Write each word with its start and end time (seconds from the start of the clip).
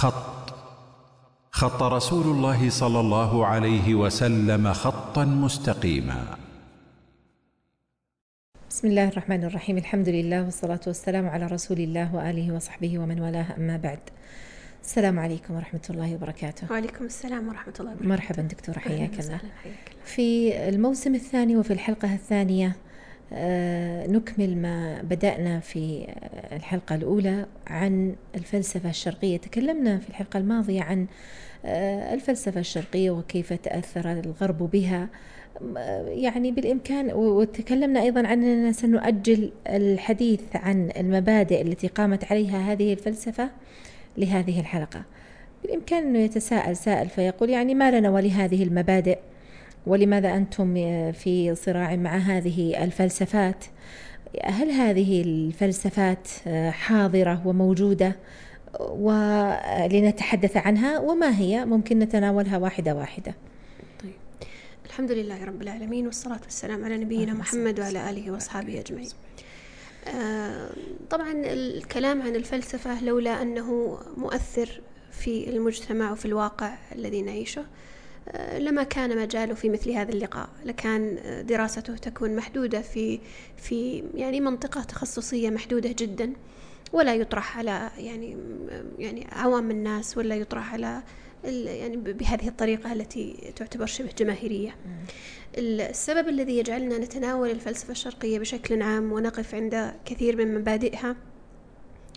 خط. 0.00 0.54
خط 1.50 1.82
رسول 1.82 2.26
الله 2.26 2.70
صلى 2.70 3.00
الله 3.00 3.46
عليه 3.46 3.94
وسلم 3.94 4.72
خطا 4.72 5.24
مستقيما. 5.24 6.20
بسم 8.70 8.88
الله 8.88 9.08
الرحمن 9.08 9.44
الرحيم. 9.44 9.76
الحمد 9.78 10.08
لله 10.08 10.44
والصلاة 10.44 10.80
والسلام 10.86 11.28
على 11.28 11.46
رسول 11.46 11.78
الله 11.78 12.14
وآله 12.14 12.54
وصحبه 12.54 12.98
ومن 12.98 13.20
والاه. 13.20 13.46
أما 13.58 13.76
بعد 13.76 13.98
السلام 14.82 15.18
عليكم 15.18 15.54
ورحمة 15.54 15.86
الله 15.90 16.14
وبركاته. 16.14 16.66
وعليكم 16.70 17.04
السلام 17.04 17.48
ورحمة 17.48 17.74
الله 17.80 17.92
وبركاته. 17.92 18.08
مرحبا 18.08 18.42
دكتورة 18.42 18.78
حياك 18.78 19.20
الله 19.20 19.36
وسهلاً، 19.36 19.38
حياك 19.62 19.88
الله. 19.92 20.04
في 20.04 20.28
الموسم 20.68 21.14
الثاني 21.14 21.56
وفي 21.56 21.72
الحلقة 21.72 22.14
الثانية 22.14 22.76
نكمل 24.08 24.56
ما 24.56 25.02
بدأنا 25.02 25.60
في 25.60 26.06
آه، 26.08 26.56
الحلقة 26.56 26.94
الأولى 26.94 27.46
عن 27.66 28.14
الفلسفة 28.34 28.90
الشرقية. 28.90 29.36
تكلمنا 29.36 29.98
في 29.98 30.08
الحلقة 30.08 30.38
الماضية 30.38 30.82
عن 30.82 31.06
آه، 31.64 32.14
الفلسفة 32.14 32.60
الشرقية 32.60 33.10
وكيف 33.10 33.52
تأثر 33.52 34.12
الغرب 34.12 34.70
بها. 34.70 35.08
آه، 35.76 36.08
يعني 36.08 36.50
بالإمكان 36.50 37.12
وتكلمنا 37.12 38.02
أيضا 38.02 38.20
عن 38.20 38.44
أننا 38.44 38.72
سنؤجل 38.72 39.52
الحديث 39.66 40.40
عن 40.54 40.90
المبادئ 40.96 41.62
التي 41.62 41.86
قامت 41.86 42.32
عليها 42.32 42.72
هذه 42.72 42.92
الفلسفة 42.92 43.50
لهذه 44.18 44.60
الحلقة. 44.60 45.02
بالإمكان 45.62 46.02
أنه 46.02 46.18
يتساءل 46.18 46.76
سائل 46.76 47.08
فيقول 47.08 47.50
يعني 47.50 47.74
ما 47.74 47.90
لنا 47.90 48.10
ولهذه 48.10 48.62
المبادئ؟ 48.62 49.18
ولماذا 49.86 50.36
أنتم 50.36 50.74
في 51.12 51.54
صراع 51.54 51.96
مع 51.96 52.16
هذه 52.16 52.84
الفلسفات؟ 52.84 53.64
هل 54.44 54.70
هذه 54.70 55.22
الفلسفات 55.22 56.28
حاضرة 56.70 57.46
وموجودة 57.46 58.16
ولنتحدث 58.80 60.56
عنها؟ 60.56 60.98
وما 60.98 61.38
هي؟ 61.38 61.64
ممكن 61.64 61.98
نتناولها 61.98 62.58
واحدة 62.58 62.94
واحدة. 62.94 63.34
طيب. 64.02 64.12
الحمد 64.86 65.12
لله 65.12 65.44
رب 65.44 65.62
العالمين 65.62 66.06
والصلاة 66.06 66.40
والسلام 66.44 66.84
على 66.84 66.96
نبينا 66.96 67.34
محمد 67.34 67.80
وعلى 67.80 68.10
آله 68.10 68.30
وأصحابه 68.30 68.80
أجمعين. 68.80 69.08
آه، 70.08 70.70
طبعا 71.10 71.32
الكلام 71.44 72.22
عن 72.22 72.36
الفلسفة 72.36 73.04
لولا 73.04 73.42
أنه 73.42 73.98
مؤثر 74.16 74.80
في 75.12 75.50
المجتمع 75.50 76.12
وفي 76.12 76.24
الواقع 76.24 76.74
الذي 76.94 77.22
نعيشه 77.22 77.64
لما 78.58 78.82
كان 78.82 79.18
مجاله 79.22 79.54
في 79.54 79.68
مثل 79.68 79.90
هذا 79.90 80.12
اللقاء 80.12 80.48
لكان 80.64 81.18
دراسته 81.48 81.96
تكون 81.96 82.36
محدودة 82.36 82.80
في 82.80 83.20
في 83.56 84.04
يعني 84.14 84.40
منطقة 84.40 84.82
تخصصية 84.82 85.50
محدودة 85.50 85.94
جدا 85.98 86.32
ولا 86.92 87.14
يطرح 87.14 87.58
على 87.58 87.90
يعني 87.98 88.36
يعني 88.98 89.26
عوام 89.32 89.70
الناس 89.70 90.18
ولا 90.18 90.34
يطرح 90.34 90.72
على 90.74 91.02
يعني 91.44 91.96
بهذه 91.96 92.48
الطريقة 92.48 92.92
التي 92.92 93.52
تعتبر 93.56 93.86
شبه 93.86 94.10
جماهيرية. 94.18 94.76
السبب 95.58 96.28
الذي 96.28 96.58
يجعلنا 96.58 96.98
نتناول 96.98 97.50
الفلسفة 97.50 97.90
الشرقية 97.92 98.38
بشكل 98.38 98.82
عام 98.82 99.12
ونقف 99.12 99.54
عند 99.54 99.94
كثير 100.04 100.36
من 100.36 100.54
مبادئها 100.54 101.16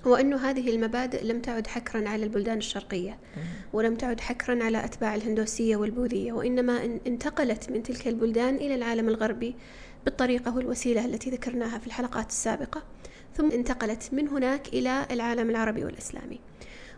هو 0.08 0.16
أنه 0.16 0.38
هذه 0.50 0.70
المبادئ 0.76 1.24
لم 1.24 1.40
تعد 1.42 1.68
حكرا 1.68 2.10
على 2.10 2.24
البلدان 2.24 2.58
الشرقية 2.58 3.18
ولم 3.74 3.96
تعد 3.96 4.20
حكرا 4.20 4.64
على 4.64 4.86
أتباع 4.86 5.16
الهندوسية 5.16 5.76
والبوذية 5.76 6.32
وإنما 6.34 6.80
إن- 6.80 7.08
انتقلت 7.08 7.70
من 7.72 7.84
تلك 7.84 8.08
البلدان 8.08 8.56
إلى 8.56 8.76
العالم 8.76 9.10
الغربي 9.10 9.56
بالطريقة 10.06 10.56
والوسيلة 10.56 11.06
التي 11.06 11.30
ذكرناها 11.30 11.78
في 11.78 11.88
الحلقات 11.88 12.30
السابقة 12.30 12.84
ثم 13.38 13.52
انتقلت 13.52 14.10
من 14.14 14.28
هناك 14.28 14.68
إلى 14.68 15.06
العالم 15.12 15.50
العربي 15.50 15.86
والإسلامي. 15.86 16.40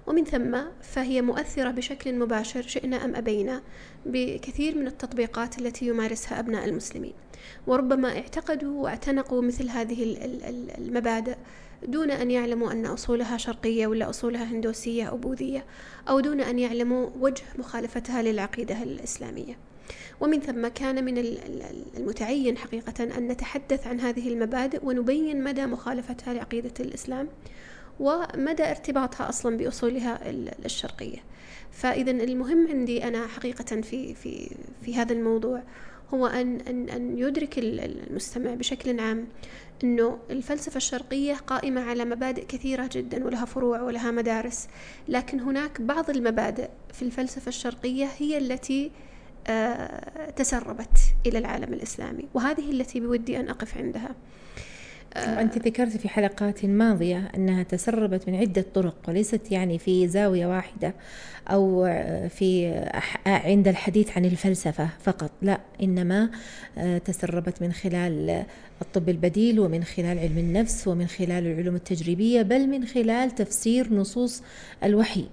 ومن 0.07 0.25
ثم 0.25 0.57
فهي 0.81 1.21
مؤثرة 1.21 1.71
بشكل 1.71 2.15
مباشر 2.19 2.61
شئنا 2.61 3.05
أم 3.05 3.15
أبينا 3.15 3.61
بكثير 4.05 4.77
من 4.77 4.87
التطبيقات 4.87 5.59
التي 5.59 5.87
يمارسها 5.87 6.39
أبناء 6.39 6.65
المسلمين. 6.65 7.13
وربما 7.67 8.09
اعتقدوا 8.17 8.83
واعتنقوا 8.83 9.41
مثل 9.41 9.69
هذه 9.69 10.03
ال- 10.03 10.23
ال- 10.23 10.43
ال- 10.43 10.71
المبادئ 10.77 11.35
دون 11.87 12.11
أن 12.11 12.31
يعلموا 12.31 12.71
أن 12.71 12.85
أصولها 12.85 13.37
شرقية 13.37 13.87
ولا 13.87 14.09
أصولها 14.09 14.43
هندوسية 14.43 15.03
أو 15.03 15.17
بوذية 15.17 15.65
أو 16.09 16.19
دون 16.19 16.41
أن 16.41 16.59
يعلموا 16.59 17.09
وجه 17.19 17.43
مخالفتها 17.59 18.21
للعقيدة 18.21 18.83
الإسلامية. 18.83 19.57
ومن 20.21 20.39
ثم 20.39 20.67
كان 20.67 21.05
من 21.05 21.17
ال- 21.17 21.37
ال- 21.45 21.85
المتعين 21.97 22.57
حقيقة 22.57 23.03
أن 23.03 23.27
نتحدث 23.27 23.87
عن 23.87 23.99
هذه 23.99 24.27
المبادئ 24.29 24.79
ونبين 24.85 25.43
مدى 25.43 25.65
مخالفتها 25.65 26.33
لعقيدة 26.33 26.73
الإسلام 26.79 27.27
ومدى 27.99 28.63
ارتباطها 28.63 29.29
أصلا 29.29 29.57
بأصولها 29.57 30.29
ال- 30.29 30.65
الشرقية. 30.65 31.17
فإذا 31.71 32.11
المهم 32.11 32.67
عندي 32.67 33.03
أنا 33.03 33.27
حقيقة 33.27 33.81
في 33.81 34.13
في 34.13 34.49
في 34.85 34.95
هذا 34.95 35.13
الموضوع 35.13 35.63
هو 36.13 36.27
أن 36.27 36.61
أن 36.61 36.89
أن 36.89 37.17
يدرك 37.17 37.59
ال- 37.59 37.79
ال- 37.79 38.09
المستمع 38.09 38.53
بشكل 38.53 38.99
عام 38.99 39.27
أنه 39.83 40.19
الفلسفة 40.29 40.77
الشرقية 40.77 41.33
قائمة 41.33 41.81
على 41.81 42.05
مبادئ 42.05 42.45
كثيرة 42.45 42.89
جدا 42.91 43.25
ولها 43.25 43.45
فروع 43.45 43.81
ولها 43.81 44.11
مدارس. 44.11 44.67
لكن 45.07 45.39
هناك 45.39 45.81
بعض 45.81 46.09
المبادئ 46.09 46.69
في 46.93 47.01
الفلسفة 47.01 47.49
الشرقية 47.49 48.09
هي 48.17 48.37
التي 48.37 48.91
آه، 49.47 50.29
تسربت 50.29 50.97
إلى 51.25 51.37
العالم 51.37 51.73
الإسلامي 51.73 52.27
وهذه 52.33 52.71
التي 52.71 52.99
بودي 52.99 53.39
أن 53.39 53.49
أقف 53.49 53.77
عندها. 53.77 54.15
وأنت 55.17 55.57
ذكرت 55.57 55.97
في 55.97 56.09
حلقات 56.09 56.65
ماضية 56.65 57.31
أنها 57.35 57.63
تسربت 57.63 58.29
من 58.29 58.35
عدة 58.35 58.65
طرق 58.73 58.95
وليست 59.07 59.51
يعني 59.51 59.77
في 59.79 60.07
زاوية 60.07 60.47
واحدة 60.47 60.93
أو 61.47 61.85
في 62.29 62.81
أح- 62.93 63.27
عند 63.27 63.67
الحديث 63.67 64.17
عن 64.17 64.25
الفلسفة 64.25 64.89
فقط 65.03 65.31
لا 65.41 65.59
إنما 65.83 66.29
آه، 66.77 66.97
تسربت 66.97 67.61
من 67.61 67.71
خلال 67.73 68.43
الطب 68.81 69.09
البديل 69.09 69.59
ومن 69.59 69.83
خلال 69.83 70.19
علم 70.19 70.37
النفس 70.37 70.87
ومن 70.87 71.07
خلال 71.07 71.47
العلوم 71.47 71.75
التجريبية 71.75 72.41
بل 72.41 72.67
من 72.67 72.85
خلال 72.85 73.35
تفسير 73.35 73.93
نصوص 73.93 74.43
الوحي. 74.83 75.25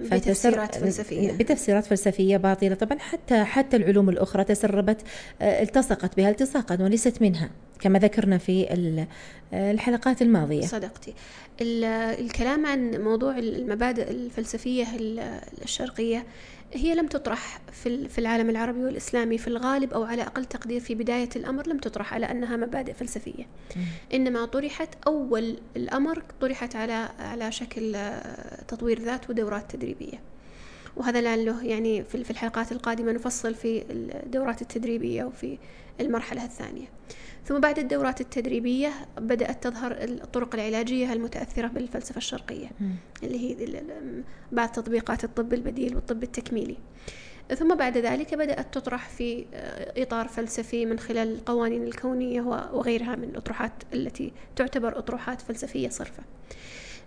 بتفسيرات 0.00 0.74
فلسفية. 0.74 1.32
بتفسيرات 1.32 1.84
فلسفية 1.86 2.36
باطلة. 2.36 2.74
طبعا 2.74 2.98
حتى 2.98 3.44
حتى 3.44 3.76
العلوم 3.76 4.08
الأخرى 4.08 4.44
تسربت 4.44 5.00
آه، 5.42 5.62
التصقت 5.62 6.16
بها 6.16 6.30
التصاقا 6.30 6.82
وليست 6.82 7.22
منها. 7.22 7.50
كما 7.84 7.98
ذكرنا 7.98 8.38
في 8.38 8.72
ال- 8.74 9.06
الحلقات 9.52 10.22
الماضية. 10.22 10.60
صدقتي. 10.66 11.14
ال- 11.60 11.84
الكلام 12.24 12.66
عن 12.66 12.90
موضوع 13.02 13.38
المبادئ 13.38 14.10
الفلسفية 14.10 14.96
ال- 14.96 15.40
الشرقية 15.62 16.26
هي 16.72 16.94
لم 16.94 17.06
تطرح 17.06 17.60
في 17.72 17.88
ال- 17.88 18.08
في 18.08 18.18
العالم 18.18 18.50
العربي 18.50 18.84
والإسلامي 18.84 19.38
في 19.38 19.48
الغالب 19.48 19.92
أو 19.92 20.04
على 20.04 20.22
أقل 20.22 20.44
تقدير 20.44 20.80
في 20.80 20.94
بداية 20.94 21.28
الأمر 21.36 21.66
لم 21.68 21.78
تطرح 21.78 22.14
على 22.14 22.26
أنها 22.30 22.56
مبادئ 22.56 22.92
فلسفية. 22.92 23.44
إنما 24.14 24.44
طرحت 24.44 24.88
أول 25.06 25.56
الأمر 25.76 26.22
طرحت 26.40 26.76
على 26.76 27.08
على 27.18 27.52
شكل 27.52 27.96
تطوير 28.68 29.00
ذات 29.02 29.30
ودورات 29.30 29.70
تدريبية. 29.76 30.20
وهذا 30.96 31.20
لعله 31.20 31.64
يعني 31.64 32.04
في 32.04 32.24
في 32.24 32.30
الحلقات 32.30 32.72
القادمة 32.72 33.12
نفصل 33.12 33.54
في 33.54 33.84
الدورات 33.90 34.62
التدريبية 34.62 35.24
وفي 35.24 35.58
المرحلة 36.00 36.44
الثانية. 36.44 36.86
ثم 37.44 37.60
بعد 37.60 37.78
الدورات 37.78 38.20
التدريبية 38.20 38.92
بدأت 39.18 39.62
تظهر 39.62 39.92
الطرق 39.92 40.54
العلاجية 40.54 41.12
المتأثرة 41.12 41.66
بالفلسفة 41.66 42.18
الشرقية 42.18 42.70
اللي 43.22 43.40
هي 43.40 43.82
بعض 44.52 44.68
تطبيقات 44.68 45.24
الطب 45.24 45.54
البديل 45.54 45.94
والطب 45.94 46.22
التكميلي. 46.22 46.76
ثم 47.58 47.74
بعد 47.74 47.98
ذلك 47.98 48.34
بدأت 48.34 48.74
تطرح 48.74 49.08
في 49.08 49.44
آه، 49.54 50.02
إطار 50.02 50.28
فلسفي 50.28 50.86
من 50.86 50.98
خلال 50.98 51.34
القوانين 51.34 51.82
الكونية 51.82 52.40
وغيرها 52.72 53.16
من 53.16 53.24
الأطروحات 53.24 53.72
التي 53.94 54.32
تعتبر 54.56 54.98
أطروحات 54.98 55.40
فلسفية 55.40 55.88
صرفة. 55.88 56.22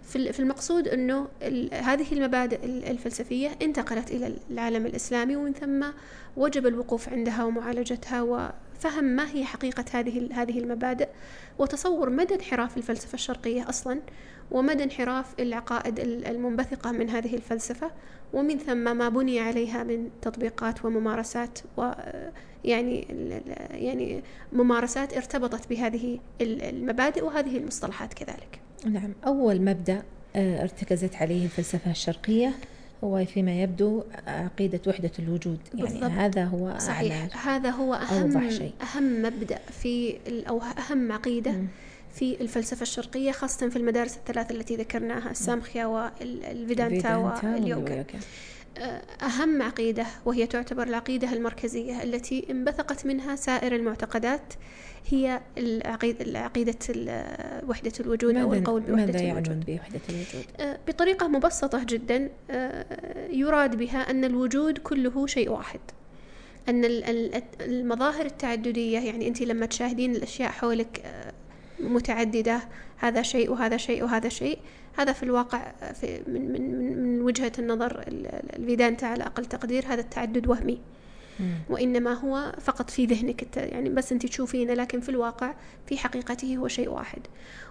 في 0.08 0.16
ال- 0.16 0.34
في 0.34 0.40
المقصود 0.40 0.88
أنه 0.88 1.28
هذه 1.74 2.12
المبادئ 2.12 2.66
ال- 2.66 2.86
الفلسفية 2.86 3.50
انتقلت 3.62 4.12
إلى 4.12 4.34
العالم 4.52 4.86
الإسلامي 4.86 5.36
ومن 5.36 5.54
ثم 5.54 5.86
وجب 6.38 6.68
الوقوف 6.68 7.10
عندها 7.10 7.44
ومعالجتها 7.44 8.22
وفهم 8.22 9.04
ما 9.04 9.32
هي 9.32 9.46
حقيقة 9.46 9.86
هذه 9.92 10.30
هذه 10.32 10.60
المبادئ 10.60 11.08
وتصور 11.60 12.10
مدى 12.10 12.36
انحراف 12.36 12.78
الفلسفة 12.78 13.14
الشرقية 13.14 13.70
أصلا 13.70 14.00
ومدى 14.52 14.84
انحراف 14.84 15.26
العقائد 15.40 16.00
ال- 16.00 16.26
المنبثقة 16.28 16.92
من 16.92 17.10
هذه 17.10 17.36
الفلسفة 17.36 17.92
ومن 18.34 18.58
ثم 18.58 18.98
ما 18.98 19.10
بني 19.10 19.40
عليها 19.40 19.84
من 19.84 20.10
تطبيقات 20.22 20.86
وممارسات 20.86 21.60
و 21.78 21.92
يعني 22.66 23.02
يعني 23.72 24.24
ممارسات 24.54 25.14
ارتبطت 25.14 25.70
بهذه 25.70 26.20
ال- 26.42 26.62
المبادئ 26.62 27.24
وهذه 27.26 27.58
المصطلحات 27.58 28.14
كذلك. 28.14 28.60
نعم 28.86 29.14
أول 29.26 29.62
مبدأ 29.62 30.04
آه، 30.36 30.62
ارتكزت 30.62 31.16
عليه 31.16 31.46
الفلسفة 31.46 31.92
الشرقية 31.92 32.54
هو 33.04 33.26
فيما 33.26 33.62
يبدو 33.62 34.04
عقيدة 34.28 34.80
وحدة 34.88 35.12
الوجود 35.20 35.60
يعني 35.74 35.90
بالضبط. 35.90 36.12
هذا 36.12 36.46
هو 36.46 36.68
أعلى 36.68 36.80
صحيح 36.80 37.48
هذا 37.48 37.70
هو 37.70 37.94
أوضح 37.94 38.42
أهم 38.42 38.50
شيء. 38.50 38.74
أهم 38.82 39.22
مبدأ 39.22 39.60
في 39.82 40.18
أو 40.50 40.62
أهم 40.62 41.12
عقيدة 41.12 41.52
مم. 41.52 41.68
في 42.14 42.42
الفلسفة 42.42 42.82
الشرقية 42.82 43.32
خاصة 43.32 43.70
في 43.70 43.76
المدارس 43.76 44.18
الثلاث 44.18 44.52
التي 44.52 44.76
ذكرناها 44.76 45.32
السامخيا 45.32 45.86
والفيدانتا 45.86 47.16
واليوغا 47.16 48.06
أهم 49.22 49.62
عقيدة 49.62 50.06
وهي 50.26 50.48
تعتبر 50.48 50.84
العقيدة 50.84 51.34
المركزية 51.34 52.04
التي 52.04 52.46
انبثقت 52.50 53.06
منها 53.06 53.36
سائر 53.36 53.76
المعتقدات 53.76 54.54
هي 55.10 55.42
العقيدة, 55.58 56.40
عقيدة 56.40 56.76
وحدة 57.68 57.92
الوجود 58.00 58.38
أو 58.38 58.54
القول 58.54 58.82
بوحدة 58.82 59.06
ماذا 59.06 59.22
يعنون 59.22 59.60
بوحدة 59.60 60.00
الوجود؟ 60.10 60.46
أه، 60.60 60.80
بطريقة 60.88 61.28
مبسطة 61.28 61.84
جدا 61.84 62.30
أه، 62.52 63.28
يراد 63.32 63.76
بها 63.76 64.12
أن 64.12 64.26
الوجود 64.26 64.78
كله 64.78 65.28
شيء 65.28 65.50
واحد 65.50 65.80
أن 66.70 66.82
المظاهر 67.62 68.26
التعددية 68.26 69.00
يعني 69.00 69.28
أنت 69.28 69.42
لما 69.42 69.66
تشاهدين 69.66 70.16
الأشياء 70.16 70.52
حولك 70.52 71.02
أه، 71.06 71.34
متعددة 71.80 72.62
هذا 72.98 73.22
شيء 73.22 73.52
وهذا 73.52 73.78
شيء 73.78 74.04
وهذا 74.04 74.30
شيء 74.30 74.60
هذا 74.98 75.14
في 75.14 75.24
الواقع 75.24 75.72
في 75.94 76.22
من, 76.28 76.52
من, 76.52 77.04
من 77.04 77.22
وجهة 77.22 77.52
النظر 77.60 78.04
الفيدانتا 78.58 79.06
على 79.06 79.24
أقل 79.24 79.46
تقدير 79.46 79.86
هذا 79.88 80.02
التعدد 80.02 80.48
وهمي. 80.48 80.80
وإنما 81.70 82.14
هو 82.14 82.56
فقط 82.62 82.90
في 82.90 83.06
ذهنك 83.06 83.58
يعني 83.58 83.90
بس 83.90 84.12
أنت 84.12 84.26
تشوفينه 84.26 84.74
لكن 84.74 85.00
في 85.00 85.10
الواقع 85.10 85.54
في 85.86 85.98
حقيقته 85.98 86.58
هو 86.58 86.68
شيء 86.68 86.90
واحد. 86.90 87.20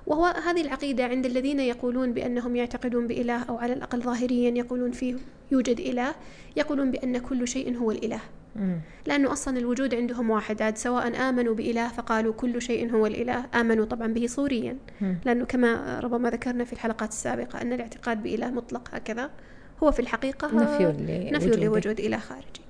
وهو 0.06 0.24
هذه 0.24 0.60
العقيدة 0.60 1.04
عند 1.04 1.26
الذين 1.26 1.60
يقولون 1.60 2.12
بأنهم 2.12 2.56
يعتقدون 2.56 3.06
بإله 3.06 3.42
أو 3.42 3.58
على 3.58 3.72
الأقل 3.72 4.02
ظاهريا 4.02 4.50
يقولون 4.50 4.92
فيه 4.92 5.16
يوجد 5.52 5.80
إله 5.80 6.14
يقولون 6.56 6.90
بأن 6.90 7.18
كل 7.18 7.48
شيء 7.48 7.76
هو 7.76 7.90
الإله. 7.90 8.20
لأنه 9.06 9.32
أصلا 9.32 9.58
الوجود 9.58 9.94
عندهم 9.94 10.30
واحد 10.30 10.62
عاد 10.62 10.78
سواء 10.78 11.16
آمنوا 11.28 11.54
بإله 11.54 11.88
فقالوا 11.88 12.32
كل 12.32 12.62
شيء 12.62 12.92
هو 12.92 13.06
الإله 13.06 13.44
آمنوا 13.54 13.84
طبعا 13.84 14.06
به 14.06 14.26
صوريا. 14.26 14.76
لأنه 15.24 15.44
كما 15.44 16.00
ربما 16.00 16.30
ذكرنا 16.30 16.64
في 16.64 16.72
الحلقات 16.72 17.08
السابقة 17.08 17.62
أن 17.62 17.72
الاعتقاد 17.72 18.22
بإله 18.22 18.50
مطلق 18.50 18.88
هكذا 18.92 19.30
هو 19.82 19.90
في 19.92 20.00
الحقيقة 20.00 20.46
نفي, 20.54 20.84
نفي 21.32 21.46
لوجود 21.64 22.00
إله 22.00 22.18
خارجي. 22.18 22.60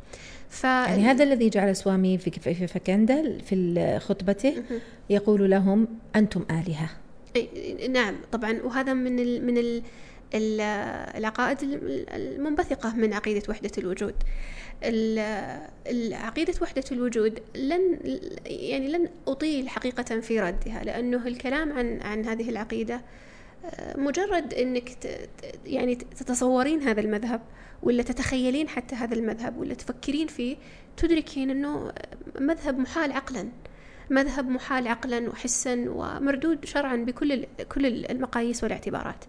ف... 0.48 0.64
يعني 0.64 1.02
هذا 1.02 1.24
الذي 1.24 1.48
جعل 1.48 1.76
سوامي 1.76 2.18
في 2.18 2.30
في 2.30 2.66
فكندا 2.66 3.38
في 3.38 3.98
خطبته 4.00 4.62
يقول 5.10 5.50
لهم 5.50 5.88
أنتم 6.16 6.44
آلهة. 6.50 6.90
نعم 7.90 8.14
طبعا 8.32 8.60
وهذا 8.64 8.94
من 8.94 9.18
ال 9.18 9.46
من 9.46 9.58
ال 9.58 9.82
العقائد 11.16 11.58
المنبثقة 12.14 12.96
من 12.96 13.12
عقيدة 13.12 13.42
وحدة 13.48 13.70
الوجود. 13.78 14.14
عقيدة 16.12 16.54
وحدة 16.62 16.84
الوجود 16.92 17.40
لن 17.56 17.98
يعني 18.46 18.88
لن 18.88 19.08
أطيل 19.28 19.68
حقيقة 19.68 20.20
في 20.20 20.40
ردها 20.40 20.84
لأنه 20.84 21.26
الكلام 21.26 21.72
عن 21.72 22.00
عن 22.02 22.24
هذه 22.24 22.50
العقيدة 22.50 23.00
مجرد 23.96 24.54
إنك 24.54 24.90
يعني 25.64 25.94
تتصورين 25.94 26.82
هذا 26.82 27.00
المذهب 27.00 27.40
ولا 27.82 28.02
تتخيلين 28.02 28.68
حتى 28.68 28.94
هذا 28.94 29.14
المذهب 29.14 29.58
ولا 29.58 29.74
تفكرين 29.74 30.26
فيه 30.26 30.56
تدركين 30.96 31.50
إنه 31.50 31.92
مذهب 32.40 32.78
محال 32.78 33.12
عقلا. 33.12 33.48
مذهب 34.10 34.48
محال 34.48 34.88
عقلا 34.88 35.28
وحسا 35.28 35.84
ومردود 35.88 36.64
شرعا 36.64 36.96
بكل 36.96 37.46
كل 37.68 37.86
المقاييس 37.86 38.62
والاعتبارات. 38.62 39.24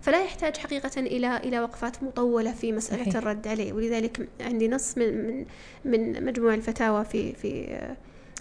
فلا 0.00 0.24
يحتاج 0.24 0.56
حقيقة 0.56 1.00
إلى 1.00 1.36
إلى 1.36 1.60
وقفات 1.60 2.02
مطولة 2.02 2.52
في 2.52 2.72
مسألة 2.72 3.02
صحيح. 3.02 3.16
الرد 3.16 3.48
عليه. 3.48 3.72
ولذلك 3.72 4.28
عندي 4.40 4.68
نص 4.68 4.98
من 4.98 5.38
من 5.38 5.46
من 5.84 6.24
مجموع 6.24 6.54
الفتاوى 6.54 7.04
في 7.04 7.32
في 7.32 7.78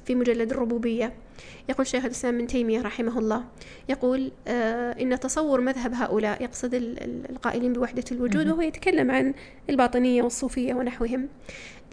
في 0.10 0.16
مجلد 0.16 0.52
الربوبية. 0.52 1.14
يقول 1.70 1.88
شيخ 1.88 2.06
الإسلام 2.06 2.36
ابن 2.36 2.48
تيمية 2.48 2.82
رحمه 2.82 3.20
الله 3.20 3.44
يقول 3.90 4.32
آه 4.48 4.92
إن 5.02 5.20
تصور 5.20 5.62
مذهب 5.62 5.94
هؤلاء 5.94 6.44
يقصد 6.44 6.74
القائلين 7.30 7.74
بوحدة 7.74 8.04
الوجود 8.12 8.48
وهو 8.48 8.62
يتكلم 8.62 9.12
عن 9.12 9.34
الباطنية 9.70 10.24
والصوفية 10.24 10.74
ونحوهم. 10.74 11.28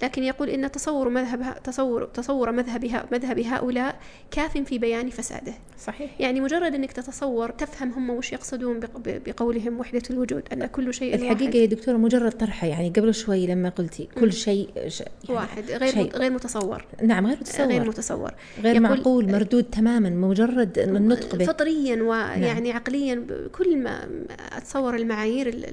لكن 0.03 0.25
يقول 0.25 0.49
إن 0.49 0.71
تصور 0.71 1.09
مذهب 1.09 1.63
تصور 1.65 2.05
تصور 2.05 2.53
مذهب 2.53 3.07
مذهب 3.13 3.39
هؤلاء 3.39 3.97
كاف 4.31 4.59
في 4.59 4.79
بيان 4.79 5.11
فساده. 5.11 5.55
صحيح. 5.79 6.11
يعني 6.21 6.41
مجرد 6.41 6.75
أنك 6.75 6.93
تتصور 6.93 7.51
تفهم 7.51 7.93
هم 7.93 8.11
وش 8.11 8.33
يقصدون 8.33 8.81
بقولهم 9.27 9.81
وحدة 9.81 10.03
الوجود 10.11 10.43
أن 10.53 10.67
كل 10.67 10.95
شيء 10.95 11.15
الحقيقة 11.15 11.45
واحد. 11.45 11.55
يا 11.55 11.67
دكتورة 11.67 11.97
مجرد 11.97 12.33
طرحه 12.33 12.67
يعني 12.67 12.89
قبل 12.97 13.15
شوي 13.15 13.47
لما 13.47 13.69
قلتي 13.69 14.09
كل 14.21 14.33
شيء 14.33 14.69
يعني 14.77 14.91
واحد 15.29 15.71
غير 15.71 15.93
شيء. 15.93 16.17
غير 16.17 16.31
متصور. 16.31 16.85
نعم 17.03 17.27
غير 17.27 17.37
متصور. 17.41 17.67
غير 17.67 17.89
متصور. 17.89 18.35
غير 18.63 18.81
معقول 18.81 19.33
مردود 19.33 19.65
تماما 19.65 20.11
مجرد 20.11 20.79
النطق 20.79 21.37
به. 21.37 21.45
فطريا 21.45 22.03
ويعني 22.03 22.69
نعم. 22.69 22.77
عقليا 22.77 23.27
كل 23.53 23.79
ما 23.79 24.09
أتصور 24.57 24.97
المعايير 24.97 25.65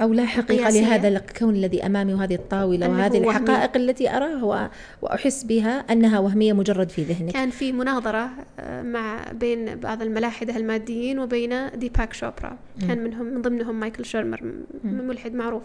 أو 0.00 0.12
لا 0.12 0.26
حقيقة 0.26 0.70
لهذا 0.70 1.08
الكون 1.08 1.56
الذي 1.56 1.86
أمامي 1.86 2.14
وهذه 2.14 2.34
الطاولة 2.34 2.88
وهذه 2.88 3.18
الحقائق 3.18 3.76
التي 3.76 4.10
أراه 4.16 4.70
وأحس 5.02 5.44
بها 5.44 5.78
أنها 5.78 6.18
وهمية 6.18 6.52
مجرد 6.52 6.90
في 6.90 7.02
ذهني 7.02 7.32
كان 7.32 7.50
في 7.50 7.72
مناظرة 7.72 8.30
آه، 8.60 8.82
مع 8.82 9.32
بين 9.32 9.76
بعض 9.76 10.02
الملاحدة 10.02 10.56
الماديين 10.56 11.18
وبين 11.18 11.70
ديباك 11.70 12.12
شوبرا 12.12 12.58
كان 12.80 13.04
منهم 13.04 13.26
من 13.26 13.42
ضمنهم 13.42 13.80
مايكل 13.80 14.04
شيرمر 14.04 14.52
ملحد 14.84 15.34
معروف 15.34 15.62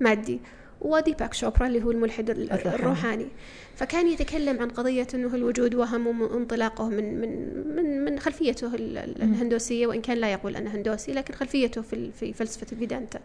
مادي 0.00 0.40
وديباك 0.80 1.34
شوبرا 1.34 1.66
اللي 1.66 1.82
هو 1.84 1.90
الملحد 1.90 2.30
الروحاني. 2.30 3.26
فكان 3.76 4.08
يتكلم 4.08 4.60
عن 4.60 4.68
قضية 4.68 5.06
أنه 5.14 5.34
الوجود 5.34 5.74
وهم 5.74 6.06
وانطلاقه 6.06 6.88
من 6.88 7.20
من 7.20 7.28
من 7.76 8.04
من 8.04 8.18
خلفيته 8.18 8.74
الهندوسية 8.74 9.86
وإن 9.86 10.00
كان 10.00 10.18
لا 10.18 10.32
يقول 10.32 10.56
أنه 10.56 10.70
هندوسي 10.74 11.12
لكن 11.12 11.34
خلفيته 11.34 11.82
في 11.82 12.10
في 12.12 12.32
فلسفة 12.32 12.66
الفيدانتا 12.72 13.20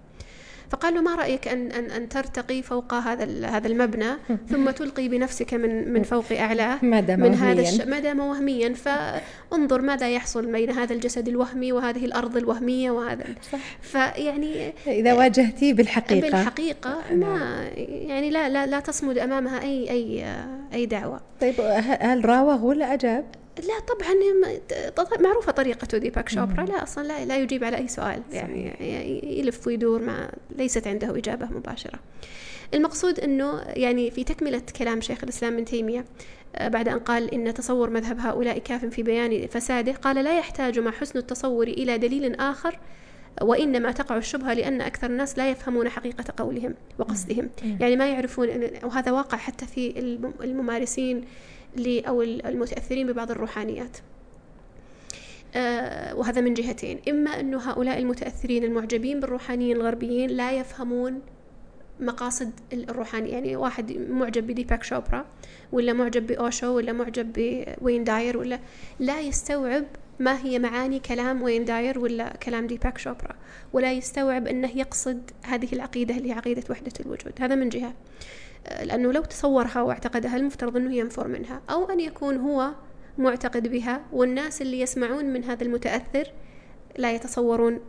فقال 0.69 0.93
له 0.93 1.01
ما 1.01 1.15
رأيك 1.15 1.47
ان 1.47 1.71
ان 1.71 1.91
أن 1.91 2.09
ترتقي 2.09 2.61
فوق 2.61 2.93
هذا 2.93 3.47
هذا 3.47 3.67
المبنى 3.67 4.11
ثم 4.51 4.69
تلقي 4.69 5.07
بنفسك 5.07 5.53
من 5.53 5.93
من 5.93 6.03
فوق 6.03 6.25
اعلاه 6.31 6.79
دام 7.07 7.19
من 7.19 7.35
هذا 7.35 7.61
الش... 7.61 7.81
ما 7.81 7.99
دام 7.99 8.19
وهميا. 8.19 8.73
فانظر 8.73 9.81
ماذا 9.81 10.09
يحصل 10.09 10.51
بين 10.51 10.71
هذا 10.71 10.93
الجسد 10.93 11.27
الوهمي 11.27 11.71
وهذه 11.71 12.05
الأرض 12.05 12.37
الوهمية 12.37 12.91
وهذا 12.91 13.25
صح. 13.51 13.59
فيعني 13.81 14.73
إذا 14.87 15.13
واجهتيه 15.13 15.73
بالحقيقة. 15.73 16.21
بالحقيقة 16.21 17.01
ما 17.11 17.67
يعني 17.77 18.29
لا 18.29 18.49
لا 18.49 18.65
لا 18.65 18.79
تصمد 18.79 19.17
أمامها 19.17 19.61
اي 19.61 19.89
اي 19.89 20.25
أي 20.73 20.85
دعوة. 20.85 21.21
طيب 21.41 21.55
هل 22.01 22.25
راوغ 22.25 22.65
ولا 22.65 22.93
أجاب؟ 22.93 23.25
لا 23.59 23.79
طبعا 24.89 25.21
معروفة 25.21 25.51
طريقة 25.51 25.97
ديباك 25.97 26.29
شوبرا. 26.29 26.65
لا 26.65 26.83
أصلا 26.83 27.03
لا, 27.07 27.25
لا 27.25 27.37
يجيب 27.37 27.63
على 27.63 27.77
أي 27.77 27.87
سؤال 27.87 28.21
يعني 28.31 28.73
يلف 29.39 29.67
ويدور 29.67 30.01
ما 30.01 30.31
ليست 30.57 30.87
عنده 30.87 31.17
إجابة 31.17 31.45
مباشرة. 31.45 31.99
المقصود 32.73 33.19
أنه 33.19 33.61
يعني 33.67 34.11
في 34.11 34.23
تكملة 34.23 34.61
كلام 34.79 35.01
شيخ 35.01 35.23
الإسلام 35.23 35.53
ابن 35.53 35.65
تيمية 35.65 36.05
آه، 36.55 36.67
بعد 36.67 36.87
أن 36.87 36.99
قال 36.99 37.33
إن 37.33 37.53
تصور 37.53 37.89
مذهب 37.89 38.19
هؤلاء 38.19 38.57
كاف 38.57 38.85
في 38.85 39.03
بيان 39.03 39.47
فساده 39.47 39.91
قال 39.91 40.15
لا 40.15 40.37
يحتاج 40.37 40.79
مع 40.79 40.91
حسن 40.91 41.19
التصور 41.19 41.67
إلى 41.67 41.97
دليل 41.97 42.35
آخر 42.35 42.79
وإنما 43.41 43.91
تقع 43.91 44.17
الشبهة 44.17 44.53
لأن 44.53 44.81
أكثر 44.81 45.09
الناس 45.09 45.37
لا 45.37 45.49
يفهمون 45.49 45.89
حقيقة 45.89 46.23
قولهم 46.37 46.73
وقصدهم. 46.99 47.49
يعني 47.79 47.95
ما 47.95 48.07
يعرفون 48.07 48.49
وهذا 48.83 49.11
واقع 49.11 49.37
حتى 49.37 49.65
في 49.65 49.99
الممارسين 50.43 51.25
أو 52.07 52.21
المتأثرين 52.21 53.07
ببعض 53.07 53.31
الروحانيات. 53.31 53.97
آه، 55.55 56.15
وهذا 56.15 56.41
من 56.41 56.53
جهتين. 56.53 56.99
إما 57.09 57.39
أن 57.39 57.53
هؤلاء 57.53 57.99
المتأثرين 57.99 58.63
المعجبين 58.63 59.19
بالروحانيين 59.19 59.75
الغربيين 59.75 60.29
لا 60.29 60.51
يفهمون 60.51 61.21
مقاصد 61.99 62.51
الروحاني 62.73 63.29
يعني 63.29 63.55
واحد 63.55 63.91
معجب 63.91 64.47
بديباك 64.47 64.83
شوبرا 64.83 65.25
ولا 65.71 65.93
معجب 65.93 66.27
بأوشو 66.27 66.67
ولا 66.67 66.93
معجب 66.93 67.33
بوين 67.81 68.03
داير 68.03 68.37
ولا 68.37 68.59
لا 68.99 69.21
يستوعب 69.21 69.85
ما 70.19 70.43
هي 70.43 70.59
معاني 70.59 70.99
كلام 70.99 71.41
وين 71.41 71.65
داير 71.65 71.99
ولا 71.99 72.35
كلام 72.35 72.67
ديباك 72.67 72.97
شوبرا 72.97 73.35
ولا 73.73 73.93
يستوعب 73.93 74.47
أنه 74.47 74.77
يقصد 74.77 75.31
هذه 75.43 75.67
العقيدة 75.73 76.17
اللي 76.17 76.29
هي 76.29 76.33
عقيدة 76.33 76.63
وحدة 76.69 76.91
الوجود. 76.99 77.33
هذا 77.39 77.55
من 77.55 77.69
جهة. 77.69 77.93
لأنه 78.83 79.11
لو 79.11 79.21
تصورها 79.21 79.81
واعتقدها 79.81 80.37
المفترض 80.37 80.77
أنه 80.77 80.95
ينفر 80.95 81.27
منها 81.27 81.61
أو 81.69 81.89
أن 81.89 81.99
يكون 81.99 82.37
هو 82.37 82.71
معتقد 83.17 83.67
بها 83.67 84.01
والناس 84.13 84.61
اللي 84.61 84.81
يسمعون 84.81 85.25
من 85.25 85.43
هذا 85.43 85.63
المتأثر 85.63 86.31
لا 86.97 87.11
يتصورون 87.11 87.79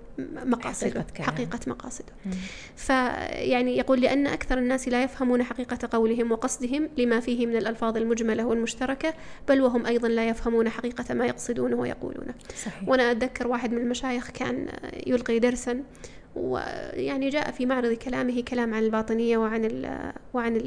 مقاصده 0.44 1.00
حقيقة, 1.00 1.22
حقيقة 1.22 1.58
مقاصده. 1.66 2.12
فيعني 2.76 3.76
يقول 3.76 4.00
لأن 4.00 4.26
أكثر 4.26 4.58
الناس 4.58 4.88
لا 4.88 5.02
يفهمون 5.02 5.42
حقيقة 5.42 5.88
قولهم 5.92 6.32
وقصدهم 6.32 6.88
لما 6.98 7.20
فيه 7.20 7.46
من 7.46 7.56
الألفاظ 7.56 7.96
المجملة 7.96 8.46
والمشتركة 8.46 9.14
بل 9.48 9.60
وهم 9.60 9.86
أيضا 9.86 10.08
لا 10.08 10.28
يفهمون 10.28 10.68
حقيقة 10.68 11.14
ما 11.14 11.26
يقصدونه 11.26 11.76
ويقولونه 11.76 12.34
صحيح. 12.64 12.88
وأنا 12.88 13.10
أتذكر 13.10 13.48
واحد 13.48 13.72
من 13.72 13.78
المشايخ 13.78 14.30
كان 14.30 14.68
يلقي 15.06 15.38
درسا 15.38 15.82
ويعني 16.38 17.28
جاء 17.28 17.50
في 17.50 17.66
معرض 17.66 17.92
كلامه 17.92 18.42
كلام 18.42 18.74
عن 18.74 18.82
الباطنية 18.82 19.38
وعن 19.38 19.64
ال 19.64 20.12
وعن 20.34 20.60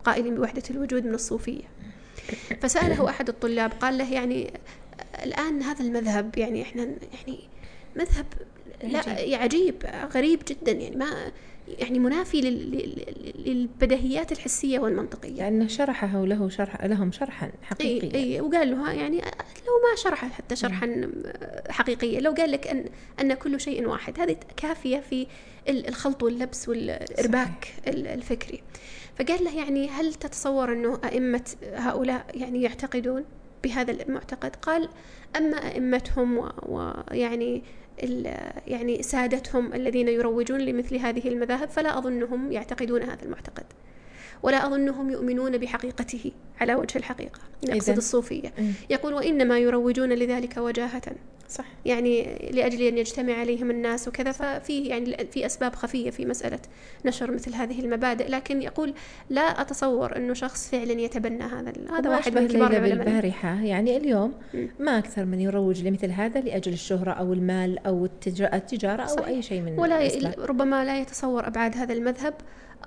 القائلين 0.00 0.34
بوحدة 0.34 0.62
الوجود 0.70 1.06
من 1.06 1.14
الصوفية. 1.14 1.64
فسأله 2.60 3.08
أحد 3.08 3.28
الطلاب 3.28 3.72
قال 3.72 3.98
له 3.98 4.12
يعني 4.12 4.52
الآن 5.24 5.62
هذا 5.62 5.84
المذهب 5.84 6.38
يعني 6.38 6.62
إحنا 6.62 6.82
يعني 6.82 7.40
مذهب 7.96 8.26
لا 8.82 9.02
عجيب 9.36 9.74
غريب 10.14 10.42
جدا 10.48 10.72
يعني 10.72 10.96
ما 10.96 11.32
يعني 11.68 11.98
منافي 11.98 12.40
للبديهيات 13.46 14.32
الحسية 14.32 14.78
والمنطقية. 14.78 15.42
لأنه 15.42 15.66
شرحه 15.66 16.20
وله 16.20 16.48
شرح 16.48 16.84
لهم 16.84 17.12
شرحا 17.12 17.52
حقيقيا. 17.62 18.14
إي, 18.14 18.34
أي 18.34 18.40
وقال 18.40 18.70
له 18.70 18.92
يعني 18.92 19.16
لو 19.66 19.72
ما 19.90 19.96
شرح 19.96 20.24
حتى 20.24 20.56
شرحا 20.56 21.10
حقيقيا 21.68 22.20
لو 22.20 22.32
قال 22.32 22.52
لك 22.52 22.66
ان 22.66 22.84
أن 23.20 23.34
كل 23.34 23.60
شيء 23.60 23.86
واحد 23.88 24.20
هذه 24.20 24.36
كافية 24.56 24.98
في 24.98 25.26
الخلط 25.68 26.22
واللبس 26.22 26.68
والإرباك 26.68 27.64
صحيح. 27.64 27.94
الفكري. 27.94 28.62
فقال 29.18 29.44
له 29.44 29.56
يعني 29.56 29.88
هل 29.88 30.14
تتصور 30.14 30.72
أنه 30.72 31.00
أئمة 31.04 31.44
هؤلاء 31.74 32.26
يعني 32.34 32.62
يعتقدون 32.62 33.24
بهذا 33.64 33.90
المعتقد؟ 33.90 34.56
قال 34.56 34.88
أما 35.36 35.56
أئمتهم 35.68 36.50
ويعني 36.62 37.62
يعني 38.66 39.02
سادتهم 39.02 39.74
الذين 39.74 40.08
يروجون 40.08 40.60
لمثل 40.60 40.96
هذه 40.96 41.28
المذاهب 41.28 41.68
فلا 41.68 41.98
أظنهم 41.98 42.52
يعتقدون 42.52 43.02
هذا 43.02 43.22
المعتقد. 43.22 43.64
ولا 44.42 44.66
أظنهم 44.66 45.10
يؤمنون 45.10 45.58
بحقيقته 45.58 46.32
على 46.60 46.74
وجه 46.74 46.98
الحقيقة 46.98 47.40
نقصد 47.68 47.96
الصوفية. 47.96 48.52
يقول 48.90 49.14
وإنما 49.14 49.58
يروجون 49.58 50.12
لذلك 50.12 50.56
وجاهة. 50.56 51.02
صح. 51.48 51.64
يعني 51.84 52.38
لأجل 52.52 52.82
أن 52.82 52.98
يجتمع 52.98 53.34
عليهم 53.34 53.70
الناس 53.70 54.08
وكذا 54.08 54.32
ففي 54.32 54.84
يعني 54.84 55.26
في 55.32 55.46
أسباب 55.46 55.74
خفية 55.74 56.10
في 56.10 56.26
مسألة 56.26 56.58
نشر 57.04 57.30
مثل 57.30 57.54
هذه 57.54 57.80
المبادئ. 57.80 58.28
لكن 58.28 58.62
يقول 58.62 58.94
لا 59.30 59.60
أتصور 59.60 60.16
أنه 60.16 60.34
شخص 60.34 60.70
فعلا 60.70 60.92
يتبنى 60.92 61.44
هذا 61.44 61.72
هذا 61.98 62.10
واحد 62.10 62.38
من 62.38 62.48
كبار 62.48 62.70
العلماء. 62.70 63.04
بالبارحة. 63.04 63.62
يعني 63.62 63.96
اليوم 63.96 64.34
ما 64.78 64.98
أكثر 64.98 65.24
من 65.24 65.40
يروج 65.40 65.82
لمثل 65.86 66.10
هذا 66.10 66.40
لأجل 66.40 66.72
الشهرة 66.72 67.10
أو 67.10 67.32
المال 67.32 67.86
أو 67.86 68.04
التجارة 68.04 69.02
أو 69.02 69.16
صحيح. 69.16 69.26
أي 69.26 69.42
شيء 69.42 69.60
من 69.60 69.78
ولا 69.78 70.10
ربما 70.38 70.84
لا 70.84 71.00
يتصور 71.00 71.46
أبعاد 71.46 71.76
هذا 71.76 71.92
المذهب 71.92 72.34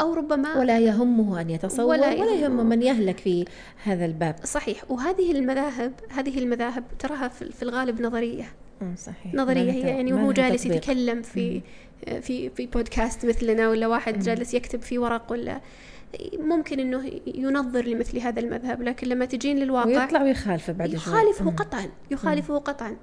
أو 0.02 0.14
ربما 0.14 0.60
ولا 0.60 0.80
يهمه 0.80 1.42
أن 1.42 1.50
يتصور 1.50 1.86
ولا, 1.86 2.08
ولا 2.08 2.34
يهم 2.34 2.70
من 2.70 2.82
يهلك 2.82 3.18
في 3.18 3.46
هذا 3.84 4.06
الباب. 4.06 4.36
صحيح. 4.44 4.92
وهذه 4.92 5.32
المذاهب 5.32 5.94
هذه 6.10 6.40
المذاهب 6.40 6.84
تراها 7.00 7.28
في 7.28 7.64
الغالب 7.64 8.02
نظرية. 8.02 8.54
صحيح. 8.98 9.34
نظرية 9.34 9.72
هي 9.72 9.80
يعني 9.80 10.14
وهو 10.14 10.32
جالس 10.32 10.66
يتكلم 10.66 11.22
في 11.22 11.62
في 12.22 12.50
في 12.50 12.66
بودكاست 12.66 13.26
مثلنا 13.26 13.70
ولا 13.70 13.88
واحد 13.88 14.20
جالس 14.20 14.54
يكتب 14.54 14.82
في 14.82 14.98
ورق 14.98 15.32
ولا 15.32 15.62
ممكن 16.40 16.80
إنه 16.80 17.12
ينظر 17.28 17.86
لمثل 17.86 18.20
هذا 18.20 18.40
المذهب 18.40 18.82
لكن 18.82 19.08
لما 19.08 19.26
تجين 19.26 19.58
للواقع 19.60 19.88
ويطلع 19.88 20.24
ويخالفه 20.24 20.74
بعد 20.74 20.90
شوي. 20.90 20.98
يخالفه 20.98 21.52
قطعا 21.52 21.90
يخالفه 22.12 22.58
قطعا. 22.58 22.96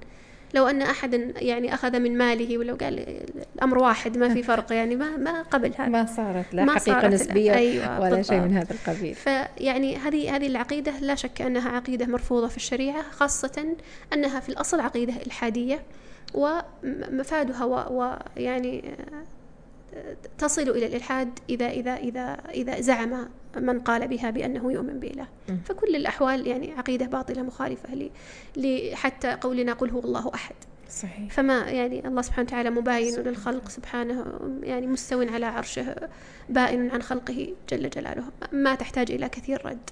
لو 0.55 0.67
أن 0.67 0.83
أحد 0.83 1.33
يعني 1.37 1.75
أخذ 1.75 2.01
من 2.01 2.19
ماله 2.19 2.59
ولو 2.59 2.75
قال 2.75 3.25
الأمر 3.57 3.79
واحد 3.79 4.19
ما 4.19 4.35
في 4.35 4.43
فرق 4.53 4.73
يعني 4.73 4.97
ما 4.97 5.17
ما 5.17 5.43
قبل 5.43 5.73
هذا. 5.79 5.89
ما 5.89 6.07
صارت 6.07 6.55
لا 6.55 6.65
ما 6.65 6.73
حقيقة 6.73 7.01
صارت 7.01 7.15
نسبية 7.15 7.55
أيوة 7.55 8.01
ولا 8.01 8.11
بالضبط. 8.11 8.29
شيء 8.29 8.41
من 8.41 8.57
هذا 8.57 8.75
القبيل. 8.75 9.15
فيعني 9.15 9.97
هذه 9.97 10.37
هذه 10.37 10.47
العقيدة 10.47 10.93
لا 11.01 11.15
شك 11.15 11.43
أنها 11.43 11.71
عقيدة 11.71 12.07
مرفوضة 12.07 12.49
في 12.49 12.57
الشريعة 12.57 13.03
خاصة 13.11 13.77
أنها 14.13 14.41
في 14.41 14.49
الأصل 14.49 14.81
عقيدة 14.81 15.15
إلحادية 15.27 15.83
ومفادها 16.35 17.65
ويعني 17.65 18.95
تصل 20.39 20.63
إلى 20.63 20.87
الإلحاد 20.87 21.39
إذا 21.51 21.71
إذا 21.71 21.97
إذا 21.97 22.39
إذا 22.55 22.81
زعم 22.81 23.29
من 23.57 23.81
قال 23.81 24.09
بها 24.09 24.31
بأنه 24.31 24.73
يؤمن 24.73 25.01
بإله. 25.01 25.29
فكل 25.65 25.97
الأحوال 25.97 26.47
يعني 26.47 26.73
عقيدة 26.73 27.07
باطلة 27.07 27.43
مخالفة 27.43 28.11
لحتى 28.57 29.33
قولنا 29.33 29.73
قل 29.73 29.91
هو 29.91 30.01
الله 30.01 30.31
أحد. 30.35 30.55
صحيح. 30.91 31.33
فما 31.33 31.59
يعني 31.59 32.09
الله 32.09 32.23
سبحانه 32.23 32.49
وتعالى 32.49 32.71
مباين 32.71 33.13
صحيح. 33.13 33.27
للخلق 33.27 33.69
سبحانه 33.69 34.25
يعني 34.63 34.87
مستو 34.87 35.23
على 35.23 35.47
عرشه 35.47 35.97
بائن 36.49 36.91
عن 36.91 37.03
خلقه 37.03 37.55
جل 37.71 37.91
جلاله. 37.91 38.25
ما 38.53 38.75
تحتاج 38.75 39.11
إلى 39.11 39.29
كثير 39.29 39.67
رد. 39.67 39.91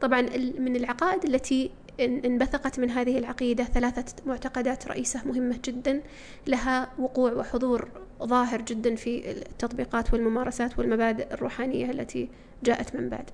طبعا 0.00 0.20
من 0.58 0.76
العقائد 0.76 1.24
التي 1.24 1.70
انبثقت 2.00 2.78
من 2.78 2.90
هذه 2.90 3.18
العقيدة 3.18 3.64
ثلاثة 3.64 4.22
معتقدات 4.26 4.88
رئيسة 4.88 5.20
مهمة 5.24 5.58
جدا 5.64 6.00
لها 6.46 6.88
وقوع 6.98 7.32
وحضور 7.32 7.88
ظاهر 8.22 8.60
جدا 8.60 8.94
في 8.94 9.30
التطبيقات 9.30 10.12
والممارسات 10.12 10.78
والمبادئ 10.78 11.34
الروحانية 11.34 11.90
التي 11.90 12.28
جاءت 12.64 12.96
من 12.96 13.08
بعد. 13.08 13.30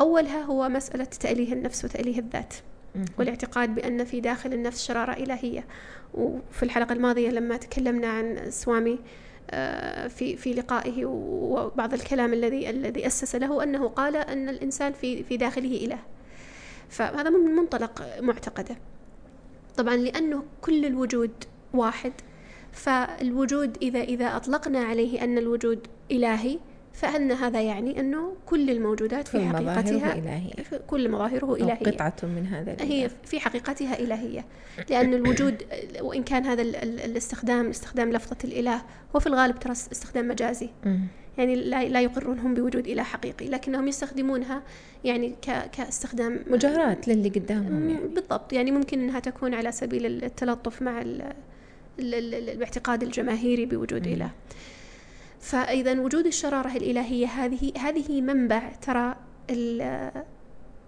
أولها 0.00 0.42
هو 0.42 0.68
مسألة 0.68 1.04
تأليه 1.04 1.52
النفس 1.52 1.84
وتأليه 1.84 2.18
الذات 2.18 2.54
والاعتقاد 3.18 3.74
بأن 3.74 4.04
في 4.04 4.20
داخل 4.20 4.52
النفس 4.52 4.86
شرارة 4.86 5.12
إلهية. 5.12 5.64
وفي 6.14 6.62
الحلقة 6.62 6.92
الماضية 6.92 7.30
لما 7.30 7.56
تكلمنا 7.56 8.08
عن 8.08 8.50
سوامي 8.50 8.98
آه، 9.50 10.08
في 10.08 10.36
في 10.36 10.54
لقائه 10.54 11.04
وبعض 11.04 11.94
الكلام 11.94 12.32
الذي 12.32 12.70
الذي 12.70 13.06
أسس 13.06 13.34
له 13.34 13.62
أنه 13.62 13.88
قال 13.88 14.16
أن 14.16 14.48
الإنسان 14.48 14.92
في 14.92 15.22
في 15.22 15.36
داخله 15.36 15.76
إله. 15.84 15.98
فهذا 16.92 17.30
من 17.30 17.54
منطلق 17.54 18.20
معتقده. 18.20 18.76
طبعا 19.76 19.96
لأنه 19.96 20.42
كل 20.60 20.84
الوجود 20.84 21.30
واحد 21.74 22.12
فالوجود 22.72 23.78
إذا 23.82 24.00
إذا 24.00 24.36
أطلقنا 24.36 24.78
عليه 24.78 25.24
أن 25.24 25.38
الوجود 25.38 25.86
إلهي 26.10 26.58
فأن 26.92 27.32
هذا 27.32 27.62
يعني 27.62 28.00
أنه 28.00 28.36
كل 28.46 28.70
الموجودات 28.70 29.28
في 29.28 29.48
حقيقتها 29.48 30.14
إلهية. 30.18 30.52
كل 30.86 31.10
مظاهره 31.10 31.54
إلهية. 31.54 31.90
قطعة 31.90 32.16
من 32.22 32.46
هذا 32.46 32.72
الإله. 32.72 32.92
هي 32.92 33.10
في 33.24 33.40
حقيقتها 33.40 33.98
إلهية. 33.98 34.44
لأن 34.90 35.14
الوجود 35.14 35.62
وإن 36.00 36.22
كان 36.22 36.46
هذا 36.46 36.62
الاستخدام 36.62 37.68
استخدام 37.68 38.12
لفظة 38.12 38.36
الإله 38.44 38.82
هو 39.16 39.20
في 39.20 39.26
الغالب 39.26 39.58
ترى 39.58 39.72
استخدام 39.72 40.28
مجازي. 40.28 40.70
يعني 41.38 41.54
لا 41.56 41.84
لا 41.84 42.00
يقرون 42.00 42.38
هم 42.38 42.54
بوجود 42.54 42.86
إله 42.86 43.02
حقيقي 43.02 43.48
لكنهم 43.48 43.88
يستخدمونها 43.88 44.62
يعني 45.04 45.34
كاستخدام 45.72 46.44
مجاراة 46.46 46.96
للي 47.06 47.28
قدامهم 47.28 47.90
يعني. 47.90 48.06
بالضبط. 48.08 48.52
يعني 48.52 48.70
ممكن 48.70 49.00
أنها 49.00 49.20
تكون 49.20 49.54
على 49.54 49.72
سبيل 49.72 50.06
التلطف 50.24 50.82
مع 50.82 51.04
الاعتقاد 51.98 53.02
الجماهيري 53.02 53.66
بوجود 53.66 54.06
إله. 54.06 54.30
فإذا 55.40 56.00
وجود 56.00 56.26
الشرارة 56.26 56.76
الإلهية 56.76 57.26
هذه 57.26 57.72
هذه 57.78 58.20
منبع 58.20 58.72
ترى 58.82 59.16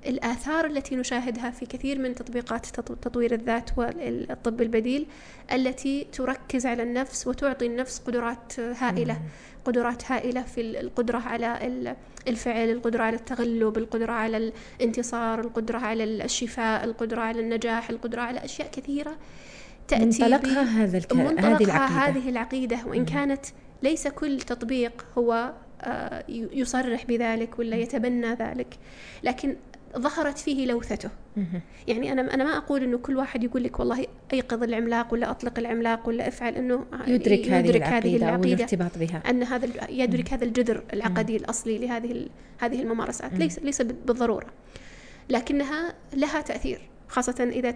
الآثار 0.06 0.66
التي 0.66 0.96
نشاهدها 0.96 1.50
في 1.50 1.66
كثير 1.66 1.98
من 1.98 2.14
تطبيقات 2.14 2.66
تطوير 3.02 3.34
الذات 3.34 3.70
والطب 3.78 4.62
البديل 4.62 5.06
التي 5.52 6.06
تركز 6.12 6.66
على 6.66 6.82
النفس 6.82 7.26
وتعطي 7.26 7.66
النفس 7.66 7.98
قدرات 7.98 8.60
هائلة 8.60 9.18
قدرات 9.64 10.12
هائلة 10.12 10.42
في 10.42 10.80
القدرة 10.80 11.18
على 11.18 11.96
الفعل 12.28 12.70
القدرة 12.70 13.02
على 13.02 13.16
التغلب 13.16 13.78
القدرة 13.78 14.12
على 14.12 14.52
الانتصار 14.80 15.40
القدرة 15.40 15.78
على 15.78 16.04
الشفاء 16.04 16.84
القدرة 16.84 17.20
على 17.20 17.40
النجاح 17.40 17.90
القدرة 17.90 18.20
على 18.20 18.44
أشياء 18.44 18.70
كثيرة 18.70 19.16
تأتي 19.88 20.04
منطلقها 20.04 20.62
هذا 20.62 20.98
الكلام 20.98 21.38
هذه 21.38 21.64
العقيدة. 21.64 21.86
هذه 21.86 22.28
العقيدة 22.28 22.78
وإن 22.86 23.04
كانت 23.04 23.46
ليس 23.82 24.08
كل 24.08 24.40
تطبيق 24.40 25.06
هو 25.18 25.52
آه، 25.80 26.24
يصرح 26.28 27.04
بذلك 27.04 27.58
ولا 27.58 27.76
يتبنى 27.76 28.34
ذلك 28.34 28.78
لكن 29.22 29.56
ظهرت 29.98 30.38
فيه 30.38 30.66
لوثته. 30.66 31.08
يعني 31.88 32.12
أنا 32.12 32.34
أنا 32.34 32.44
ما 32.44 32.56
أقول 32.56 32.82
إنه 32.82 32.98
كل 32.98 33.16
واحد 33.16 33.44
يقول 33.44 33.64
لك 33.64 33.80
والله 33.80 34.06
أيقظ 34.32 34.62
العملاق 34.62 35.12
ولا 35.12 35.30
أطلق 35.30 35.58
العملاق 35.58 36.08
ولا 36.08 36.28
أفعل 36.28 36.54
إنه 36.54 36.84
يدرك, 37.06 37.46
يدرك 37.46 37.82
هذه 37.82 38.16
العقيدة, 38.16 38.28
العقيدة. 38.28 38.34
أو 38.34 38.42
الارتباط 38.42 38.98
بها. 38.98 39.22
أن 39.30 39.42
هذا 39.42 39.68
يدرك 39.90 40.32
هذا 40.32 40.44
الجذر 40.44 40.82
العقدي 40.92 41.36
الأصلي 41.36 41.78
لهذه 41.78 42.26
هذه 42.58 42.82
الممارسات. 42.82 43.32
ليس 43.32 43.58
ليس 43.58 43.82
بالضرورة. 43.82 44.46
لكنها 45.30 45.94
لها 46.14 46.40
تأثير 46.40 46.80
خاصة 47.08 47.48
إذا 47.52 47.74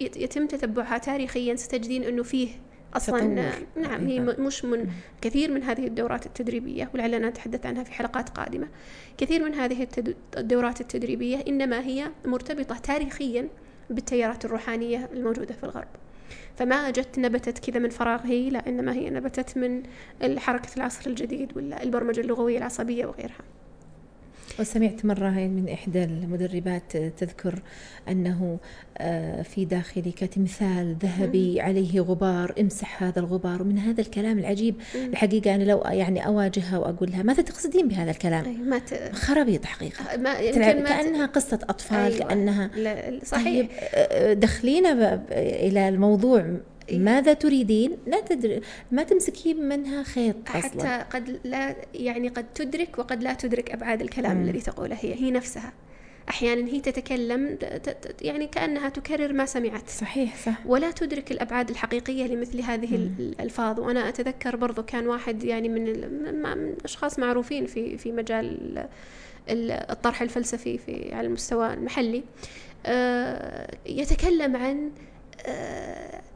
يتم 0.00 0.46
تتبعها 0.46 0.98
تاريخيا 0.98 1.56
ستجدين 1.56 2.02
إنه 2.02 2.22
فيه 2.22 2.48
أصلا 2.96 3.50
نعم 3.76 4.06
هي 4.06 4.20
مش 4.20 4.64
من 4.64 4.90
كثير 5.22 5.50
من 5.50 5.62
هذه 5.62 5.86
الدورات 5.86 6.26
التدريبية 6.26 6.90
ولعلنا 6.94 7.28
نتحدث 7.28 7.66
عنها 7.66 7.84
في 7.84 7.92
حلقات 7.92 8.28
قادمة. 8.28 8.68
كثير 9.18 9.44
من 9.44 9.54
هذه 9.54 9.86
الدورات 10.36 10.80
التدريبية 10.80 11.44
إنما 11.48 11.80
هي 11.80 12.10
مرتبطة 12.24 12.78
تاريخيا 12.78 13.48
بالتيارات 13.90 14.44
الروحانية 14.44 15.08
الموجودة 15.12 15.54
في 15.54 15.64
الغرب. 15.64 15.88
فما 16.56 16.90
جت 16.90 17.18
نبتت 17.18 17.58
كذا 17.70 17.78
من 17.80 17.90
فراغ 17.90 18.20
هي 18.26 18.50
لا 18.50 18.68
إنما 18.68 18.92
هي 18.92 19.10
نبتت 19.10 19.56
من 19.58 19.82
حركة 20.38 20.68
العصر 20.76 21.10
الجديد 21.10 21.56
ولا 21.56 21.82
البرمجة 21.82 22.20
اللغوية 22.20 22.58
العصبية 22.58 23.06
وغيرها. 23.06 23.55
وسمعت 24.60 25.04
مرة 25.04 25.30
من 25.30 25.68
إحدى 25.68 26.04
المدربات 26.04 26.96
تذكر 26.96 27.62
أنه 28.08 28.58
آه، 28.98 29.42
في 29.42 29.64
داخلك 29.64 30.18
تمثال 30.18 30.96
ذهبي 31.02 31.60
عليه 31.60 32.00
غبار 32.00 32.54
امسح 32.60 33.02
هذا 33.02 33.20
الغبار 33.20 33.62
ومن 33.62 33.78
هذا 33.78 34.00
الكلام 34.00 34.38
العجيب. 34.38 34.74
الحقيقة 34.94 35.54
أنا 35.54 35.64
لو 35.64 35.82
يعني 35.86 36.26
أواجهها 36.26 36.78
وأقول 36.78 37.10
لها 37.10 37.22
ماذا 37.22 37.42
تقصدين 37.42 37.88
بهذا 37.88 38.10
الكلام؟ 38.10 38.68
ما 38.68 38.78
ت... 38.78 39.10
خرابيط 39.12 39.64
حقيقة. 39.64 40.16
ما 40.16 40.38
يمكن 40.38 40.60
ما 40.60 40.88
كأنها 40.88 41.26
قصة 41.26 41.58
أطفال 41.68 42.12
أيوة. 42.12 42.18
كأنها 42.18 42.70
لا 42.76 43.20
صحيح. 43.24 43.44
طيب 43.44 43.68
آه، 43.94 44.32
دخلينا 44.32 45.22
إلى 45.32 45.88
الموضوع 45.88 46.56
إيه؟ 46.88 46.98
ماذا 46.98 47.32
تريدين 47.32 47.96
لا 48.06 48.20
تدري 48.20 48.60
ما 48.90 49.02
تمسكين 49.02 49.68
منها 49.68 50.02
خيط 50.02 50.36
أصلا. 50.48 50.62
حتى 50.62 51.04
قد 51.10 51.40
لا 51.44 51.76
يعني 51.94 52.28
قد 52.28 52.46
تدرك 52.54 52.98
وقد 52.98 53.22
لا 53.22 53.34
تدرك 53.34 53.70
أبعاد 53.70 54.00
الكلام 54.00 54.36
مم. 54.36 54.44
الذي 54.44 54.60
تقوله 54.60 54.96
هي 55.00 55.14
هي 55.14 55.30
نفسها 55.30 55.72
أحيانا 56.28 56.68
هي 56.68 56.80
تتكلم 56.80 57.58
يعني 58.22 58.46
كأنها 58.46 58.88
تكرر 58.88 59.32
ما 59.32 59.46
سمعت 59.46 59.88
صحيح 59.88 60.36
صح 60.36 60.66
ولا 60.66 60.90
تدرك 60.90 61.32
الأبعاد 61.32 61.70
الحقيقية 61.70 62.26
لمثل 62.26 62.60
هذه 62.60 62.96
مم. 62.96 63.14
الألفاظ 63.18 63.80
وأنا 63.80 64.08
أتذكر 64.08 64.56
برضو 64.56 64.82
كان 64.82 65.06
واحد 65.06 65.44
يعني 65.44 65.68
من 65.68 65.82
من 66.42 66.74
أشخاص 66.84 67.18
معروفين 67.18 67.66
في 67.66 67.98
في 67.98 68.12
مجال 68.12 68.86
الطرح 69.90 70.22
الفلسفي 70.22 70.78
في 70.78 71.14
على 71.14 71.26
المستوى 71.26 71.74
المحلي 71.74 72.22
آه، 72.86 73.76
يتكلم 73.86 74.56
عن 74.56 74.90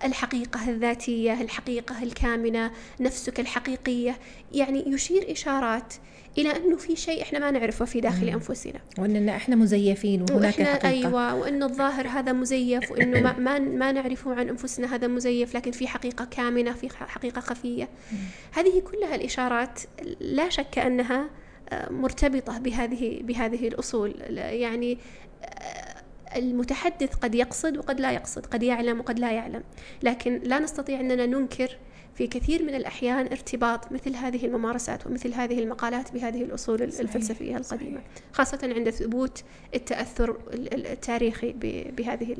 الحقيقة 0.04 0.70
الذاتية 0.70 1.40
الحقيقة 1.40 2.02
الكامنة 2.02 2.70
نفسك 3.00 3.40
الحقيقية. 3.40 4.16
يعني 4.52 4.84
يشير 4.86 5.32
إشارات 5.32 5.94
إلى 6.38 6.56
أنه 6.56 6.76
في 6.76 6.96
شيء 6.96 7.22
إحنا 7.22 7.38
ما 7.38 7.50
نعرفه 7.50 7.84
في 7.84 8.00
داخل 8.00 8.26
مم. 8.26 8.32
أنفسنا. 8.32 8.80
وأننا 8.98 9.36
إحنا 9.36 9.56
مزيفين 9.56 10.22
وهناك 10.22 10.42
وإحنا 10.42 10.64
حقيقة. 10.64 10.88
أيوة 10.88 11.34
وأنه 11.34 11.66
الظاهر 11.66 12.08
هذا 12.08 12.32
مزيف 12.32 12.90
وأنه 12.90 13.20
ما, 13.20 13.38
ما, 13.48 13.58
ما 13.58 13.92
نعرفه 13.92 14.34
عن 14.34 14.48
أنفسنا 14.48 14.94
هذا 14.94 15.06
مزيف 15.06 15.56
لكن 15.56 15.70
في 15.70 15.88
حقيقة 15.88 16.24
كامنة 16.24 16.72
في 16.72 16.88
حقيقة 16.88 17.40
خفية. 17.40 17.88
مم. 18.12 18.18
هذه 18.52 18.80
كلها 18.80 19.14
الإشارات 19.14 19.80
لا 20.20 20.48
شك 20.48 20.78
أنها 20.78 21.30
آه، 21.72 21.92
مرتبطة 21.92 22.58
بهذه 22.58 23.20
بهذه 23.22 23.68
الأصول. 23.68 24.14
يعني 24.36 24.98
آه، 25.44 25.89
المتحدث 26.36 27.14
قد 27.14 27.34
يقصد 27.34 27.76
وقد 27.76 28.00
لا 28.00 28.12
يقصد 28.12 28.46
قد 28.46 28.62
يعلم 28.62 29.00
وقد 29.00 29.18
لا 29.18 29.32
يعلم 29.32 29.62
لكن 30.02 30.40
لا 30.44 30.58
نستطيع 30.58 31.00
أننا 31.00 31.26
ننكر 31.26 31.76
في 32.14 32.26
كثير 32.26 32.62
من 32.62 32.74
الأحيان 32.74 33.26
ارتباط 33.26 33.92
مثل 33.92 34.14
هذه 34.14 34.46
الممارسات 34.46 35.06
ومثل 35.06 35.34
هذه 35.34 35.58
المقالات 35.58 36.12
بهذه 36.12 36.42
الأصول 36.42 36.78
صحيح. 36.78 37.00
الفلسفية 37.00 37.56
القديمة 37.56 38.00
صحيح. 38.00 38.02
خاصة 38.32 38.58
عند 38.76 38.90
ثبوت 38.90 39.44
التأثر 39.74 40.36
التاريخي 40.54 41.52
بهذه 41.96 42.32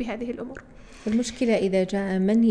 بهذه 0.00 0.30
الأمور. 0.30 0.62
المشكلة 1.06 1.56
إذا 1.56 1.84
جاء 1.84 2.18
من 2.18 2.44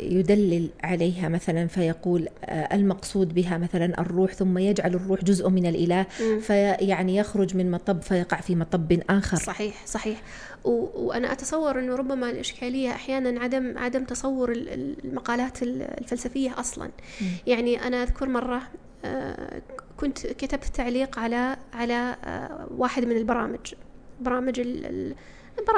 يدلل 0.00 0.68
عليها 0.84 1.28
مثلا 1.28 1.66
فيقول 1.66 2.28
آه، 2.44 2.74
المقصود 2.74 3.34
بها 3.34 3.58
مثلا 3.58 4.00
الروح 4.00 4.32
ثم 4.32 4.58
يجعل 4.58 4.94
الروح 4.94 5.24
جزء 5.24 5.48
من 5.48 5.66
الإله 5.66 6.02
فيعني 6.40 7.16
يخرج 7.16 7.56
من 7.56 7.70
مطب 7.70 8.02
فيقع 8.02 8.40
في 8.40 8.56
مطب 8.56 9.00
آخر. 9.10 9.36
صحيح 9.36 9.86
صحيح. 9.86 10.22
وأنا 10.64 11.32
أتصور 11.32 11.78
أنه 11.78 11.94
ربما 11.94 12.30
الإشكالية 12.30 12.90
أحيانا 12.90 13.40
عدم 13.40 13.78
عدم 13.78 14.04
تصور 14.04 14.52
المقالات 14.52 15.62
الفلسفية 15.62 16.60
أصلا. 16.60 16.86
م. 16.86 17.24
يعني 17.46 17.86
أنا 17.86 18.02
أذكر 18.02 18.28
مرة 18.28 18.62
آه، 19.04 19.62
كنت 19.96 20.26
كتبت 20.26 20.64
تعليق 20.64 21.18
على 21.18 21.56
على 21.72 22.16
آه، 22.24 22.66
واحد 22.76 23.04
من 23.04 23.16
البرامج. 23.16 23.74
برامج 24.20 24.60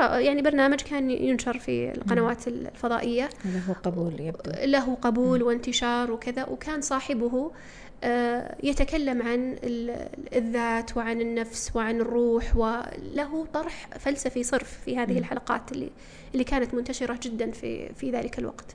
يعني 0.00 0.42
برنامج 0.42 0.80
كان 0.80 1.11
ينشر 1.11 1.59
في 1.59 1.92
القنوات 1.92 2.49
الفضائية. 2.49 3.28
له 3.45 3.76
قبول 3.83 4.21
يبدو. 4.21 4.50
له 4.64 4.95
قبول 4.95 5.42
وانتشار 5.42 6.12
وكذا 6.12 6.45
وكان 6.45 6.80
صاحبه 6.80 7.52
آه، 8.04 8.56
يتكلم 8.62 9.23
عن 9.23 9.56
الذات 10.33 10.97
وعن 10.97 11.21
النفس 11.21 11.71
وعن 11.75 12.00
الروح 12.00 12.56
وله 12.56 13.47
طرح 13.54 13.88
فلسفي 13.99 14.42
صرف 14.42 14.80
في 14.85 14.99
هذه 14.99 15.18
الحلقات 15.18 15.73
اللي 15.73 15.90
اللي 16.33 16.45
كانت 16.45 16.75
منتشرة 16.75 17.18
جدا 17.23 17.50
في 17.50 17.95
في 17.95 18.11
ذلك 18.11 18.38
الوقت. 18.38 18.75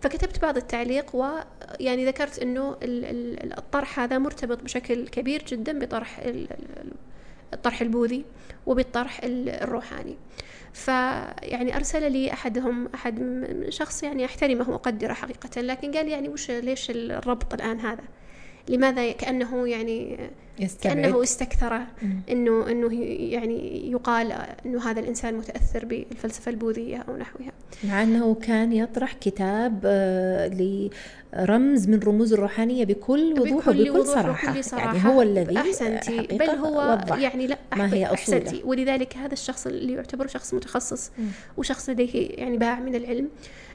فكتبت 0.00 0.42
بعض 0.42 0.56
التعليق 0.56 1.16
ويعني 1.16 2.06
ذكرت 2.06 2.38
إنه 2.38 2.76
الطرح 2.82 4.00
هذا 4.00 4.18
مرتبط 4.18 4.62
بشكل 4.62 5.08
كبير 5.08 5.44
جدا 5.48 5.78
بطرح 5.78 6.20
الطرح 7.52 7.80
البوذي 7.80 8.24
وبالطرح 8.66 9.20
الروحاني. 9.24 10.16
فيعني 10.72 11.76
أرسل 11.76 12.12
لي 12.12 12.32
أحدهم 12.32 12.88
أحد 12.94 13.46
شخص 13.68 14.02
يعني 14.02 14.24
أحترمه 14.24 14.70
وأقدره 14.70 15.12
حقيقة 15.12 15.60
لكن 15.60 15.92
قال 15.92 16.08
يعني 16.08 16.28
وش 16.28 16.50
ليش 16.50 16.90
الربط 16.90 17.54
الآن 17.54 17.80
هذا؟ 17.80 18.17
لماذا 18.68 19.12
كأنه 19.12 19.68
يعني 19.68 20.18
يستبعد. 20.60 20.96
كأنه 20.96 21.22
استكثر 21.22 21.80
أنه 22.30 22.70
أنه 22.70 22.94
يعني 23.32 23.90
يقال 23.90 24.32
أنه 24.66 24.90
هذا 24.90 25.00
الإنسان 25.00 25.34
متأثر 25.34 25.84
بالفلسفة 25.84 26.50
البوذية 26.50 27.04
أو 27.08 27.16
نحوها. 27.16 27.52
مع 27.84 28.02
أنه 28.02 28.34
كان 28.34 28.72
يطرح 28.72 29.12
كتاب 29.12 29.80
آه، 29.84 30.48
لرمز 31.34 31.88
من 31.88 32.00
رموز 32.00 32.32
الروحانية 32.32 32.84
بكل 32.84 33.34
وضوح 33.40 33.68
وبكل 33.68 34.06
صراحة. 34.06 34.52
وكل 34.52 34.64
صراحة. 34.64 34.96
يعني 34.96 35.08
هو 35.08 35.22
الذي 35.22 35.58
أحسنتي 35.58 36.20
بل 36.20 36.50
هو 36.50 36.98
يعني 37.18 37.46
لا 37.46 37.58
ما 37.76 37.94
هي 37.94 38.06
أحسنتي. 38.06 38.62
ولذلك 38.64 39.16
هذا 39.16 39.32
الشخص 39.32 39.66
اللي 39.66 39.92
يعتبر 39.92 40.26
شخص 40.26 40.54
متخصص 40.54 41.10
وشخص 41.56 41.90
لديه 41.90 42.28
يعني 42.30 42.58
باع 42.58 42.80
من 42.80 42.94
العلم 42.94 43.28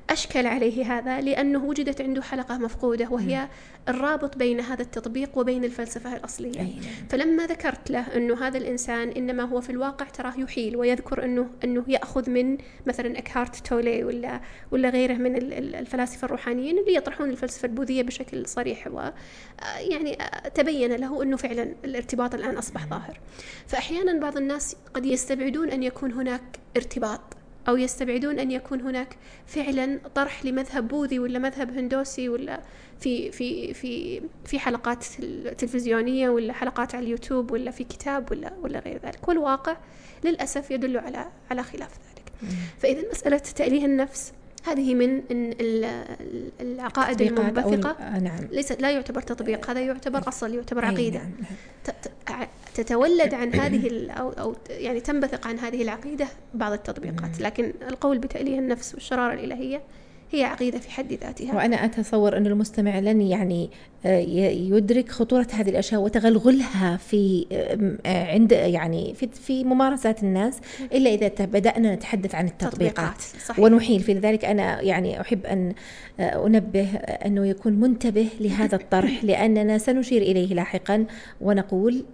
أشكل 0.09 0.47
عليه 0.47 0.97
هذا 0.97 1.21
لأنه 1.21 1.65
وجدت 1.65 2.01
عنده 2.01 2.21
حلقة 2.21 2.57
مفقودة 2.57 3.07
وهي 3.09 3.47
الرابط 3.89 4.37
بين 4.37 4.59
هذا 4.59 4.81
التطبيق 4.81 5.37
وبين 5.37 5.63
الفلسفة 5.63 6.15
الأصلية. 6.15 6.59
أي. 6.59 6.73
فلما 7.09 7.45
ذكرت 7.45 7.91
له 7.91 8.15
أنه 8.15 8.47
هذا 8.47 8.57
الإنسان 8.57 9.09
إنما 9.09 9.43
هو 9.43 9.61
في 9.61 9.69
الواقع 9.69 10.05
تراه 10.05 10.33
يحيل 10.37 10.75
ويذكر 10.75 11.25
أنه 11.25 11.49
أنه 11.63 11.83
يأخذ 11.87 12.29
من 12.29 12.57
مثلا 12.85 13.17
أكهارت 13.17 13.67
تولي 13.67 14.03
ولا 14.03 14.41
ولا 14.71 14.89
غيره 14.89 15.13
من 15.13 15.35
الفلاسفة 15.53 16.25
الروحانيين 16.25 16.77
اللي 16.77 16.95
يطرحون 16.95 17.29
الفلسفة 17.29 17.65
البوذية 17.65 18.01
بشكل 18.03 18.47
صريح 18.47 18.87
و 18.87 19.09
يعني 19.79 20.17
تبين 20.55 20.91
له 20.91 21.23
أنه 21.23 21.37
فعلا 21.37 21.75
الارتباط 21.85 22.33
الآن 22.33 22.57
أصبح 22.57 22.85
ظاهر. 22.85 23.19
فأحيانا 23.67 24.19
بعض 24.19 24.37
الناس 24.37 24.75
قد 24.93 25.05
يستبعدون 25.05 25.69
أن 25.69 25.83
يكون 25.83 26.11
هناك 26.11 26.59
ارتباط. 26.77 27.21
أو 27.67 27.77
يستبعدون 27.77 28.39
أن 28.39 28.51
يكون 28.51 28.81
هناك 28.81 29.17
فعلا 29.47 29.99
طرح 30.15 30.45
لمذهب 30.45 30.87
بوذي 30.87 31.19
ولا 31.19 31.39
مذهب 31.39 31.77
هندوسي 31.77 32.29
ولا 32.29 32.61
في 32.99 33.31
في 33.31 33.73
في 33.73 34.21
في 34.45 34.59
حلقات 34.59 35.03
تلفزيونية 35.57 36.29
ولا 36.29 36.53
حلقات 36.53 36.95
على 36.95 37.05
اليوتيوب 37.05 37.51
ولا 37.51 37.71
في 37.71 37.83
كتاب 37.83 38.31
ولا 38.31 38.53
ولا 38.61 38.79
غير 38.79 38.99
ذلك. 39.03 39.27
والواقع 39.27 39.77
للأسف 40.23 40.71
يدل 40.71 40.97
على 40.97 41.31
على 41.51 41.63
خلاف 41.63 41.91
ذلك. 41.91 42.51
فإذا 42.79 43.09
مسألة 43.11 43.37
تأليه 43.37 43.85
النفس 43.85 44.33
هذه 44.63 44.95
من 44.95 45.21
العقائد 46.61 47.21
المنبثقة. 47.21 47.89
آه، 47.91 48.19
نعم. 48.19 48.39
ليست 48.51 48.81
لا 48.81 48.91
يعتبر 48.91 49.21
تطبيق 49.21 49.69
هذا 49.69 49.79
يعتبر 49.79 50.27
أصل 50.27 50.55
يعتبر 50.55 50.85
عقيدة. 50.85 51.19
نعم. 51.19 52.47
تتولد 52.75 53.33
عن 53.33 53.53
هذه 53.53 54.11
أو, 54.11 54.29
أو 54.29 54.55
يعني 54.69 54.99
تنبثق 54.99 55.47
عن 55.47 55.59
هذه 55.59 55.81
العقيدة 55.81 56.27
بعض 56.53 56.71
التطبيقات. 56.71 57.41
لكن 57.41 57.73
القول 57.89 58.17
بتأليه 58.17 58.59
النفس 58.59 58.93
والشرارة 58.93 59.33
الإلهية 59.33 59.81
هي 60.33 60.43
عقيدة 60.43 60.79
في 60.79 60.91
حد 60.91 61.13
ذاتها. 61.13 61.55
وأنا 61.55 61.85
أتصور 61.85 62.37
أن 62.37 62.47
المستمع 62.47 62.99
لن 62.99 63.21
يعني 63.21 63.69
آه، 64.05 64.17
يدرك 64.17 65.09
خطورة 65.09 65.47
هذه 65.53 65.69
الأشياء 65.69 66.01
وتغلغلها 66.01 66.97
في 66.97 67.45
آه، 68.05 68.31
عند 68.33 68.51
يعني 68.51 69.13
في 69.13 69.27
في 69.27 69.63
ممارسات 69.63 70.23
الناس 70.23 70.59
إلا 70.93 71.09
إذا 71.09 71.45
بدأنا 71.45 71.95
نتحدث 71.95 72.35
عن 72.35 72.45
التطبيقات. 72.45 73.21
صحيح. 73.21 73.59
ونحيل 73.59 73.99
في 73.99 74.13
ذلك. 74.13 74.45
أنا 74.45 74.81
يعني 74.81 75.21
أحب 75.21 75.45
أن 75.45 75.73
آه، 76.19 76.47
أنبه 76.47 76.87
أنه 77.25 77.47
يكون 77.47 77.73
منتبه 77.73 78.27
لهذا 78.39 78.75
الطرح 78.75 79.23
لأننا 79.23 79.77
سنشير 79.77 80.21
إليه 80.21 80.53
لاحقا 80.53 81.05
ونقول 81.41 82.05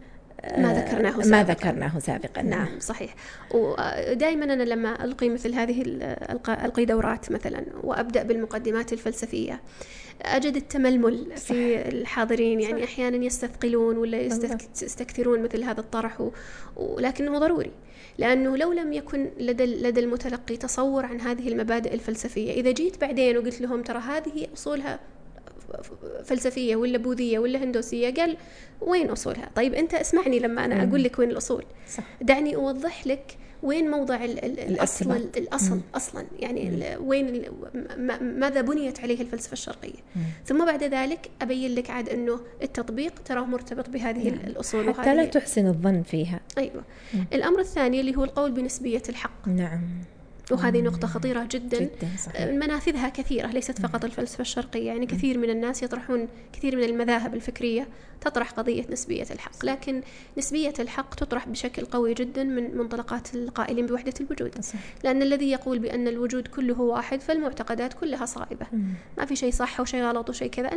ما 0.57 0.73
ذكرناه 0.73 1.11
سابقا. 1.11 1.29
ما 1.29 1.43
ذكرناه 1.43 1.99
سابقا 1.99 2.41
نعم, 2.41 2.69
نعم. 2.69 2.79
صحيح. 2.79 3.15
ودائما 3.53 4.45
أنا 4.45 4.63
لما 4.63 5.03
ألقي 5.03 5.29
مثل 5.29 5.53
هذه 5.53 5.81
ألقي 6.49 6.85
دورات 6.85 7.31
مثلا 7.31 7.65
وأبدأ 7.83 8.23
بالمقدمات 8.23 8.93
الفلسفية 8.93 9.61
أجد 10.21 10.55
التململ 10.55 11.27
صح. 11.35 11.45
في 11.45 11.89
الحاضرين. 11.89 12.61
يعني 12.61 12.85
صح. 12.85 12.91
أحيانا 12.91 13.25
يستثقلون 13.25 13.97
ولا 13.97 14.17
يستكثرون 14.81 15.43
مثل 15.43 15.63
هذا 15.63 15.79
الطرح 15.79 16.29
ولكنه 16.75 17.39
ضروري. 17.39 17.71
لأنه 18.17 18.57
لو 18.57 18.73
لم 18.73 18.93
يكن 18.93 19.31
لدى 19.39 19.65
لدى 19.65 19.99
المتلقي 19.99 20.57
تصور 20.57 21.05
عن 21.05 21.21
هذه 21.21 21.47
المبادئ 21.47 21.93
الفلسفية 21.93 22.51
إذا 22.51 22.71
جيت 22.71 23.01
بعدين 23.01 23.37
وقلت 23.37 23.61
لهم 23.61 23.81
ترى 23.81 23.99
هذه 23.99 24.47
أصولها 24.53 24.99
فلسفية 26.23 26.75
ولا 26.75 26.97
بوذية 26.97 27.39
ولا 27.39 27.63
هندوسية؟ 27.63 28.13
قال 28.13 28.37
وين 28.81 29.09
أصولها؟ 29.09 29.49
طيب 29.55 29.73
أنت 29.73 29.93
اسمعني 29.93 30.39
لما 30.39 30.65
أنا 30.65 30.83
أقول 30.83 31.03
لك 31.03 31.19
وين 31.19 31.31
الأصول. 31.31 31.63
صح. 31.89 32.03
دعني 32.21 32.55
أوضح 32.55 33.07
لك 33.07 33.37
وين 33.63 33.91
موضع 33.91 34.15
ال 34.25 34.45
ال 34.45 34.59
الأصل. 34.59 35.11
الأصل 35.37 35.75
مم. 35.75 35.81
أصلا. 35.95 36.25
يعني 36.39 36.69
ال- 36.69 36.97
وين 37.01 37.27
ال- 37.27 38.39
ماذا 38.39 38.61
بنيت 38.61 38.99
عليه 38.99 39.21
الفلسفة 39.21 39.53
الشرقية. 39.53 39.99
ثم 40.45 40.65
بعد 40.65 40.83
ذلك 40.83 41.29
أبين 41.41 41.75
لك 41.75 41.89
عاد 41.89 42.09
أنه 42.09 42.39
التطبيق 42.61 43.13
تراه 43.25 43.45
مرتبط 43.45 43.89
بهذه 43.89 44.29
نعم. 44.29 44.39
الأصول 44.47 44.93
حتى 44.93 45.15
لا 45.15 45.21
وهذه 45.21 45.29
تحسن 45.29 45.67
الظن 45.67 46.03
فيها. 46.03 46.39
أيوه. 46.57 46.83
الأمر 47.33 47.59
الثاني 47.59 47.99
اللي 47.99 48.15
هو 48.17 48.23
القول 48.23 48.51
بنسبية 48.51 49.03
الحق. 49.09 49.47
نعم. 49.47 49.81
وهذه 50.51 50.81
نقطة 50.81 51.07
خطيرة 51.07 51.47
جدا. 51.51 51.79
جدا 51.79 52.09
صحيح. 52.25 52.47
منافذها 52.47 53.09
كثيرة 53.09 53.47
ليست 53.47 53.81
فقط 53.81 54.05
الفلسفة 54.05 54.41
الشرقية. 54.41 54.87
يعني 54.87 55.05
كثير 55.05 55.37
من 55.37 55.49
الناس 55.49 55.83
يطرحون 55.83 56.27
كثير 56.53 56.75
من 56.75 56.83
المذاهب 56.83 57.33
الفكرية 57.33 57.87
تطرح 58.21 58.51
قضية 58.51 58.85
نسبية 58.89 59.25
الحق. 59.31 59.65
لكن 59.65 60.01
نسبية 60.37 60.73
الحق 60.79 61.15
تطرح 61.15 61.47
بشكل 61.47 61.85
قوي 61.85 62.13
جدا 62.13 62.43
من 62.43 62.77
منطلقات 62.77 63.35
القائلين 63.35 63.85
بوحدة 63.85 64.13
الوجود. 64.21 64.55
لأن 65.03 65.21
الذي 65.21 65.51
يقول 65.51 65.79
بأن 65.79 66.07
الوجود 66.07 66.47
كله 66.47 66.81
واحد 66.81 67.21
فالمعتقدات 67.21 67.93
كلها 67.93 68.25
صائبة. 68.25 68.65
ما 69.17 69.25
في 69.25 69.35
شيء 69.35 69.51
صح 69.51 69.79
وشيء 69.79 70.03
غلط 70.03 70.29
وشيء 70.29 70.49
كذا. 70.49 70.69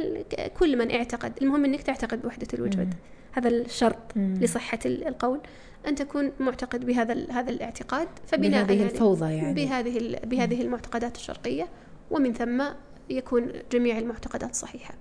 كل 0.58 0.78
من 0.78 0.90
اعتقد 0.90 1.32
المهم 1.42 1.64
أنك 1.64 1.82
تعتقد 1.82 2.22
بوحدة 2.22 2.48
الوجود. 2.54 2.94
هذا 3.32 3.48
الشرط 3.48 4.16
مم. 4.16 4.34
لصحة 4.40 4.78
ال- 4.86 5.08
القول 5.08 5.40
أن 5.88 5.94
تكون 5.94 6.32
معتقد 6.40 6.86
بهذا 6.86 7.26
هذا 7.30 7.50
الاعتقاد 7.50 8.08
فبناء 8.26 8.64
بهذه 8.64 8.82
الفوضى 8.82 9.34
يعني 9.34 9.54
بهذه 9.54 10.18
بهذه 10.24 10.62
المعتقدات 10.62 11.16
الشرقية 11.16 11.68
ومن 12.10 12.32
ثم 12.32 12.62
يكون 13.10 13.52
جميع 13.72 13.98
المعتقدات 13.98 14.54
صحيحة. 14.54 14.94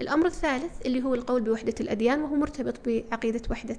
الأمر 0.00 0.26
الثالث 0.26 0.86
اللي 0.86 1.02
هو 1.02 1.14
القول 1.14 1.42
بوحدة 1.42 1.74
الأديان 1.80 2.20
وهو 2.22 2.34
مرتبط 2.34 2.74
بعقيدة 2.86 3.42
وحدة 3.50 3.76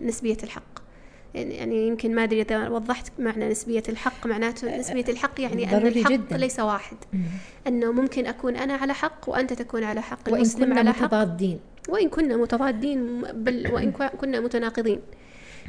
نسبية 0.00 0.36
الحق. 0.42 0.86
يعني 1.34 1.54
يعني 1.56 1.88
يمكن 1.88 2.14
ما 2.14 2.24
أدري 2.24 2.42
إذا 2.42 2.68
وضحت 2.68 3.12
معنى 3.18 3.48
نسبية 3.48 3.82
الحق 3.88 4.26
معناته 4.26 4.76
نسبية 4.78 5.04
الحق 5.08 5.40
يعني 5.40 5.64
أن 5.64 5.78
ضروري 5.80 6.00
الحق 6.00 6.12
جداً. 6.12 6.36
ليس 6.36 6.60
واحد 6.60 6.96
مم. 7.12 7.20
أنه 7.66 7.92
ممكن 7.92 8.26
أكون 8.26 8.56
أنا 8.56 8.74
على 8.74 8.94
حق 8.94 9.28
وأنت 9.28 9.52
تكون 9.52 9.84
على 9.84 10.02
حق 10.02 10.18
وإن 10.26 10.34
المسلم 10.34 10.64
كنا 10.64 10.78
على 10.78 10.92
حق 10.92 11.02
متضادين 11.04 11.60
وإن 11.88 12.08
كنا 12.08 12.36
متضادين 12.36 13.22
بل 13.22 13.72
وإن 13.72 13.92
كنا 13.92 14.40
متناقضين. 14.40 15.00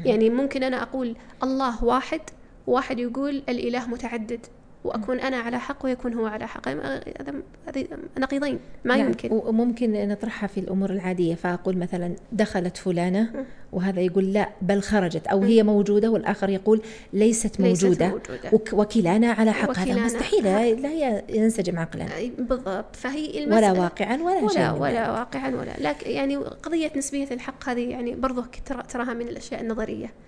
يعني 0.05 0.29
ممكن 0.29 0.63
أنا 0.63 0.81
أقول 0.83 1.15
الله 1.43 1.83
واحد 1.83 2.21
وواحد 2.67 2.99
يقول 2.99 3.43
الإله 3.49 3.87
متعدد. 3.87 4.45
وأكون 4.87 5.19
أنا 5.19 5.37
على 5.37 5.59
حق 5.59 5.85
ويكون 5.85 6.13
هو 6.13 6.25
على 6.25 6.47
حق. 6.47 6.67
هذا 6.67 7.33
نقيضين. 8.17 8.59
ما 8.85 8.97
نعم، 8.97 9.07
يمكن. 9.07 9.29
وممكن 9.31 10.07
نطرحها 10.07 10.47
في 10.47 10.59
الأمور 10.59 10.89
العادية. 10.89 11.35
فأقول 11.35 11.77
مثلا 11.77 12.15
دخلت 12.31 12.77
فلانة 12.77 13.45
وهذا 13.71 14.01
يقول 14.01 14.33
لا 14.33 14.49
بل 14.61 14.81
خرجت. 14.81 15.27
أو 15.27 15.43
هي 15.43 15.63
موجودة 15.63 16.09
والآخر 16.11 16.49
يقول 16.49 16.81
ليست 17.13 17.59
ليست 17.59 17.85
موجودة, 17.85 18.07
موجودة. 18.07 18.49
وك- 18.53 18.73
وكلانا 18.73 19.31
على 19.31 19.51
حق. 19.53 19.77
هذا 19.77 20.05
مستحيل. 20.05 20.43
لا 20.81 21.21
ينسجم 21.29 21.79
عقلا. 21.79 22.05
بالضبط. 22.39 22.95
فهي 22.95 23.27
ولا 23.27 23.43
المسألة 23.43 23.81
واقعا 23.81 24.15
ولا, 24.15 24.43
ولا 24.43 24.71
من 24.73 24.79
ولا. 24.81 25.11
واقعا 25.11 25.49
ولا. 25.55 25.89
لكن 25.89 26.11
يعني 26.11 26.37
قضية 26.37 26.91
نسبية 26.97 27.27
الحق 27.31 27.69
هذه 27.69 27.89
يعني 27.89 28.17
ترى 28.65 28.83
تراها 28.89 29.13
من 29.13 29.27
الأشياء 29.27 29.61
النظرية. 29.61 30.05
مم. 30.05 30.26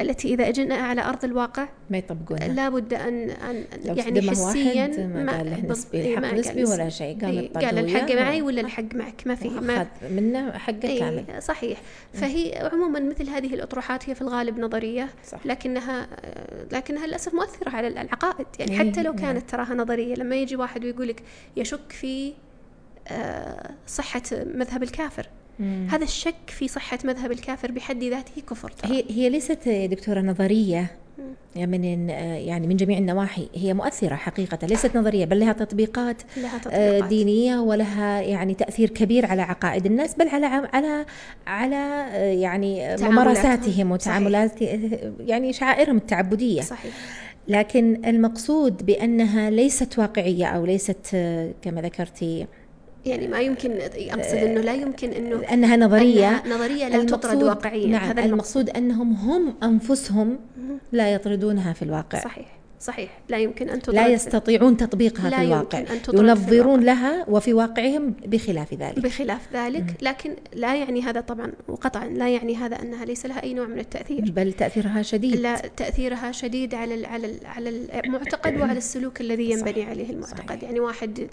التي 0.00 0.34
إذا 0.34 0.48
أجينا 0.48 0.74
على 0.74 1.00
أرض 1.04 1.24
الواقع 1.24 1.68
ما 1.90 1.98
يطبقونها. 1.98 2.48
لابد 2.48 2.94
أن 2.94 3.30
أن 3.30 3.64
يعني 3.84 4.30
حسيا 4.30 5.06
ما 5.06 5.36
قال 5.36 5.50
له 5.50 5.56
بض- 5.56 5.70
نسبي 5.70 5.98
إيه، 5.98 6.18
الحق 6.18 6.30
قال 6.30 6.40
نسبي. 6.40 6.64
ولا 6.64 6.88
شيء 6.88 7.20
قام 7.20 7.30
إيه، 7.30 7.52
قال 7.52 7.78
الحق 7.78 8.12
معي 8.12 8.42
ولا 8.42 8.60
الحق. 8.60 8.94
معك؟ 8.94 9.22
ما 9.26 9.34
في 9.34 9.48
ما 9.48 9.86
منه 10.10 10.52
حقه 10.52 10.84
إيه، 10.84 10.98
كامل 11.00 11.42
صحيح. 11.42 11.80
فهي 12.12 12.68
عموما 12.72 13.00
مثل 13.00 13.28
هذه 13.28 13.54
الأطروحات 13.54 14.08
هي 14.10 14.14
في 14.14 14.22
الغالب 14.22 14.58
نظرية 14.58 15.08
صح. 15.24 15.46
لكنها 15.46 16.06
لكنها 16.72 17.06
للأسف 17.06 17.34
مؤثرة 17.34 17.70
على 17.70 17.88
العقائد. 17.88 18.46
يعني 18.58 18.72
إيه، 18.80 18.90
حتى 18.90 19.02
لو 19.02 19.12
نعم. 19.12 19.20
كانت 19.22 19.50
تراها 19.50 19.74
نظرية 19.74 20.14
لما 20.14 20.36
يجي 20.36 20.56
واحد 20.56 20.84
ويقول 20.84 21.08
لك 21.08 21.22
يشك 21.56 21.92
في 21.92 22.32
آه، 23.08 23.70
صحة 23.86 24.22
مذهب 24.32 24.82
الكافر 24.82 25.28
مم. 25.58 25.86
هذا 25.90 26.04
الشك 26.04 26.34
في 26.46 26.68
صحة 26.68 26.98
مذهب 27.04 27.32
الكافر 27.32 27.72
بحد 27.72 28.04
ذاته 28.04 28.42
كفر 28.50 28.70
ترى. 28.70 28.92
هي 28.92 29.04
هي 29.10 29.28
ليست 29.28 29.66
يا 29.66 29.86
دكتورة 29.86 30.20
نظرية 30.20 30.90
مم. 31.18 31.70
من 31.70 32.08
يعني 32.10 32.66
من 32.66 32.76
جميع 32.76 32.98
النواحي 32.98 33.48
هي 33.54 33.74
مؤثرة 33.74 34.14
حقيقة 34.14 34.66
ليست 34.66 34.96
نظرية 34.96 35.24
بل 35.24 35.40
لها 35.40 35.52
تطبيقات 35.52 36.22
لها 36.36 36.56
آه، 36.56 36.58
تطبيقات 36.58 37.04
دينية 37.08 37.58
ولها 37.58 38.20
يعني 38.20 38.54
تأثير 38.54 38.90
كبير 38.90 39.26
على 39.26 39.42
عقائد 39.42 39.86
الناس 39.86 40.14
بل 40.14 40.28
على 40.28 40.46
على 40.46 41.06
على 41.46 42.06
آه، 42.10 42.32
يعني. 42.32 42.96
ممارساتهم 42.96 43.90
وتعاملات 43.90 44.62
يعني 45.20 45.52
شعائرهم 45.52 45.96
التعبدية 45.96 46.60
صحيح 46.60 46.94
لكن 47.48 48.06
المقصود 48.06 48.86
بأنها 48.86 49.50
ليست 49.50 49.98
واقعية 49.98 50.46
أو 50.46 50.66
ليست 50.66 51.10
آه، 51.14 51.52
كما 51.62 51.80
ذكرتي 51.80 52.46
يعني 53.06 53.28
ما 53.28 53.40
يمكن 53.40 53.70
أقصد 53.96 54.34
أنه 54.34 54.60
لا 54.60 54.74
يمكن 54.74 55.10
أنه 55.10 55.42
أنها 55.52 55.76
نظرية 55.76 56.28
أنها 56.28 56.56
نظرية 56.56 56.88
لا 56.88 57.04
تطرد 57.04 57.42
واقعيا. 57.42 57.86
نعم 57.86 58.08
هذا 58.08 58.24
المقصود. 58.24 58.70
أنهم 58.70 59.12
هم 59.12 59.54
أنفسهم 59.62 60.38
لا 60.92 61.14
يطردونها 61.14 61.72
في 61.72 61.82
الواقع. 61.82 62.20
صحيح. 62.20 62.58
صحيح. 62.86 63.18
لا 63.28 63.38
يمكن 63.38 63.70
أن 63.70 63.80
لا 63.88 64.08
يستطيعون 64.08 64.76
تطبيقها 64.76 65.30
لا 65.30 65.36
في 65.36 65.42
يمكن 65.44 65.78
الواقع. 65.78 65.78
أن 65.78 66.02
تطرد 66.02 66.16
في 66.16 66.28
ينظرون 66.28 66.80
لها 66.80 67.24
وفي 67.28 67.52
واقعهم 67.52 68.14
بخلاف 68.26 68.74
ذلك. 68.74 68.98
بخلاف 68.98 69.48
ذلك 69.54 69.84
لكن 70.02 70.36
لا 70.54 70.76
يعني 70.76 71.02
هذا 71.02 71.20
طبعا 71.20 71.52
وقطعا 71.68 72.06
لا 72.06 72.28
يعني 72.28 72.56
هذا 72.56 72.82
أنها 72.82 73.04
ليس 73.04 73.26
لها 73.26 73.42
أي 73.42 73.54
نوع 73.54 73.66
من 73.66 73.78
التأثير. 73.78 74.30
بل 74.30 74.52
تأثيرها 74.52 75.02
شديد. 75.02 75.36
لا 75.36 75.56
تأثيرها 75.56 76.32
شديد 76.32 76.74
على 76.74 76.94
ال 76.94 77.06
على 77.06 77.26
ال 77.26 77.46
على 77.46 77.70
المعتقد 78.04 78.56
وعلى 78.60 78.78
السلوك 78.78 79.20
الذي 79.20 79.50
ينبني 79.50 79.82
عليه 79.82 80.10
المعتقد. 80.10 80.48
صحيح. 80.48 80.62
يعني 80.62 80.80
واحد 80.80 81.28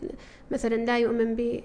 مثلا 0.52 0.76
لا 0.76 0.98
يؤمن 1.00 1.36
ب- 1.36 1.62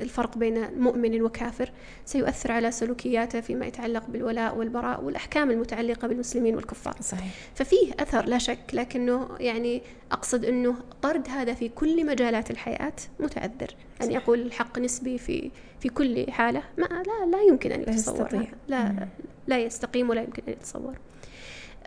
بالفرق 0.00 0.38
بين 0.38 0.58
مؤمن 0.78 1.22
وكافر 1.22 1.70
سيؤثر 2.04 2.52
على 2.52 2.70
سلوكياته 2.70 3.40
فيما 3.40 3.66
يتعلق 3.66 4.02
بالولاء 4.08 4.56
والبراء 4.56 5.04
والأحكام 5.04 5.50
المتعلقة 5.50 6.08
بالمسلمين 6.08 6.54
والكفار. 6.56 6.96
صحيح. 7.00 7.30
ففيه 7.54 7.92
أثر 8.00 8.26
لا 8.26 8.38
شك 8.38 8.58
لكنه 9.04 9.28
يعني 9.40 9.82
أقصد 10.12 10.44
أنه 10.44 10.76
طرد 11.02 11.28
هذا 11.28 11.54
في 11.54 11.68
كل 11.68 12.06
مجالات 12.06 12.50
الحياة 12.50 12.92
متعذر. 13.20 13.74
أن 14.02 14.10
يقول 14.12 14.40
الحق 14.40 14.78
نسبي 14.78 15.18
في 15.18 15.50
في 15.80 15.88
كل 15.88 16.30
حالة 16.30 16.62
ما 16.78 16.84
لا 16.84 17.26
لا 17.36 17.42
يمكن 17.42 17.72
أن 17.72 17.80
لا 17.80 17.90
يتصور. 17.90 18.28
هذا. 18.28 18.46
لا 18.68 19.08
لا 19.46 19.58
يستقيم 19.58 20.10
ولا 20.10 20.22
يمكن 20.22 20.42
أن 20.48 20.52
يتصور. 20.52 20.94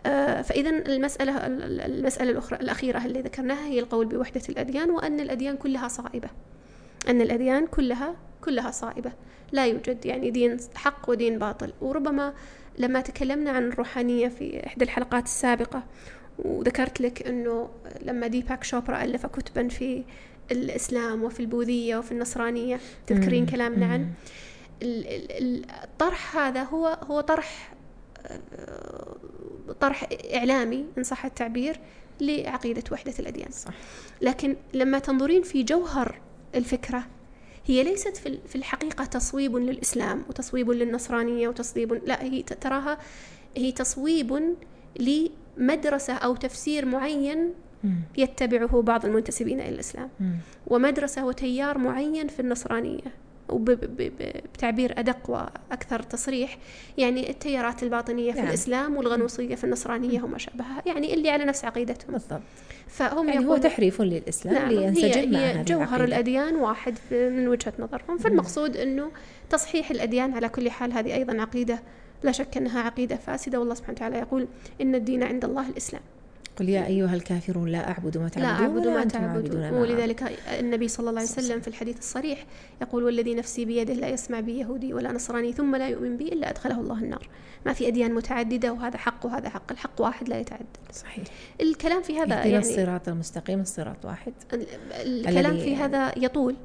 آه، 0.06 0.42
فإذا 0.42 0.70
المسألة 0.70 1.46
المسألة 1.86 2.30
الأخرى 2.30 2.60
الأخيرة 2.60 3.04
اللي 3.04 3.20
ذكرناها 3.20 3.66
هي 3.66 3.80
القول 3.80 4.06
بوحدة 4.06 4.42
الأديان 4.48 4.90
وأن 4.90 5.20
الأديان 5.20 5.56
كلها 5.56 5.88
صائبة. 5.88 6.28
أن 7.08 7.20
الأديان 7.20 7.66
كلها 7.66 8.14
كلها 8.44 8.70
صائبة. 8.70 9.12
لا 9.52 9.66
يوجد 9.66 10.06
يعني 10.06 10.30
دين 10.30 10.56
حق 10.74 11.10
ودين 11.10 11.38
باطل. 11.38 11.72
وربما 11.80 12.34
لما 12.78 13.00
تكلمنا 13.00 13.50
عن 13.50 13.68
الروحانية 13.68 14.28
في 14.28 14.66
إحدى 14.66 14.84
الحلقات 14.84 15.24
السابقة 15.24 15.82
وذكرت 16.38 17.00
لك 17.00 17.26
أنه 17.26 17.68
لما 18.02 18.26
ديباك 18.26 18.64
شوبرا 18.64 19.02
ألف 19.04 19.26
كتبا 19.26 19.68
في 19.68 20.04
الإسلام 20.52 21.22
وفي 21.24 21.40
البوذية 21.40 21.96
وفي 21.96 22.12
النصرانية 22.12 22.80
تذكرين. 23.06 23.46
كلامنا 23.46 23.86
مم. 23.86 23.92
عنه 23.92 24.08
ال- 24.82 25.06
ال- 25.42 25.64
الطرح 25.84 26.36
هذا 26.36 26.62
هو 26.62 26.86
هو 26.86 27.20
طرح 27.20 27.72
طرح 29.80 30.08
إعلامي 30.34 30.84
إن 30.98 31.02
صح 31.04 31.24
التعبير 31.24 31.80
لعقيدة 32.20 32.82
وحدة 32.92 33.14
الأديان 33.18 33.50
صح 33.50 33.72
لكن 34.22 34.56
لما 34.74 34.98
تنظرين 34.98 35.42
في 35.42 35.62
جوهر 35.62 36.14
الفكرة 36.54 37.06
هي 37.66 37.82
ليست 37.84 38.16
في 38.16 38.26
ال- 38.28 38.40
في 38.48 38.56
الحقيقة 38.56 39.04
تصويب 39.04 39.56
للإسلام 39.56 40.22
وتصويب 40.28 40.70
للنصرانية 40.70 41.48
وتصويب 41.48 41.92
لا 41.92 42.22
هي 42.22 42.42
تراها 42.42 42.98
هي 43.56 43.72
تصويب 43.72 44.54
لمدرسة 45.58 46.14
أو 46.14 46.36
تفسير 46.36 46.84
معين. 46.84 47.52
يتبعه 48.16 48.82
بعض 48.82 49.06
المنتسبين 49.06 49.60
إلى 49.60 49.68
الإسلام. 49.68 50.10
ومدرسة 50.66 51.26
وتيار 51.26 51.78
معين 51.78 52.28
في 52.28 52.40
النصرانية. 52.40 53.28
وبتعبير 53.48 55.00
أدق 55.00 55.30
وأكثر 55.30 56.02
تصريح. 56.02 56.58
يعني 56.98 57.30
التيارات 57.30 57.82
الباطنية 57.82 58.32
في 58.32 58.38
نعم. 58.38 58.48
الإسلام 58.48 58.96
والغنوصية 58.96 59.54
في 59.54 59.64
النصرانية 59.64 60.22
وما 60.22 60.38
شابهها 60.38 60.82
يعني 60.86 61.14
اللي 61.14 61.30
على 61.30 61.44
نفس 61.44 61.64
عقيدتهم. 61.64 62.12
بالضبط. 62.12 62.40
فهم 62.88 63.28
يعني 63.28 63.46
هو 63.46 63.56
تحريف 63.56 64.02
للإسلام 64.02 64.54
نعم 64.54 64.68
لينسجم 64.68 65.34
هي, 65.34 65.58
هي 65.58 65.64
جوهر 65.64 65.82
العقيدة. 65.82 66.04
الأديان 66.04 66.56
واحد 66.56 66.98
من 67.10 67.48
وجهة 67.48 67.72
نظرهم. 67.78 68.18
فالمقصود 68.18 68.76
أنه 68.76 69.10
تصحيح 69.50 69.90
الأديان 69.90 70.34
على 70.34 70.48
كل 70.48 70.70
حال 70.70 70.92
هذه 70.92 71.14
أيضا 71.14 71.40
عقيدة 71.40 71.82
لا 72.22 72.32
شك 72.32 72.56
أنها 72.56 72.80
عقيدة 72.80 73.16
فاسدة. 73.16 73.58
والله 73.60 73.74
سبحانه 73.74 73.96
وتعالى 73.96 74.18
يقول 74.18 74.48
إن 74.80 74.94
الدين 74.94 75.22
عند 75.22 75.44
الله 75.44 75.68
الإسلام. 75.68 76.02
قل 76.58 76.68
يا 76.68 76.86
أيها 76.86 77.14
الكافرون 77.14 77.68
لا 77.68 77.88
أعبد 77.90 78.18
ما 78.18 78.28
تعبدون 78.28 78.42
لا 78.42 78.64
أعبد 78.64 78.86
ما 78.86 79.04
تعبدون. 79.04 79.70
ولذلك 79.70 80.38
النبي 80.60 80.88
صلى 80.88 81.10
الله 81.10 81.20
عليه 81.20 81.30
وسلم 81.30 81.60
في 81.60 81.68
الحديث 81.68 81.98
الصريح 81.98 82.44
يقول 82.82 83.04
والذي 83.04 83.34
نفسي 83.34 83.64
بيده 83.64 83.94
لا 83.94 84.08
يسمع 84.08 84.40
بي 84.40 84.58
يهودي 84.58 84.94
ولا 84.94 85.12
نصراني 85.12 85.52
ثم 85.52 85.76
لا 85.76 85.88
يؤمن 85.88 86.16
بي 86.16 86.28
إلا 86.28 86.50
أدخله 86.50 86.80
الله 86.80 86.98
النار. 86.98 87.28
ما 87.66 87.72
في 87.72 87.88
أديان 87.88 88.14
متعددة 88.14 88.72
وهذا 88.72 88.98
حق 88.98 89.26
وهذا 89.26 89.48
حق. 89.48 89.72
الحق 89.72 90.00
واحد 90.00 90.28
لا 90.28 90.40
يتعدد. 90.40 90.66
صحيح. 90.92 91.24
الكلام 91.60 92.02
في 92.02 92.18
هذا 92.18 92.34
يعني 92.34 92.58
الصراط 92.58 93.08
المستقيم 93.08 93.60
الصراط 93.60 94.04
واحد. 94.04 94.32
ال- 94.52 94.66
الكلام 95.26 95.58
في 95.58 95.76
هذا 95.76 96.12
يطول. 96.16 96.56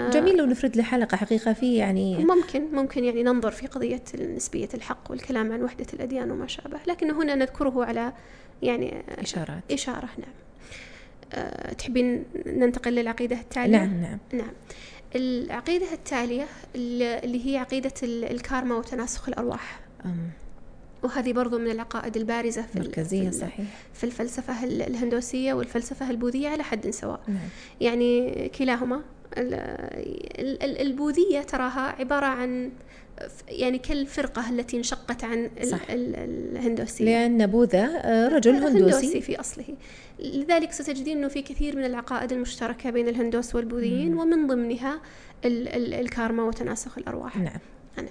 جميل 0.00 0.36
لو 0.36 0.44
نفرد 0.44 0.76
له 0.76 0.82
حلقة 0.82 1.16
حقيقة 1.16 1.52
فيه 1.52 1.78
يعني 1.78 2.24
ممكن 2.24 2.62
ممكن 2.74 3.04
يعني 3.04 3.22
ننظر 3.22 3.50
في 3.50 3.66
قضية 3.66 4.02
نسبية 4.36 4.68
الحق 4.74 5.10
والكلام 5.10 5.52
عن 5.52 5.62
وحدة 5.62 5.86
الأديان 5.94 6.30
وما 6.30 6.46
شابه 6.46 6.78
لكن 6.86 7.10
هنا 7.10 7.34
نذكره 7.34 7.84
على 7.84 8.12
يعني 8.62 9.02
إشارات. 9.18 9.62
إشارة 9.72 10.08
نعم. 10.18 10.32
أه 11.32 11.72
تحبين 11.72 12.24
ننتقل 12.46 12.92
للعقيدة 12.94 13.36
التالية؟ 13.40 13.76
نعم 13.78 14.00
نعم. 14.02 14.18
نعم. 14.32 14.52
العقيدة 15.16 15.92
التالية 15.92 16.46
اللي 16.74 17.46
هي 17.52 17.56
عقيدة 17.58 17.92
ال- 18.02 18.24
الكارما 18.24 18.74
وتناسخ 18.76 19.28
الأرواح. 19.28 19.80
أم، 20.04 20.16
وهذه 21.02 21.32
برضو 21.32 21.58
من 21.58 21.70
العقائد 21.70 22.16
البارزة 22.16 22.62
في 22.62 22.78
مركزية 22.80 23.30
في 23.30 23.36
صحيح. 23.36 23.66
في 23.94 24.04
الفلسفة 24.04 24.64
ال- 24.64 24.82
الهندوسية 24.82 25.52
والفلسفة 25.54 26.10
البوذية 26.10 26.48
على 26.48 26.62
حد 26.62 26.90
سواء. 26.90 27.20
نعم. 27.28 27.36
يعني 27.80 28.48
كلاهما 28.58 29.00
البوذية 30.62 31.40
تراها 31.40 31.80
عبارة 31.98 32.26
عن 32.26 32.70
يعني 33.48 33.78
كالفرقة 33.78 34.50
التي 34.50 34.76
انشقت 34.76 35.24
عن 35.24 35.50
صح. 35.62 35.90
ال- 35.90 36.14
الهندوسية. 36.56 37.04
لأن 37.04 37.46
بوذا 37.46 38.00
رجل 38.28 38.54
هندوسي. 38.54 39.20
في 39.20 39.40
أصله. 39.40 39.64
لذلك 40.18 40.72
ستجدين 40.72 41.16
أنه 41.18 41.28
في 41.28 41.42
كثير 41.42 41.76
من 41.76 41.84
العقائد 41.84 42.32
المشتركة 42.32 42.90
بين 42.90 43.08
الهندوس 43.08 43.54
والبوذيين 43.54 44.14
ومن 44.18 44.46
ضمنها 44.46 45.00
ال- 45.44 45.68
ال- 45.68 45.94
الكارما 45.94 46.42
وتناسخ 46.42 46.98
الأرواح. 46.98 47.36
نعم. 47.36 47.58
نعم. 47.96 48.06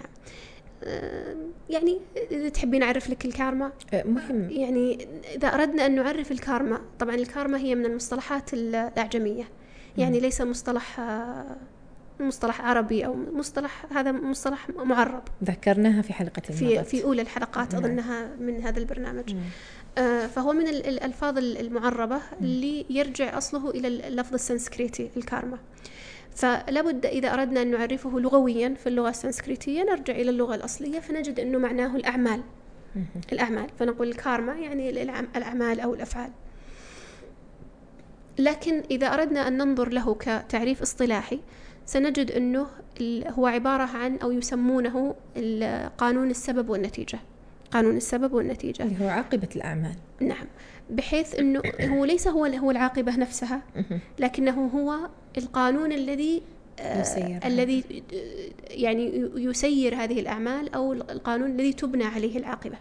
آه، 0.83 1.35
يعني 1.69 1.99
إذا 2.31 2.49
تحبين 2.49 2.83
أعرف 2.83 3.09
لك 3.09 3.25
الكارما. 3.25 3.71
آه، 3.93 4.03
مهم. 4.03 4.49
يعني 4.49 5.07
إذا 5.35 5.47
أردنا 5.47 5.85
أن 5.85 5.95
نعرف 5.95 6.31
الكارما 6.31 6.81
طبعا 6.99 7.15
الكارما 7.15 7.57
هي 7.57 7.75
من 7.75 7.85
المصطلحات 7.85 8.53
ال- 8.53 8.75
الأعجمية. 8.75 9.43
يعني 9.97 10.19
ليس 10.19 10.41
مصطلح 10.41 10.99
مصطلح 12.19 12.61
عربي 12.61 13.05
أو 13.05 13.15
مصطلح 13.33 13.85
هذا 13.91 14.11
مصطلح 14.11 14.69
معرب 14.69 15.23
ذكرناها 15.43 16.01
في 16.01 16.13
حلقة 16.13 16.41
في 16.41 16.65
مضت. 16.77 16.87
في 16.87 17.03
أولى 17.03 17.21
الحلقات 17.21 17.75
نعم. 17.75 17.83
أظنها 17.83 18.29
من 18.39 18.61
هذا 18.63 18.79
البرنامج. 18.79 19.35
آه، 19.97 20.27
فهو 20.27 20.53
من 20.53 20.67
ال- 20.67 20.85
الألفاظ 20.87 21.37
ال- 21.37 21.57
المعربة 21.57 22.19
اللي 22.41 22.85
يرجع 22.89 23.37
أصله 23.37 23.69
إلى 23.69 23.87
اللفظ 23.87 24.33
السنسكريتي 24.33 25.09
الكارما 25.17 25.57
فلابد 26.35 27.05
إذا 27.05 27.33
أردنا 27.33 27.61
أن 27.61 27.71
نعرفه 27.71 28.19
لغويا 28.19 28.73
في 28.83 28.87
اللغة 28.89 29.09
السنسكريتية 29.09 29.83
نرجع 29.83 30.13
إلى 30.15 30.29
اللغة 30.29 30.55
الأصلية 30.55 30.99
فنجد 30.99 31.39
أنه 31.39 31.57
معناه 31.57 31.95
الأعمال 31.95 32.41
مهم. 32.95 33.05
الأعمال 33.31 33.67
فنقول 33.79 34.07
الكارما 34.07 34.53
يعني 34.53 34.89
الأعمال 35.35 35.79
أو 35.79 35.93
الأفعال 35.93 36.31
لكن 38.39 38.83
إذا 38.91 39.07
أردنا 39.07 39.47
أن 39.47 39.57
ننظر 39.57 39.89
له 39.89 40.15
كتعريف 40.15 40.81
اصطلاحي 40.81 41.39
سنجد 41.85 42.31
أنه 42.31 42.67
هو 43.27 43.47
عبارة 43.47 43.83
عن 43.83 44.17
أو 44.17 44.31
يسمونه 44.31 45.15
قانون 45.97 46.29
السبب 46.29 46.69
والنتيجة. 46.69 47.19
قانون 47.71 47.97
السبب 47.97 48.33
والنتيجة. 48.33 48.83
اللي 48.83 49.05
هو 49.05 49.09
عاقبة 49.09 49.49
الأعمال. 49.55 49.95
نعم. 50.19 50.45
بحيث 50.89 51.39
أنه 51.39 51.61
هو 51.81 52.05
ليس 52.05 52.27
هو 52.27 52.45
هو 52.45 52.71
العاقبة 52.71 53.15
نفسها. 53.17 53.61
لكنه 54.19 54.67
هو 54.67 55.09
القانون 55.37 55.91
الذي 55.91 56.41
آه، 56.79 57.01
يسير. 57.01 57.39
الذي 57.45 58.03
آه، 58.13 58.73
يعني 58.73 59.29
يسير 59.35 59.95
هذه 59.95 60.19
الأعمال 60.19 60.73
أو 60.73 60.93
القانون 60.93 61.51
الذي 61.51 61.73
تبنى 61.73 62.03
عليه 62.03 62.37
العاقبة. 62.37 62.77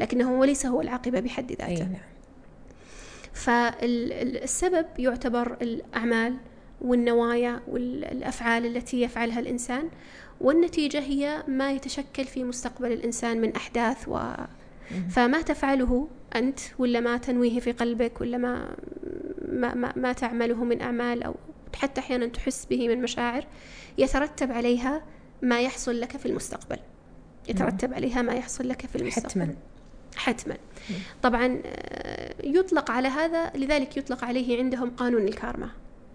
لكنه 0.00 0.36
هو 0.36 0.44
ليس 0.44 0.66
هو 0.66 0.80
العاقبة 0.80 1.20
بحد 1.20 1.52
ذاته. 1.52 1.84
نعم. 1.84 2.00
فالسبب 3.32 4.86
يعتبر 4.98 5.56
الأعمال 5.62 6.36
والنوايا 6.80 7.60
والأفعال 7.68 8.66
التي 8.76 9.02
يفعلها 9.02 9.40
الإنسان 9.40 9.88
والنتيجة 10.40 10.98
هي 10.98 11.42
ما 11.48 11.72
يتشكل 11.72 12.24
في 12.24 12.44
مستقبل 12.44 12.92
الإنسان 12.92 13.40
من 13.40 13.56
أحداث 13.56 14.08
و 14.08 14.18
فما 15.10 15.42
تفعله 15.42 16.08
أنت 16.36 16.60
ولا 16.78 17.00
ما 17.00 17.16
تنويه 17.16 17.60
في 17.60 17.72
قلبك 17.72 18.20
ولا 18.20 18.38
ما 18.38 18.76
ما, 19.48 19.74
ما, 19.74 19.92
ما 19.96 20.12
تعمله 20.12 20.64
من 20.64 20.80
أعمال 20.80 21.22
أو 21.22 21.34
حتى 21.76 22.00
أحيانا 22.00 22.26
تحس 22.26 22.66
به 22.66 22.88
من 22.88 23.02
مشاعر 23.02 23.46
يترتب 23.98 24.52
عليها 24.52 25.02
ما 25.42 25.60
يحصل 25.60 26.00
لك 26.00 26.16
في 26.16 26.26
المستقبل. 26.26 26.78
يترتب 27.48 27.94
عليها 27.94 28.22
ما 28.22 28.32
يحصل 28.32 28.68
لك 28.68 28.86
في 28.86 28.96
المستقبل. 28.96 29.30
حتما. 29.30 29.54
حتما. 30.16 30.56
طبعا 31.22 31.60
آه، 31.66 32.34
يطلق 32.44 32.90
على 32.90 33.08
هذا 33.08 33.50
لذلك 33.54 33.96
يطلق 33.96 34.24
عليه 34.24 34.58
عندهم 34.58 34.90
قانون 34.90 35.22
الكارما. 35.22 35.70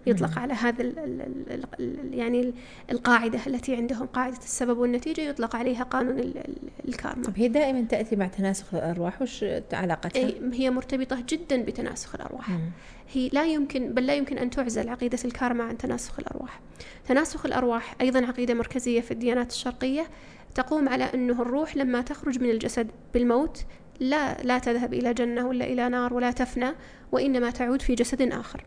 يطلق 0.08 0.38
على 0.38 0.54
هذا 0.54 0.82
ال 0.82 0.98
ال 0.98 1.20
ال 1.50 1.64
ال 1.80 2.14
يعني 2.14 2.40
ال- 2.40 2.54
القاعدة 2.90 3.38
التي 3.46 3.76
عندهم 3.76 4.06
قاعدة 4.06 4.36
السبب 4.38 4.78
والنتيجة 4.78 5.20
يطلق 5.20 5.56
عليها 5.56 5.82
قانون 5.84 6.18
ال 6.18 6.38
ال 6.38 6.54
الكارما. 6.88 7.22
طب 7.24 7.32
هي 7.36 7.48
دائما 7.48 7.80
تأتي 7.82 8.16
مع 8.16 8.26
تناسخ 8.26 8.74
الأرواح؟ 8.74 9.22
وش 9.22 9.44
علاقتها؟ 9.72 10.30
هي 10.52 10.70
مرتبطة 10.70 11.24
جدا 11.28 11.62
بتناسخ 11.62 12.14
الأرواح. 12.14 12.50
مم. 12.50 12.70
هي 13.12 13.28
لا 13.32 13.44
يمكن 13.46 13.94
بل 13.94 14.06
لا 14.06 14.14
يمكن 14.14 14.38
أن 14.38 14.50
تعزل 14.50 14.88
عقيدة 14.88 15.18
الكارما 15.24 15.64
عن 15.64 15.78
تناسخ 15.78 16.18
الأرواح. 16.18 16.60
تناسخ 17.08 17.46
الأرواح 17.46 17.94
أيضا 18.00 18.26
عقيدة 18.26 18.54
مركزية 18.54 19.00
في 19.00 19.10
الديانات 19.10 19.50
الشرقية 19.50 20.06
تقوم 20.54 20.88
على 20.88 21.04
أنه 21.04 21.42
الروح 21.42 21.76
لما 21.76 22.00
تخرج 22.00 22.40
من 22.42 22.50
الجسد 22.50 22.90
بالموت 23.14 23.64
لا 24.00 24.42
لا 24.42 24.58
تذهب 24.58 24.94
إلى 24.94 25.14
جنة 25.14 25.46
ولا 25.46 25.64
إلى 25.64 25.88
نار 25.88 26.14
ولا 26.14 26.30
تفنى 26.30 26.72
وإنما 27.12 27.50
تعود 27.50 27.82
في 27.82 27.94
جسد 27.94 28.32
آخر. 28.32 28.64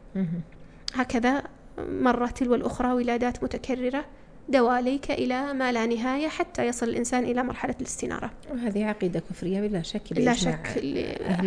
هكذا 0.93 1.43
مرة 1.79 2.27
تلو 2.27 2.55
الأخرى 2.55 2.93
ولادات 2.93 3.43
متكررة 3.43 4.05
دواليك 4.49 5.11
إلى 5.11 5.53
ما 5.53 5.71
لا 5.71 5.85
نهاية 5.85 6.27
حتى 6.27 6.67
يصل 6.67 6.89
الإنسان 6.89 7.23
إلى 7.23 7.43
مرحلة 7.43 7.75
الاستنارة 7.81 8.31
وهذه 8.51 8.85
عقيدة 8.85 9.19
كفرية 9.19 9.61
بلا 9.61 9.81
شك 9.81 10.01
لا 10.11 10.15
بإجماع 10.15 10.33
شك 10.33 10.67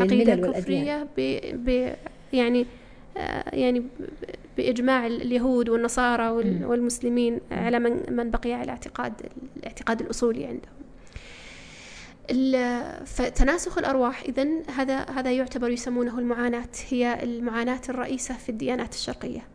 عقيدة 0.00 0.34
كفرية 0.34 1.08
ب... 1.16 1.40
ب... 1.54 1.92
يعني 2.32 2.66
آه، 3.16 3.44
يعني 3.52 3.82
بإجماع 4.56 5.06
اليهود 5.06 5.68
والنصارى. 5.68 6.30
والمسلمين 6.64 7.40
على 7.50 7.78
من 7.78 8.16
من 8.16 8.30
بقي 8.30 8.52
على 8.52 8.70
اعتقاد 8.70 9.12
الاعتقاد 9.56 10.00
الأصولي 10.00 10.44
عندهم 10.44 10.81
فتناسخ 13.04 13.78
الأرواح. 13.78 14.22
إذا 14.22 14.46
هذا 14.76 14.98
هذا 15.10 15.32
يعتبر 15.32 15.70
يسمونه 15.70 16.18
المعاناة. 16.18 16.68
هي 16.88 17.22
المعاناة 17.22 17.80
الرئيسة 17.88 18.34
في 18.34 18.48
الديانات 18.48 18.94
الشرقية. 18.94 19.46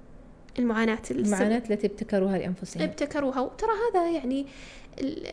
المعاناة 0.60 1.00
المعاناة 1.12 1.64
التي 1.70 1.88
ابتكروها 1.88 2.38
لأنفسهم. 2.38 2.84
ابتكروها. 2.84 3.40
وترى 3.42 3.70
هذا 3.92 4.10
يعني 4.12 4.46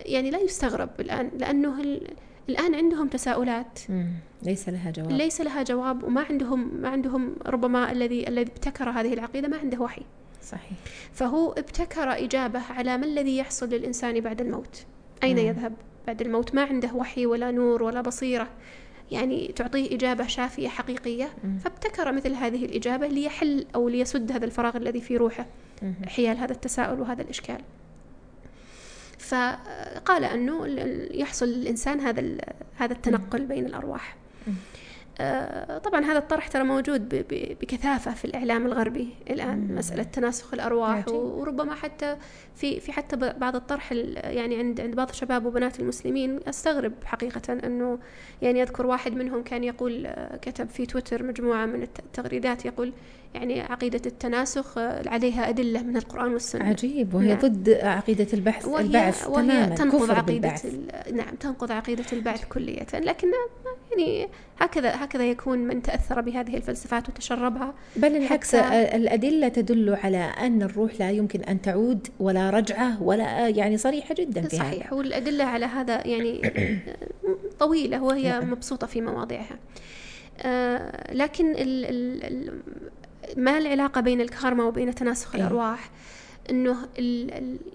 يعني 0.07 0.31
لا 0.31 0.38
يستغرب 0.38 0.90
الآن 1.01 1.31
لأنه 1.38 1.81
ال- 1.81 2.11
الآن 2.49 2.75
عندهم 2.75 3.09
تساؤلات. 3.09 3.79
مم. 3.88 4.09
ليس 4.42 4.68
لها 4.68 4.90
جواب. 4.90 5.11
ليس 5.12 5.40
لها 5.40 5.62
جواب 5.62 6.05
وما 6.05 6.20
عندهم 6.20 6.75
ما 6.83 6.88
عندهم 6.88 7.35
ربما 7.47 7.92
الذي 7.92 8.29
الذي 8.29 8.51
ابتكر 8.51 8.90
هذه 8.90 9.12
العقيدة 9.14 9.49
ما 9.49 9.57
عنده 9.57 9.81
وحي. 9.81 10.03
صحيح. 10.42 10.70
فهو 11.12 11.53
ابتكر 11.53 12.12
إجابة 12.12 12.61
على 12.61 12.99
ما 12.99 13.07
الذي 13.07 13.37
يحصل 13.37 13.68
للإنسان 13.68 14.20
بعد 14.20 14.40
الموت. 14.40 14.85
أين 15.23 15.37
مم. 15.37 15.47
يذهب؟ 15.47 15.73
بعد 16.07 16.21
الموت 16.23 16.55
ما 16.55 16.64
عنده 16.64 16.95
وحي 16.95 17.27
ولا 17.27 17.51
نور 17.51 17.83
ولا 17.83 18.01
بصيرة 18.01 18.49
يعني 19.11 19.53
تعطيه 19.57 19.97
إجابة 19.97 20.27
شافية 20.27 20.69
حقيقية. 20.69 21.29
فابتكر 21.64 22.12
مثل 22.12 22.33
هذه 22.33 22.64
الإجابة 22.64 23.07
ليحل 23.07 23.67
أو 23.75 23.88
ليسد 23.88 24.33
هذا 24.33 24.45
الفراغ 24.45 24.77
الذي 24.77 25.01
في 25.01 25.17
روحه. 25.17 25.47
حيال 26.07 26.37
هذا 26.37 26.53
التساؤل 26.53 27.01
وهذا 27.01 27.23
الإشكال 27.23 27.61
فقال 29.19 30.25
أنه 30.25 30.67
يحصل 31.14 31.47
للإنسان 31.47 32.01
هذا 32.01 32.37
هذا 32.77 32.93
التنقل 32.93 33.47
بين 33.47 33.67
الأرواح 33.67 34.17
طبعا 35.85 36.05
هذا 36.05 36.18
الطرح 36.18 36.48
ترى 36.48 36.62
موجود 36.64 37.09
ب- 37.09 37.14
ب- 37.14 37.57
بكثافة 37.61 38.14
في 38.14 38.24
الإعلام 38.24 38.66
الغربي 38.66 39.09
الآن 39.31 39.59
مم. 39.59 39.79
مسألة 39.79 40.03
تناسخ 40.03 40.55
الأرواح 40.55 40.90
عجيب. 40.96 41.14
وربما 41.14 41.74
حتى 41.74 42.16
في 42.57 42.81
في 42.81 42.92
حتى 42.92 43.16
بعض 43.16 43.57
الطرح 43.57 43.92
ال- 43.92 44.37
يعني 44.37 44.57
عند 44.59 44.81
عند 44.81 44.94
بعض 44.94 45.12
شباب 45.12 45.46
وبنات 45.46 45.81
المسلمين 45.81 46.40
أستغرب 46.48 46.92
حقيقة 47.05 47.53
أنه 47.53 47.98
يعني 48.42 48.62
أذكر 48.62 48.87
واحد 48.87 49.12
منهم 49.14 49.42
كان 49.42 49.64
يقول 49.64 50.07
آه، 50.07 50.37
كتب 50.37 50.68
في 50.68 50.87
تويتر 50.87 51.22
مجموعة 51.22 51.66
من 51.66 51.83
الت- 51.83 51.98
التغريدات 51.98 52.64
يقول 52.64 52.92
يعني 53.35 53.61
عقيدة 53.61 54.00
التناسخ 54.07 54.79
آه، 54.79 55.09
عليها 55.09 55.48
أدلة 55.48 55.83
من 55.83 55.96
القرآن 55.96 56.33
والسنة 56.33 56.64
عجيب 56.64 57.14
وهي 57.14 57.29
نعم. 57.29 57.38
ضد 57.38 57.70
عقيدة 57.83 58.27
البحث 58.33 58.66
وهي 58.66 58.85
البعث 58.85 59.27
وهي 59.29 59.46
تماما 59.46 59.74
تنقض 59.74 60.31
ال- 60.64 61.16
نعم 61.16 61.35
تنقض 61.35 61.72
عقيدة 61.72 62.05
البعث 62.12 62.44
كلية 62.44 62.87
لكن 62.94 63.29
يعني 63.98 64.28
هكذا 64.59 65.04
هكذا 65.04 65.30
يكون 65.30 65.59
من 65.59 65.83
تأثر 65.83 66.20
بهذه 66.20 66.57
الفلسفات 66.57 67.09
وتشربها 67.09 67.74
بل 67.96 68.16
العكس 68.16 68.54
الأدلة 68.54 69.48
تدل 69.48 69.94
على 69.94 70.18
أن 70.18 70.62
الروح 70.62 70.92
لا 71.00 71.11
يمكن 71.11 71.40
أن 71.40 71.62
تعود 71.62 72.09
ولا 72.20 72.50
رجعة 72.50 73.02
ولا 73.02 73.48
يعني 73.48 73.78
صريحة 73.78 74.14
جدا 74.14 74.42
في 74.42 74.57
صحيح 74.57 74.87
هذا. 74.87 74.94
والأدلة 74.94 75.44
على 75.44 75.66
هذا 75.66 76.07
يعني 76.07 76.52
طويلة 77.61 78.02
وهي 78.02 78.28
نعم. 78.28 78.50
مبسوطة 78.50 78.87
في 78.87 79.00
مواضعها 79.00 79.59
آه 80.42 81.14
لكن 81.14 81.50
ال 81.50 81.85
ال 81.85 82.61
ما 83.37 83.59
العلاقة 83.59 84.00
بين 84.00 84.20
الكارما 84.20 84.64
وبين 84.64 84.94
تناسخ 84.94 85.35
إيه. 85.35 85.42
إنه 86.50 86.76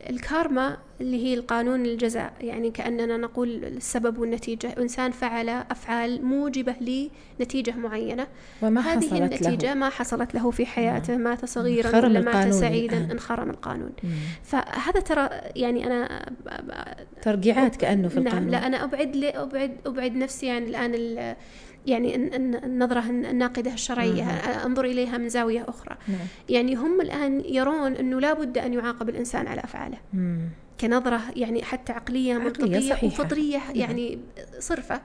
الكارما 0.09 0.77
اللي 1.01 1.25
هي 1.25 1.33
القانون 1.33 1.85
الجزاء. 1.85 2.33
يعني 2.41 2.71
كأننا 2.71 3.17
نقول 3.17 3.65
السبب 3.65 4.17
والنتيجة. 4.17 4.75
إنسان 4.77 5.11
فعل 5.11 5.49
أفعال 5.49 6.25
موجبة 6.25 7.05
لنتيجة 7.39 7.71
معينة. 7.71 8.27
وما 8.61 8.81
هذه 8.81 9.07
حصلت 9.07 9.13
النتيجة 9.13 9.73
له. 9.73 9.73
ما 9.73 9.89
حصلت 9.89 10.35
له 10.35 10.51
في 10.51 10.65
حياته 10.65 11.17
مات 11.17 11.45
صغيرا 11.45 12.05
ولا 12.05 12.19
مات 12.19 12.53
سعيدا 12.53 12.97
الآن. 12.97 13.11
انخرم 13.11 13.49
القانون. 13.49 13.91
مم. 14.03 14.09
فهذا 14.43 14.99
ترى 14.99 15.29
يعني 15.55 15.87
أنا 15.87 16.29
ترقيعات 17.21 17.75
كأنه 17.75 18.07
في 18.07 18.19
نعم 18.19 18.27
القانون. 18.27 18.51
لا 18.51 18.67
أنا 18.67 18.83
أبعد 18.83 19.15
أبعد 19.15 19.77
أبعد 19.85 20.15
نفسي 20.15 20.45
يعني 20.45 20.69
الآن 20.69 21.35
يعني 21.85 22.15
النظرة 22.65 23.09
الناقدة 23.09 23.73
الشرعية 23.73 24.23
أنظر 24.65 24.85
إليها 24.85 25.17
من 25.17 25.29
زاوية 25.29 25.65
أخرى 25.67 25.97
نعم. 26.07 26.27
يعني 26.49 26.75
هم 26.75 27.01
الآن 27.01 27.43
يرون 27.45 27.95
أنه 27.95 28.19
لا 28.19 28.33
بد 28.33 28.57
أن 28.57 28.73
يعاقب 28.73 29.09
الإنسان 29.09 29.47
على 29.47 29.61
أفعاله. 29.63 29.97
كنظرة 30.81 31.21
يعني 31.35 31.63
حتى 31.63 31.93
عقلية 31.93 32.37
منطقية. 32.37 32.97
وفطرية 33.03 33.57
نعم. 33.57 33.75
يعني 33.75 34.19
صرفة 34.59 35.01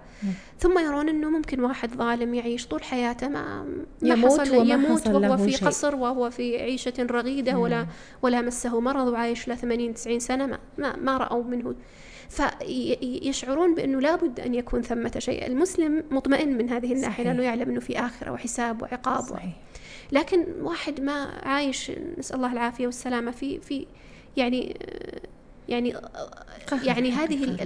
ثم 0.58 0.78
يرون 0.78 1.08
أنه 1.08 1.30
ممكن 1.30 1.60
واحد 1.60 1.94
ظالم 1.94 2.34
يعيش 2.34 2.66
طول 2.66 2.82
حياته 2.82 3.28
ما, 3.28 3.62
ما 4.02 4.14
يموت 4.14 4.40
حصل 4.40 4.56
وما 4.56 4.74
يموت 4.74 5.00
حصل 5.00 5.24
وهو 5.24 5.36
في 5.36 5.52
شيء. 5.52 5.68
قصر 5.68 5.96
وهو 5.96 6.30
في 6.30 6.62
عيشة 6.62 6.92
رغيدة 7.00 7.58
ولا 7.58 7.86
ولا 8.22 8.40
مسه 8.40 8.80
مرض 8.80 9.06
وعايش 9.06 9.48
له 9.48 9.54
80 9.54 9.94
90 9.94 10.20
سنة 10.20 10.46
ما, 10.46 10.58
ما, 10.78 10.96
ما 10.96 11.16
رأوا 11.16 11.44
منه 11.44 11.74
فيشعرون 12.28 13.74
بأنه 13.74 14.00
لابد 14.00 14.40
أن 14.40 14.54
يكون 14.54 14.82
ثمة 14.82 15.12
شيء 15.18 15.46
المسلم 15.46 16.04
مطمئن 16.10 16.58
من 16.58 16.70
هذه 16.70 16.92
الناحية 16.92 17.24
صحيح. 17.24 17.26
لأنه 17.26 17.42
يعلم 17.42 17.70
أنه 17.70 17.80
في 17.80 17.98
آخرة 17.98 18.30
وحساب 18.30 18.82
وعقاب 18.82 19.22
صحيح. 19.22 19.56
لكن 20.12 20.46
واحد 20.60 21.00
ما 21.00 21.40
عايش 21.42 21.92
نسأل 22.18 22.36
الله 22.36 22.52
العافية 22.52 22.86
والسلامة 22.86 23.30
في 23.30 23.60
في 23.60 23.86
يعني 24.36 24.76
يعني 25.68 25.94
يعني 26.82 27.12
هذه 27.12 27.56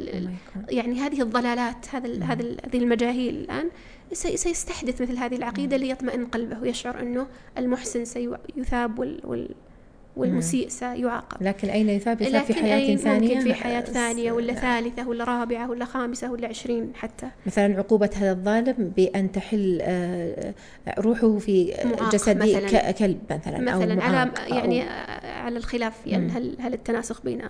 يعني 0.68 1.00
هذه 1.00 1.22
الضلالات 1.22 1.94
هذا 1.94 2.24
هذا 2.24 2.56
هذه 2.66 2.78
المجاهيل 2.78 3.34
الآن 3.34 3.70
سيستحدث 4.12 5.02
مثل 5.02 5.16
هذه 5.16 5.36
العقيدة 5.36 5.76
ليطمئن 5.76 6.26
قلبه 6.26 6.60
ويشعر 6.60 7.00
أنه 7.00 7.26
المحسن 7.58 8.04
سيثاب 8.04 8.98
وال, 8.98 9.20
وال 9.24 9.48
والمسيء 10.18 10.68
سيعاقب. 10.68 11.42
لكن 11.42 11.68
أين 11.68 11.88
يثاب 11.88 12.22
يثاب 12.22 12.44
في 12.44 12.54
حياة 12.54 12.76
أين 12.76 12.96
ثانية؟ 12.96 13.28
ممكن 13.28 13.40
في 13.40 13.54
حياة 13.54 13.80
ثانية 13.80 14.32
ولا 14.32 14.54
ثالثة 14.54 15.08
ولا 15.08 15.24
رابعة 15.24 15.70
ولا 15.70 15.84
خامسة 15.84 16.32
ولا 16.32 16.48
عشرين 16.48 16.92
حتى. 16.94 17.28
مثلا 17.46 17.78
عقوبة 17.78 18.10
هذا 18.16 18.32
الظالم 18.32 18.92
بأن 18.96 19.32
تحل 19.32 19.78
آه، 19.82 20.54
روحه 20.98 21.38
في 21.38 21.74
جسد 22.12 22.36
مثلاً. 22.36 22.90
كلب 22.90 23.18
مثلا 23.30 23.60
مثلا 23.60 23.94
أو 23.94 24.00
على 24.00 24.30
يعني 24.48 24.82
على 25.22 25.58
الخلاف 25.58 26.06
يعني 26.06 26.32
هل 26.32 26.56
هل 26.60 26.74
التناسخ 26.74 27.22
بين 27.22 27.42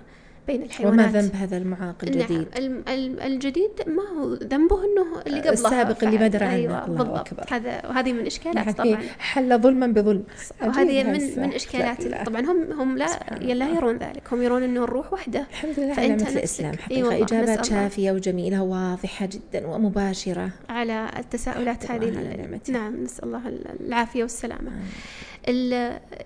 بين 0.48 0.62
الحيوانات 0.62 1.08
وما 1.08 1.20
ذنب 1.20 1.34
هذا 1.34 1.56
المعاق 1.56 1.96
الجديد؟ 2.02 2.46
نعم 2.58 2.82
الجديد 3.26 3.70
ما 3.86 4.02
هو 4.02 4.34
ذنبه 4.34 4.84
إنه 4.84 5.22
اللي 5.26 5.40
قبله 5.40 5.52
السابق 5.52 6.04
اللي 6.04 6.18
ما 6.18 6.28
درى 6.28 6.44
عنه 6.44 6.54
أيوة 6.54 6.86
الله 6.86 6.96
بالضبط 6.98 7.18
أكبر. 7.18 7.44
هذا 7.50 7.86
وهذه 7.86 8.12
من 8.12 8.26
إشكالات 8.26 8.56
يعني 8.56 8.72
طبعا 8.72 9.02
حل 9.18 9.58
ظلما 9.58 9.86
بظلم 9.86 10.24
وهذه 10.62 11.04
من. 11.04 11.42
من 11.42 11.52
إشكالات 11.52 12.04
لا. 12.04 12.24
طبعا 12.24 12.40
هم 12.40 12.72
هم 12.72 12.98
لا 12.98 13.06
لا. 13.40 13.68
يرون 13.68 13.96
ذلك 13.96 14.22
هم 14.32 14.42
يرون 14.42 14.62
إنه 14.62 14.84
الروح 14.84 15.12
وحده 15.12 15.46
الحمد 15.50 15.80
لله 15.80 15.94
على 15.94 16.14
مثل 16.14 16.64
والله، 16.90 17.24
إجابات 17.24 17.60
نسأل 17.60 17.74
الله. 17.74 17.88
شافية 17.88 18.12
وجميلة 18.12 18.62
وواضحة 18.62 19.26
جدا 19.26 19.66
ومباشرة 19.66 20.50
على 20.68 21.10
التساؤلات 21.18 21.90
هذه. 21.90 22.58
نعم 22.68 23.02
نسأل 23.02 23.24
الله 23.24 23.42
العافية 23.80 24.22
والسلامة 24.22 24.70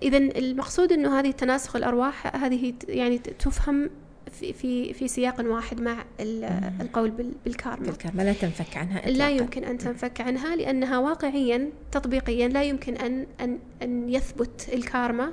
اذا 0.03 0.17
المقصود 0.17 0.91
إنه 0.91 1.19
هذه 1.19 1.31
تناسخ 1.31 1.75
الأرواح 1.75 2.35
هذه 2.35 2.73
يعني 2.87 3.17
تفهم 3.17 3.89
في 4.31 4.53
في 4.53 4.93
في 4.93 5.07
سياق 5.07 5.35
واحد 5.45 5.81
مع 5.81 6.03
ال- 6.19 6.71
القول 6.81 7.11
بال- 7.11 7.31
بالكارما. 7.45 7.85
بالكامل 7.85 8.25
لا 8.25 8.33
تنفك 8.33 8.77
عنها 8.77 8.99
لا 9.01 9.09
إطلاقاً. 9.11 9.29
يمكن 9.31 9.63
أن 9.63 9.77
تنفك 9.77 10.21
عنها 10.21 10.55
لأنها 10.55 10.97
واقعيا 10.97 11.69
تطبيقيا 11.91 12.47
لا 12.47 12.63
يمكن 12.63 12.95
ان 12.97 13.25
ان 13.41 13.59
أن 13.81 14.09
يثبت 14.09 14.69
الكارما 14.73 15.31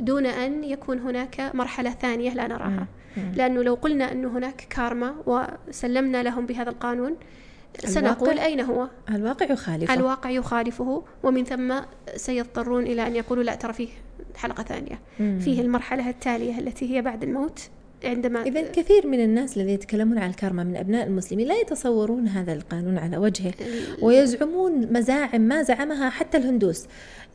دون 0.00 0.26
أن 0.26 0.64
يكون 0.64 0.98
هناك 0.98 1.50
مرحلة 1.54 1.90
ثانية 1.90 2.30
لا 2.34 2.46
نراها. 2.48 2.86
لأنه 3.34 3.62
لو 3.62 3.74
قلنا 3.74 4.12
انه 4.12 4.28
هناك 4.28 4.66
كارما 4.70 5.14
وسلمنا 5.26 6.22
لهم 6.22 6.46
بهذا 6.46 6.70
القانون 6.70 7.16
سنقول 7.84 8.38
أين 8.38 8.60
هو؟ 8.60 8.88
الواقع 9.08 9.46
يخالفه. 9.52 9.94
الواقع 9.94 10.30
يخالفه 10.30 11.02
ومن 11.22 11.44
ثم 11.44 11.74
سيضطرون 12.16 12.82
إلى 12.86 13.06
أن 13.06 13.16
يقولوا 13.16 13.44
لا 13.44 13.54
ترى 13.54 13.72
فيه 13.72 13.88
حلقة 14.36 14.62
ثانية. 14.62 14.98
مم. 15.20 15.38
فيه 15.44 15.60
المرحلة 15.60 16.10
التالية 16.10 16.58
التي 16.58 16.96
هي 16.96 17.02
بعد 17.02 17.22
الموت. 17.22 17.68
عندما 18.04 18.42
إذا 18.42 18.62
كثير 18.62 19.06
من 19.06 19.20
الناس 19.20 19.56
الذين 19.56 19.74
يتكلمون 19.74 20.18
عن 20.18 20.30
الكارما 20.30 20.64
من 20.64 20.76
أبناء 20.76 21.06
المسلمين 21.06 21.48
لا 21.48 21.60
يتصورون 21.60 22.28
هذا 22.28 22.52
القانون 22.52 22.98
على 22.98 23.16
وجهه 23.16 23.52
ويزعمون 24.02 24.92
مزاعم 24.92 25.40
ما 25.40 25.62
زعمها 25.62 26.10
حتى 26.10 26.36
الهندوس. 26.38 26.86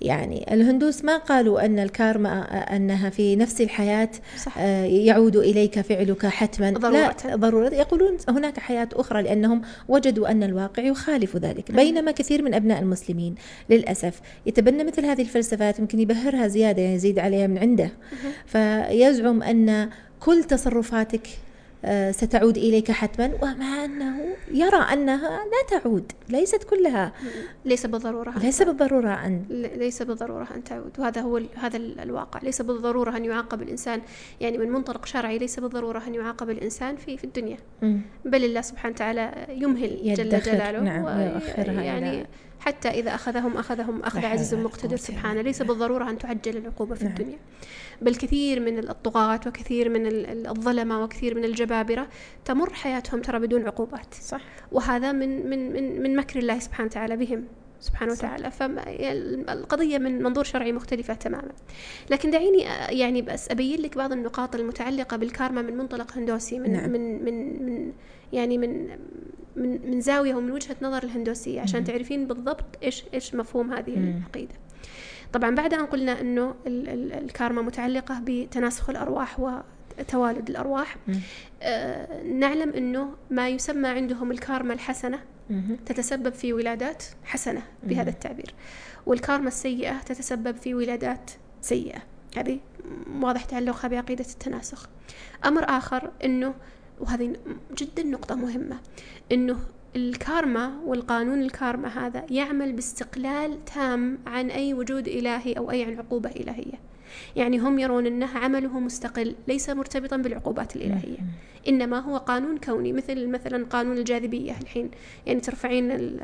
يعني 0.02 0.54
الهندوس 0.54 1.06
ما 1.06 1.18
قالوا 1.18 1.66
أن 1.66 1.80
الكارما 1.80 2.44
أنها 2.76 3.10
في 3.10 3.36
نفس 3.36 3.62
الحياة 3.62 4.10
صح. 4.38 4.58
آه، 4.58 4.86
يعود 4.86 5.36
إليك 5.36 5.82
فعلك 5.82 6.26
حتما. 6.26 6.72
ضرورة. 6.72 7.16
لا 7.26 7.36
ضرورة. 7.36 7.70
يقولون 7.70 8.18
هناك 8.30 8.60
حياة 8.60 8.90
أخرى 8.94 9.24
لأنهم 9.24 9.62
وجدوا 9.88 10.32
أن 10.32 10.44
الواقع 10.44 10.84
يخالف 10.84 11.38
ذلك. 11.38 11.72
بينما 11.72 12.12
كثير 12.12 12.42
من 12.42 12.54
أبناء 12.54 12.82
المسلمين 12.82 13.36
للأسف 13.70 14.22
يتبنى 14.46 14.84
مثل 14.84 15.06
هذه 15.06 15.22
الفلسفات 15.22 15.80
يمكن 15.80 16.00
يبهرها 16.00 16.48
زيادة 16.48 16.82
يعني 16.82 16.96
يزيد 16.96 17.20
عليها 17.20 17.48
من 17.48 17.58
عنده. 17.58 17.92
فيزعم 18.46 19.44
أن 19.44 19.90
كل 20.26 20.44
تصرفاتك 20.44 21.28
آه، 21.88 22.12
ستعود 22.12 22.58
إليك 22.58 22.92
حتما. 22.92 23.32
ومع 23.42 23.86
أنه 23.86 24.18
يرى 24.52 24.78
أنها 24.94 25.40
لا 25.46 25.80
تعود 25.80 26.12
ليست 26.30 26.64
كلها. 26.64 27.14
ليس 27.66 27.86
بالضرورة 27.86 28.34
ليس 28.40 28.62
بالضرورة 28.62 29.10
أن 29.26 29.46
ليس 29.78 30.02
بالضرورة 30.02 30.48
أن 30.56 30.64
تعود. 30.64 30.92
وهذا 31.00 31.22
هو 31.22 31.38
ال- 31.38 31.50
هذا 31.56 31.78
ال- 31.78 32.00
الواقع. 32.00 32.40
ليس 32.44 32.62
بالضرورة 32.62 33.18
أن 33.18 33.26
يعاقب 33.26 33.62
الإنسان. 33.62 34.02
يعني 34.42 34.58
من 34.58 34.70
منطلق 34.70 35.06
شرعي 35.06 35.38
ليس 35.38 35.60
بالضرورة 35.60 36.04
أن 36.08 36.16
يعاقب 36.16 36.50
الإنسان 36.50 36.96
في 36.96 37.18
في 37.18 37.24
الدنيا. 37.24 37.58
بل 38.26 38.44
الله 38.46 38.62
سبحانه 38.62 38.94
وتعالى 38.96 39.48
يمهل 39.50 40.14
جل 40.16 40.40
جلاله. 40.40 40.80
نعم، 40.80 41.04
ويؤخرها 41.06 41.82
يعني 41.84 42.26
حتى 42.60 42.90
إذا 42.90 43.16
أخذهم 43.16 43.58
أخذهم 43.58 44.02
أخذ 44.04 44.26
عزيز 44.26 44.54
مقتدر 44.54 44.98
سبحانه. 44.98 45.42
ليس. 45.42 45.62
بالضرورة 45.62 46.10
أن 46.10 46.18
تعجل 46.18 46.58
العقوبة 46.58 46.96
في 46.96 47.04
نعم. 47.04 47.14
الدنيا. 47.14 47.38
بل 48.02 48.16
كثير 48.16 48.60
من 48.60 48.80
الطغاة 48.90 49.40
وكثير 49.48 49.90
من 49.90 50.06
ال- 50.08 50.26
ال- 50.26 50.48
الظلمة 50.48 51.04
وكثير 51.04 51.36
من 51.36 51.46
الجبابرة 51.46 52.08
تمر 52.46 52.74
حياتهم 52.74 53.22
ترى 53.22 53.40
بدون 53.40 53.66
عقوبات. 53.66 54.14
صح. 54.14 54.42
وهذا 54.72 55.12
من 55.12 55.50
من 55.50 55.74
من 55.74 56.02
من 56.04 56.16
مكر 56.16 56.40
الله 56.40 56.60
سبحانه 56.60 56.88
وتعالى 56.90 57.16
بهم 57.18 57.44
سبحانه 57.80 58.12
وتعالى. 58.12 58.52
فالقضية 58.52 59.98
من 59.98 60.24
منظور 60.24 60.44
شرعي 60.44 60.72
مختلفة 60.72 61.14
تماما. 61.14 61.52
لكن 62.10 62.32
دعيني 62.32 62.62
يعني 62.90 63.22
بس 63.22 63.52
أبين 63.52 63.82
لك 63.82 63.98
بعض 63.98 64.12
النقاط 64.12 64.56
المتعلقة 64.56 65.18
بالكارما 65.18 65.62
من 65.62 65.78
منطلق 65.78 66.18
هندوسي 66.18 66.60
من 66.60 66.72
نعم. 66.74 66.90
من 66.90 67.26
من 67.26 67.66
من 67.66 67.92
يعني 68.34 68.58
من 68.58 68.88
من 69.56 69.92
من 69.92 70.02
زاوية 70.02 70.36
ومن 70.36 70.52
وجهة 70.52 70.76
نظر 70.82 71.04
الهندوسية 71.04 71.62
عشان 71.62 71.84
تعرفين 71.84 72.28
بالضبط 72.28 72.66
إيش 72.84 73.04
إيش 73.14 73.36
مفهوم 73.36 73.74
هذه. 73.74 73.94
العقيدة. 73.98 74.54
طبعا 75.36 75.56
بعد 75.56 75.74
أن 75.74 75.86
قلنا 75.86 76.22
أنه 76.22 76.56
ال- 76.68 76.90
ال- 76.90 77.14
الكارما 77.14 77.62
متعلقة 77.62 78.22
بتناسخ 78.26 78.90
الأرواح 78.90 79.40
وتوالد 79.40 80.50
الأرواح. 80.50 80.96
آه 81.62 82.24
نعلم 82.24 82.70
أنه 82.70 83.14
ما 83.32 83.50
يسمى 83.50 83.88
عندهم 83.88 84.32
الكارما 84.32 84.74
الحسنة. 84.74 85.20
تتسبب 85.86 86.34
في 86.34 86.54
ولادات 86.54 87.04
حسنة 87.24 87.62
بهذا 87.84 88.10
التعبير 88.10 88.54
والكارما 89.06 89.48
السيئة 89.48 89.98
تتسبب 90.00 90.56
في 90.56 90.74
ولادات 90.74 91.32
سيئة 91.62 92.00
هذه 92.38 92.60
واضح 93.22 93.44
تعلقها 93.46 93.88
بعقيدة 93.88 94.26
التناسخ 94.32 94.90
أمر 95.46 95.64
آخر 95.70 96.12
أنه 96.24 96.54
وهذه 97.00 97.34
جدا 97.78 98.04
نقطة 98.04 98.36
مهمة 98.36 98.78
أنه 99.32 99.60
الكارما 99.96 100.72
والقانون 100.86 101.42
الكارما 101.42 101.88
هذا 101.88 102.26
يعمل 102.30 102.74
باستقلال 102.74 103.66
تام 103.66 104.18
عن 104.28 104.50
أي 104.50 104.74
وجود 104.74 105.08
إلهي 105.08 105.54
أو 105.54 105.72
أي 105.72 105.84
عن 105.84 105.98
عقوبة 105.98 106.30
إلهية. 106.30 106.80
يعني 107.36 107.58
هم 107.58 107.80
يرون 107.80 108.06
أنه 108.06 108.38
عمله 108.38 108.80
مستقل 108.80 109.36
ليس 109.48 109.70
مرتبطا 109.70 110.18
بالعقوبات 110.18 110.76
الإلهية. 110.76 111.18
إنما 111.68 112.00
هو 112.00 112.18
قانون 112.18 112.58
كوني 112.58 112.94
مثل 112.94 113.28
مثلا 113.28 113.66
قانون 113.66 113.98
الجاذبية 113.98 114.58
الحين. 114.62 114.92
يعني 115.26 115.40
ترفعين 115.40 116.18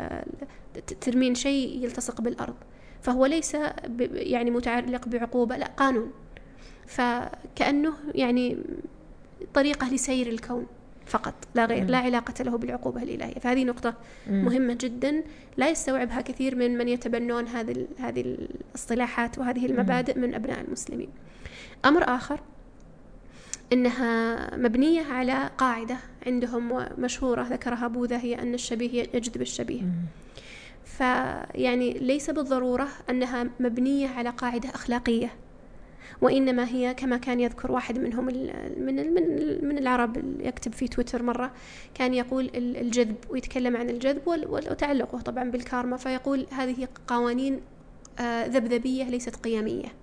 ترمين 1.01 1.35
شيء 1.35 1.83
يلتصق 1.83 2.21
بالأرض. 2.21 2.55
فهو 3.01 3.25
ليس 3.25 3.57
يعني 4.13 4.51
متعلق 4.51 5.07
بعقوبة 5.07 5.57
لا 5.57 5.67
قانون. 5.77 6.11
فكأنه 6.87 7.93
يعني 8.15 8.57
طريقة 9.53 9.93
لسير 9.93 10.27
الكون. 10.27 10.65
فقط. 11.11 11.33
لا 11.55 11.65
غير 11.65 11.85
لا 11.85 11.97
علاقة 11.97 12.43
له 12.43 12.57
بالعقوبة 12.57 13.03
الإلهية. 13.03 13.33
فهذه 13.33 13.63
نقطة 13.63 13.93
مهمة 14.27 14.77
جدا. 14.81 15.23
لا 15.57 15.69
يستوعبها 15.69 16.21
كثير 16.21 16.55
من 16.55 16.77
من 16.77 16.87
يتبنون 16.87 17.47
هذه 17.47 17.87
هذه 17.99 18.21
الاصطلاحات 18.21 19.37
وهذه 19.39 19.65
المبادئ 19.65 20.19
من 20.19 20.35
أبناء 20.35 20.61
المسلمين. 20.61 21.09
أمر 21.85 22.03
آخر 22.15 22.39
إنها 23.73 24.55
مبنية 24.57 25.01
على 25.01 25.49
قاعدة 25.57 25.97
عندهم 26.27 26.85
مشهورة 26.97 27.41
ذكرها 27.43 27.87
بوذا 27.87 28.17
هي 28.17 28.41
أن 28.41 28.53
الشبيه 28.53 29.09
يجذب 29.13 29.41
الشبيه. 29.41 29.81
فيعني 30.85 31.93
ليس 31.93 32.29
بالضرورة 32.29 32.87
أنها 33.09 33.47
مبنية 33.59 34.07
على 34.07 34.29
قاعدة 34.29 34.69
أخلاقية. 34.69 35.31
وإنما 36.21 36.67
هي 36.67 36.93
كما 36.93 37.17
كان 37.17 37.39
يذكر 37.39 37.71
واحد 37.71 37.99
منهم 37.99 38.25
من 38.25 39.13
من 39.13 39.67
من 39.67 39.77
العرب 39.77 40.17
يكتب 40.39 40.73
في 40.73 40.87
تويتر 40.87 41.23
مرة 41.23 41.51
كان 41.93 42.13
يقول 42.13 42.51
الجذب 42.55 43.15
ويتكلم 43.29 43.77
عن 43.77 43.89
الجذب 43.89 44.21
وتعلقه 44.27 45.21
طبعا 45.21 45.43
بالكارما 45.43 45.97
فيقول 45.97 46.47
هذه 46.51 46.87
قوانين 47.07 47.61
آه، 48.19 48.45
ذبذبية 48.45 49.03
ليست 49.03 49.35
قيمية 49.35 49.93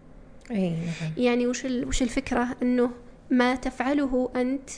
أي 0.50 0.70
نعم. 0.70 1.12
يعني 1.16 1.46
وش 1.46 1.64
وش 1.64 2.02
الفكرة 2.02 2.56
إنه 2.62 2.90
ما 3.30 3.54
تفعله 3.54 4.30
أنت 4.36 4.70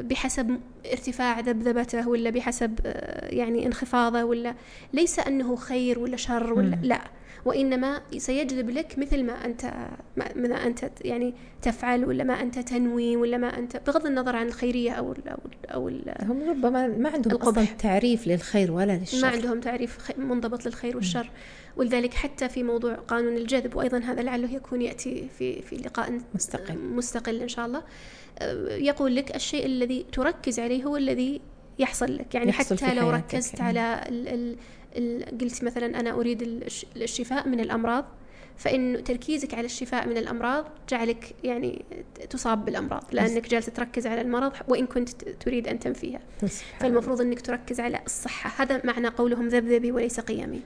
بحسب 0.00 0.60
ارتفاع 0.92 1.40
ذبذبته 1.40 2.08
ولا 2.08 2.30
بحسب 2.30 2.80
آه، 2.86 3.34
يعني 3.34 3.66
انخفاضه 3.66 4.24
ولا 4.24 4.54
ليس 4.92 5.18
أنه 5.18 5.56
خير 5.56 5.98
ولا 5.98 6.16
شر 6.16 6.52
ولا 6.52 6.78
لا 6.82 7.00
وإنما 7.44 8.00
سيجذب 8.16 8.70
لك 8.70 8.98
مثل 8.98 9.24
ما 9.24 9.44
أنت 9.44 9.72
ما 10.16 10.66
أنت 10.66 10.90
يعني 11.00 11.34
تفعل 11.62 12.04
ولا 12.04 12.24
ما 12.24 12.42
أنت 12.42 12.58
تنوي 12.58 13.16
ولا 13.16 13.36
ما 13.36 13.58
أنت 13.58 13.76
بغض 13.86 14.06
النظر 14.06 14.36
عن 14.36 14.46
الخيرية 14.46 14.90
أو 14.90 15.12
ال 15.12 15.28
أو 15.28 15.38
ال 15.46 15.70
أو 15.70 15.88
ال 15.88 16.14
هم 16.22 16.50
ربما 16.50 16.86
ما 16.86 17.08
عندهم 17.08 17.36
أصلا 17.36 17.64
تعريف 17.64 18.26
للخير 18.26 18.72
ولا 18.72 18.92
للشر. 18.92 19.22
ما 19.22 19.28
عندهم 19.28 19.60
تعريف 19.60 20.18
منضبط 20.18 20.66
للخير 20.66 20.96
والشر. 20.96 21.30
ولذلك 21.76 22.14
حتى 22.14 22.48
في 22.48 22.62
موضوع 22.62 22.94
قانون 22.94 23.36
الجذب 23.36 23.76
وأيضا 23.76 23.98
هذا 23.98 24.22
لعله 24.22 24.54
يكون 24.54 24.82
يأتي 24.82 25.28
في 25.38 25.62
في 25.62 25.76
لقاء 25.76 26.20
مستقل. 26.34 26.78
مستقل 26.78 27.42
إن 27.42 27.48
شاء 27.48 27.66
الله. 27.66 27.82
يقول 28.68 29.16
لك 29.16 29.36
الشيء 29.36 29.66
الذي 29.66 30.06
تركز 30.12 30.60
عليه 30.60 30.84
هو 30.84 30.96
الذي 30.96 31.40
يحصل 31.78 32.16
لك. 32.16 32.34
يعني 32.34 32.48
يحصل 32.48 32.78
حتى 32.78 32.94
لو 32.94 33.10
ركزت 33.10 33.60
على 33.60 34.04
ال 34.08 34.56
ال 34.96 35.38
قلت 35.40 35.64
مثلا 35.64 36.00
أنا 36.00 36.10
أريد 36.10 36.42
الشفاء 36.96 37.48
من 37.48 37.60
الأمراض 37.60 38.04
فإن 38.56 39.04
تركيزك 39.04 39.54
على 39.54 39.64
الشفاء 39.64 40.08
من 40.08 40.16
الأمراض 40.16 40.64
جعلك 40.88 41.34
يعني 41.44 41.84
تصاب 42.30 42.64
بالأمراض 42.64 43.04
لأنك 43.12 43.48
جالسة 43.48 43.72
تركز 43.72 44.06
على 44.06 44.20
المرض 44.20 44.52
وإن 44.68 44.86
كنت 44.86 45.10
تريد 45.28 45.68
أن 45.68 45.78
تنفيها 45.78 46.20
فالمفروض 46.80 47.20
أنك 47.20 47.40
تركز 47.40 47.80
على 47.80 48.00
الصحة. 48.06 48.64
هذا 48.64 48.80
معنى 48.84 49.08
قولهم 49.08 49.48
ذبذبي 49.48 49.92
وليس 49.92 50.20
قيمي. 50.20 50.60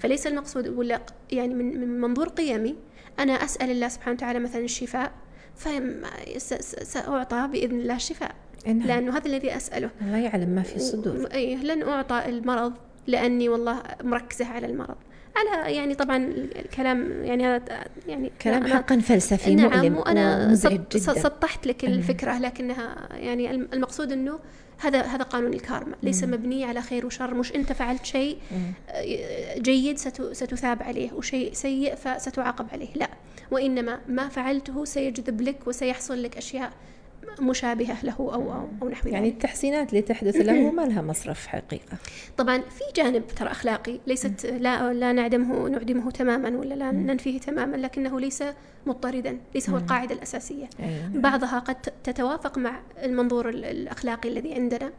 فليس 0.00 0.26
المقصود 0.26 0.68
ولا 0.68 1.00
يعني 1.32 1.54
من, 1.54 1.80
من 1.80 2.00
منظور 2.00 2.28
قيمي 2.28 2.76
أنا 3.18 3.32
أسأل 3.32 3.70
الله 3.70 3.88
سبحانه 3.88 4.16
وتعالى 4.16 4.38
مثلا 4.38 4.64
الشفاء 4.64 5.12
فسأعطى 5.60 7.48
بإذن 7.52 7.80
الله 7.80 7.96
الشفاء. 7.96 8.34
نعم. 8.66 8.78
لأنه 8.78 9.16
هذا 9.16 9.26
الذي 9.26 9.56
أسأله. 9.56 9.90
الله 10.00 10.16
يعلم 10.18 10.48
ما 10.48 10.62
في 10.62 10.76
الصدور. 10.76 11.28
أي 11.32 11.56
لن 11.56 11.82
أعطى 11.82 12.22
المرض 12.26 12.72
لأني 13.06 13.48
والله 13.48 13.82
مركزة 14.02 14.46
على 14.46 14.66
المرض. 14.66 14.96
على 15.36 15.74
يعني 15.74 15.94
طبعا 15.94 16.16
الكلام 16.64 17.24
يعني 17.24 17.46
هذا 17.46 17.84
يعني 18.08 18.32
كلام 18.42 18.66
حقا 18.66 18.98
فلسفي 18.98 19.54
نعم 19.54 19.70
مؤلم 19.70 19.96
وأنا 19.96 20.54
سطحت 20.96 21.66
لك 21.66 21.84
الفكرة 21.84 22.38
لكنها 22.38 23.08
يعني 23.12 23.50
المقصود 23.50 24.12
إنه 24.12 24.38
هذا 24.78 25.02
هذا 25.02 25.22
قانون 25.22 25.54
الكارما. 25.54 25.96
ليس. 26.02 26.24
مبني 26.24 26.64
على 26.64 26.82
خير 26.82 27.06
وشر. 27.06 27.34
مش 27.34 27.54
أنت 27.54 27.72
فعلت 27.72 28.04
شيء 28.04 28.38
جيد 29.58 29.98
ستثاب 30.32 30.82
عليه 30.82 31.12
وشيء 31.12 31.52
سيء 31.52 31.94
فستعاقب 31.94 32.66
عليه. 32.72 32.88
لا. 32.94 33.10
وإنما 33.50 34.00
ما 34.08 34.28
فعلته 34.28 34.84
سيجذب 34.84 35.40
لك 35.40 35.66
وسيحصل 35.66 36.22
لك 36.22 36.36
أشياء 36.36 36.72
مشابهة 37.40 38.04
له 38.04 38.14
أو 38.18 38.32
أو, 38.32 38.68
أو 38.82 38.88
نحو 38.88 39.08
يعني 39.08 39.28
التحسينات 39.28 39.90
اللي 39.90 40.02
تحدث 40.02 40.36
له 40.36 40.70
ما 40.70 40.82
لها 40.82 41.02
مصرف 41.02 41.46
حقيقة. 41.46 41.96
طبعا 42.36 42.58
في 42.58 42.84
جانب 42.96 43.26
ترى 43.26 43.50
أخلاقي 43.50 44.00
ليست 44.06 44.46
لا 44.46 44.92
لا 44.92 45.12
نعدمه 45.12 45.68
نعدمه 45.68 46.10
تماما 46.10 46.58
ولا 46.58 46.74
لا 46.74 46.90
ننفيه 46.90 47.40
تماما 47.40 47.76
لكنه 47.76 48.20
ليس 48.20 48.44
مضطردا 48.86 49.38
ليس 49.54 49.70
هو 49.70 49.76
القاعدة 49.76 50.14
الأساسية. 50.14 50.66
أيوة. 50.80 51.08
بعضها 51.14 51.58
قد 51.58 51.76
تتوافق 52.04 52.58
مع 52.58 52.80
المنظور 53.02 53.48
الأخلاقي 53.48 54.28
الذي 54.28 54.54
عندنا 54.54 54.92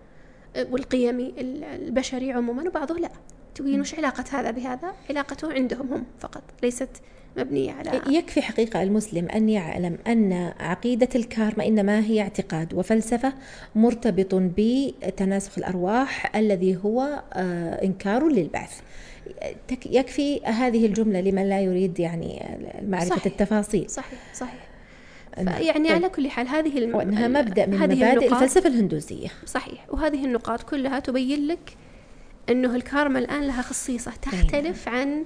والقيمي 0.72 1.34
البشري 1.76 2.32
عموما 2.32 2.68
وبعضه 2.68 2.96
لا. 2.96 3.10
تقولين 3.56 3.82
وش 3.82 3.96
علاقة 3.96 4.24
هذا 4.32 4.52
بهذا؟ 4.52 4.94
علاقته 5.10 5.54
عندهم 5.54 5.94
هم 5.94 6.06
فقط 6.20 6.44
ليست 6.64 6.90
مبنية 7.38 7.72
على 7.72 8.02
يكفي 8.10 8.42
حقيقة 8.42 8.84
المسلم 8.84 9.30
أن 9.30 9.50
يعلم 9.50 9.98
أن 10.08 10.54
عقيدة 10.60 11.10
الكارما 11.16 11.68
إنما 11.68 12.00
هي 12.00 12.22
اعتقاد 12.22 12.74
وفلسفة 12.74 13.34
مرتبط 13.76 14.36
بتناسخ 14.58 15.58
الأرواح 15.58 16.36
الذي 16.36 16.78
هو 16.86 17.24
آه، 17.34 17.84
إنكار 17.84 18.28
للبعث. 18.28 18.80
يكفي 19.86 20.42
هذه 20.44 20.86
الجملة 20.86 21.22
لمن 21.22 21.50
لا 21.50 21.62
يريد 21.62 22.00
يعني 22.00 22.58
معرفة 22.88 23.10
صحيح. 23.10 23.26
التفاصيل. 23.26 23.90
صحيح 23.90 24.20
صحيح. 24.34 24.72
يعني 25.38 25.90
على 25.90 26.10
كل 26.10 26.30
حال 26.30 26.48
هذه 26.48 26.78
الم... 26.78 26.96
وأنها 26.96 27.28
مبدأ 27.28 27.66
من 27.66 27.74
هذه 27.74 27.96
مبادئ 27.96 28.26
الفلسفة 28.26 28.70
الهندوسية 28.70 29.28
صحيح. 29.46 29.86
وهذه 29.90 30.26
النقاط 30.26 30.64
كلها 30.64 31.00
تبين 31.00 31.48
لك 31.48 31.78
أنه 32.50 32.76
الكارما 32.76 33.20
الآن 33.20 33.48
لها 33.48 33.62
خصيصة 33.62 34.12
تختلف 34.22 34.88
عن 34.88 35.24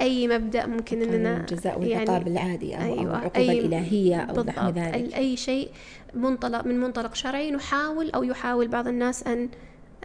أي 0.00 0.28
مبدأ 0.28 0.66
ممكن 0.66 1.02
إننا 1.02 1.40
الجزاء 1.40 1.80
والعقاب 1.80 2.08
يعني 2.08 2.30
العادي 2.30 2.76
أو 2.76 2.82
أيوة 2.82 3.02
العقوبه 3.02 3.36
أي 3.36 3.60
الالهيه 3.60 4.16
أو 4.16 4.42
نحو 4.42 4.68
ذلك. 4.70 5.14
أي 5.14 5.36
شيء 5.36 5.70
منطلق 6.14 6.66
من 6.66 6.80
منطلق 6.80 7.14
شرعي 7.14 7.50
نحاول 7.50 8.10
أو 8.10 8.22
يحاول 8.22 8.68
بعض 8.68 8.88
الناس 8.88 9.26
ان 9.26 9.48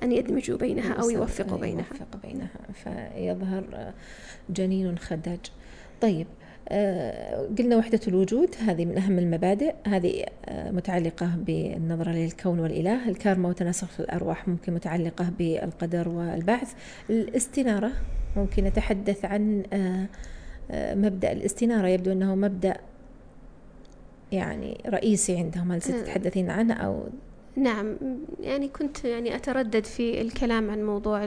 أن 0.04 0.12
يدمجوا 0.12 0.58
بينها 0.58 0.93
أو 0.93 1.10
يوفقوا 1.10 1.58
بينها. 1.58 1.86
يوفق 1.91 2.22
بينها 2.24 2.50
فيظهر 2.84 3.93
جنين 4.50 4.98
خداج. 4.98 5.39
طيب 6.02 6.28
قلنا 7.57 7.78
وحدة 7.78 7.99
الوجود 8.07 8.55
هذه 8.59 8.86
من 8.86 8.97
أهم 8.97 9.20
المبادئ. 9.20 9.74
هذه 9.88 10.26
آه، 10.45 10.72
متعلقة 10.72 11.32
بالنظرة 11.45 12.11
للكون 12.11 12.59
والإله. 12.59 13.09
الكارما 13.09 13.49
وتناسخ 13.49 13.99
الأرواح 13.99 14.47
ممكن 14.47 14.74
متعلقة 14.74 15.32
بالقدر 15.39 16.09
والبعث. 16.09 16.74
الاستنارة 17.09 17.91
ممكن 18.36 18.63
نتحدث 18.63 19.26
عن 19.26 19.63
آه، 19.74 20.07
مبدأ 20.95 21.32
الاستنارة. 21.32 21.88
يبدو 21.88 22.11
أنه 22.11 22.36
مبدأ 22.36 22.78
يعني 24.32 24.82
رئيسي 24.88 25.38
عندهم. 25.38 25.72
هل 25.72 25.82
ستتحدثين 25.82 26.49
عنه 26.49 26.74
أو؟ 26.74 27.03
نعم 27.55 27.97
يعني 28.41 28.68
كنت 28.68 29.05
يعني 29.05 29.36
أتردد 29.36 29.86
في 29.86 30.22
الكلام 30.22 30.72
عن 30.72 30.84
موضوع 30.84 31.26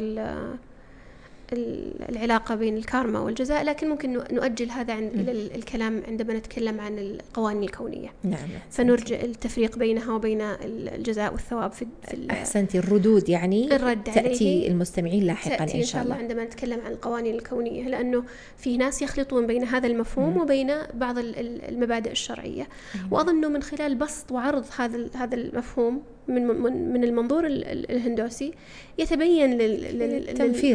العلاقة 1.53 2.55
بين 2.55 2.77
الكارما 2.77 3.21
والجزاء 3.21 3.65
لكن 3.65 3.89
ممكن 3.89 4.13
نؤجل 4.13 4.71
هذا 4.71 4.95
عن 4.95 5.07
إلى 5.07 5.57
الكلام 5.57 6.03
عندما 6.09 6.35
نتكلم 6.35 6.81
عن 6.81 6.99
القوانين 6.99 7.63
الكونية. 7.63 8.09
نعم 8.25 8.49
فنرجع 8.71 9.21
التفريق 9.21 9.79
بينها 9.79 10.15
وبين 10.15 10.41
الجزاء 10.65 11.33
والثواب 11.33 11.73
في, 11.73 11.87
في 12.09 12.27
أحسنتي. 12.31 12.79
الردود 12.79 13.29
يعني 13.29 13.77
الرد 13.77 14.05
تأتي 14.05 14.69
المستمعين 14.69 15.23
لاحقا 15.25 15.57
تأتي 15.57 15.79
إن 15.79 15.85
شاء 15.85 16.03
الله 16.03 16.15
عندما 16.15 16.45
نتكلم 16.45 16.81
عن 16.81 16.93
القوانين 16.93 17.35
الكونية 17.35 17.89
لأنه 17.89 18.25
في 18.57 18.77
ناس 18.77 19.03
يخلطون 19.03 19.47
بين 19.47 19.65
هذا 19.65 19.87
المفهوم 19.87 20.35
مم. 20.35 20.41
وبين 20.41 20.73
بعض 20.95 21.19
المبادئ 21.19 22.11
الشرعية. 22.11 22.69
أيوة. 22.95 23.09
وأظن 23.11 23.53
من 23.53 23.63
خلال 23.63 23.95
بسط 23.95 24.33
وعرض 24.33 24.65
هذا 24.79 25.09
هذا 25.15 25.35
المفهوم 25.35 26.03
من 26.29 26.47
من 26.47 26.93
من 26.93 27.05
المنظور 27.05 27.47
الهندوسي 27.47 28.53
يتبين 28.99 29.59
لل 29.59 30.33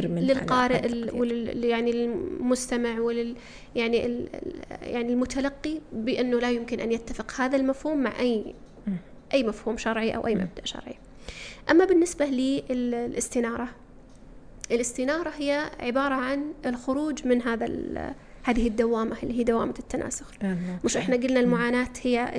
من 0.08 0.22
للقارئ 0.22 1.12
ولل 1.14 1.64
يعني 1.66 1.91
المستمع 1.91 2.99
ولل 2.99 3.36
يعني 3.76 4.28
يعني 4.82 5.14
المتلقي 5.14 5.80
بأنه 5.93 6.39
لا 6.39 6.51
يمكن 6.51 6.80
أن 6.80 6.91
يتفق 6.91 7.41
هذا 7.41 7.56
المفهوم 7.56 7.97
مع 7.97 8.20
اي 8.20 8.54
أي 9.34 9.43
مفهوم 9.43 9.78
شرعي 9.78 10.16
أو 10.16 10.28
أي 10.28 10.36
مبدأ 10.36 10.66
شرعي. 10.66 10.95
أما 11.72 11.86
بالنسبة 11.86 12.26
للاستناره 12.26 13.70
الاستنارة 14.72 15.34
هي 15.38 15.72
عبارة 15.80 16.14
عن 16.14 16.54
الخروج 16.66 17.28
من 17.28 17.41
هذا 17.41 17.66
هذه 18.43 18.68
الدوامة 18.68 19.18
اللي 19.24 19.39
هي 19.39 19.43
دوامة 19.43 19.74
التناسخ. 19.80 20.32
مش 20.86 20.97
إحنا 20.97 21.16
قلنا 21.16 21.39
المعاناة 21.39 21.89
هي 22.01 22.32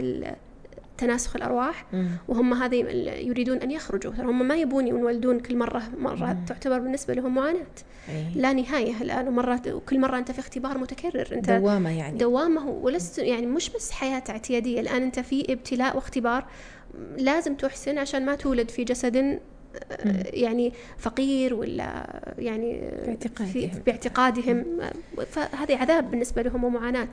تناسخ 0.99 1.37
الأرواح 1.37 1.87
وهم 2.29 2.55
هذه 2.55 2.77
يريدون 3.27 3.59
أن 3.59 3.71
يخرجوا. 3.71 4.13
هم 4.19 4.49
ما 4.49 4.57
يبون 4.57 4.87
يولدون 4.87 5.41
كل 5.41 5.57
مرة 5.57 5.83
مرة 5.99 6.37
تعتبر 6.47 6.79
بالنسبة 6.79 7.15
لهم 7.15 7.35
معاناة. 7.35 7.67
لا 8.35 8.53
نهاية 8.53 9.03
الآن 9.03 9.29
ومرات 9.29 9.69
وكل 9.69 10.01
مرة 10.01 10.19
أنت 10.19 10.31
في 10.31 10.39
اختبار 10.39 10.79
متكرر. 10.79 11.29
أنت 11.33 11.51
دوامة 11.51 11.99
يعني. 11.99 12.19
دوامة 12.19 12.69
ولست 12.69 13.19
يعني 13.19 13.47
مش 13.47 13.71
بس 13.71 13.91
حياة 13.91 14.23
اعتيادية. 14.29 14.81
الآن 14.81 15.03
أنت 15.03 15.21
في 15.21 15.53
ابتلاء 15.53 15.97
واختبار 15.97 16.47
لازم 17.17 17.55
تحسن 17.55 17.99
عشان 17.99 18.27
ما 18.27 18.35
تولد 18.35 18.71
في 18.71 18.85
جسد 18.85 19.41
يعني 20.33 20.73
فقير 20.99 21.55
ولا 21.55 22.07
يعني 22.39 22.81
باعتقادهم. 23.07 23.53
في 23.53 23.71
باعتقادهم 23.87 24.81
فهذه 25.27 25.77
عذاب 25.77 26.11
بالنسبة 26.11 26.43
لهم 26.43 26.65
ومعاناة. 26.65 27.09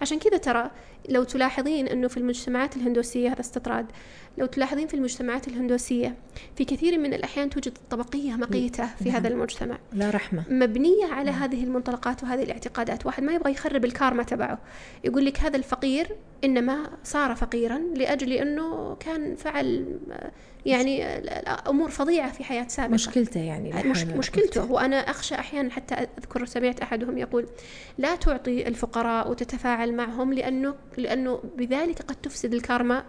عشان 0.00 0.18
كذا 0.18 0.36
ترى 0.36 0.70
لو 1.08 1.24
تلاحظين 1.24 1.88
أنه 1.88 2.08
في 2.08 2.16
المجتمعات 2.16 2.76
الهندوسية 2.76 3.32
هذا 3.32 3.40
استطراد. 3.40 3.86
لو 4.38 4.46
تلاحظين 4.46 4.86
في 4.86 4.94
المجتمعات 4.94 5.48
الهندوسية 5.48 6.14
في 6.56 6.64
كثير 6.64 6.98
من 6.98 7.14
الأحيان 7.14 7.50
توجد 7.50 7.78
طبقية 7.90 8.32
مقيتة 8.32 8.86
في 8.98 9.04
نعم. 9.04 9.14
هذا 9.14 9.28
المجتمع. 9.28 9.78
لا 9.92 10.10
رحمة. 10.10 10.44
مبنية 10.50 11.04
على 11.04 11.30
نعم. 11.30 11.42
هذه 11.42 11.64
المنطلقات 11.64 12.22
وهذه 12.22 12.42
الاعتقادات. 12.42 13.06
واحد 13.06 13.22
ما 13.22 13.34
يبغى 13.34 13.52
يخرب 13.52 13.84
الكارما 13.84 14.22
تبعه. 14.22 14.58
يقول 15.04 15.24
لك 15.24 15.40
هذا 15.40 15.56
الفقير 15.56 16.16
إنما 16.44 16.90
صار 17.04 17.34
فقيرا 17.34 17.78
لأجل 17.78 18.32
أنه 18.32 18.94
كان 18.94 19.36
فعل 19.36 19.98
يعني 20.66 21.04
أمور 21.68 21.90
فظيعة 21.90 22.32
في 22.32 22.44
حياة 22.44 22.68
سابقة. 22.68 22.94
مشكلته 22.94 23.40
يعني 23.40 23.90
مش 23.90 24.04
مشكلته. 24.04 24.72
وأنا 24.72 24.96
أخشى 24.96 25.34
أحيانا 25.34 25.70
حتى 25.70 25.94
أذكر 25.94 26.44
سمعت 26.44 26.80
أحدهم 26.80 27.18
يقول 27.18 27.46
لا 27.98 28.16
تعطي 28.16 28.68
الفقراء 28.68 29.30
وتتفاعل 29.30 29.94
معهم 29.94 30.32
لأنه 30.32 30.74
لأنه 30.96 31.40
بذلك 31.56 32.02
قد 32.02 32.16
تفسد 32.16 32.54
الكارما 32.54 33.04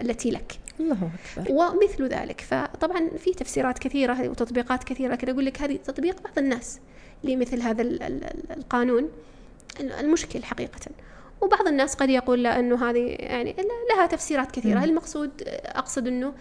التي 0.00 0.30
لك. 0.30 0.58
الله 0.80 1.10
أكبر. 1.36 1.52
ومثل 1.52 2.08
ذلك 2.08 2.40
فطبعا 2.40 3.10
في 3.18 3.34
تفسيرات 3.34 3.78
كثيرة 3.78 4.28
وتطبيقات 4.28 4.84
كثيرة 4.84 5.12
لكن 5.12 5.28
أقول 5.28 5.46
لك 5.46 5.62
هذه 5.62 5.76
تطبيق 5.76 6.22
بعض 6.22 6.38
الناس 6.38 6.80
لمثل 7.24 7.60
هذا 7.60 7.82
القانون 8.56 9.08
المشكل 9.80 10.44
حقيقة. 10.44 10.80
وبعض 11.40 11.68
الناس 11.68 11.94
قد 11.94 12.10
يقول 12.10 12.42
لا 12.42 12.58
أنه 12.58 12.90
هذه 12.90 13.16
يعني 13.18 13.56
لها 13.90 14.06
تفسيرات 14.06 14.50
كثيرة. 14.50 14.84
المقصود 14.84 15.30
أقصد 15.64 16.06
أنه 16.06 16.32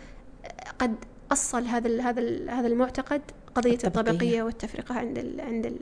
قد 0.80 0.96
أصل 1.32 1.66
هذا 1.66 2.02
هذا 2.02 2.52
هذا 2.52 2.68
المعتقد 2.68 3.22
قضية 3.56 3.74
الطبقية, 3.74 3.88
الطبقية 3.88 4.44
والتفرقة 4.44 4.96
عند 4.96 5.18
ال 5.18 5.42
عند 5.42 5.66
ال 5.66 5.80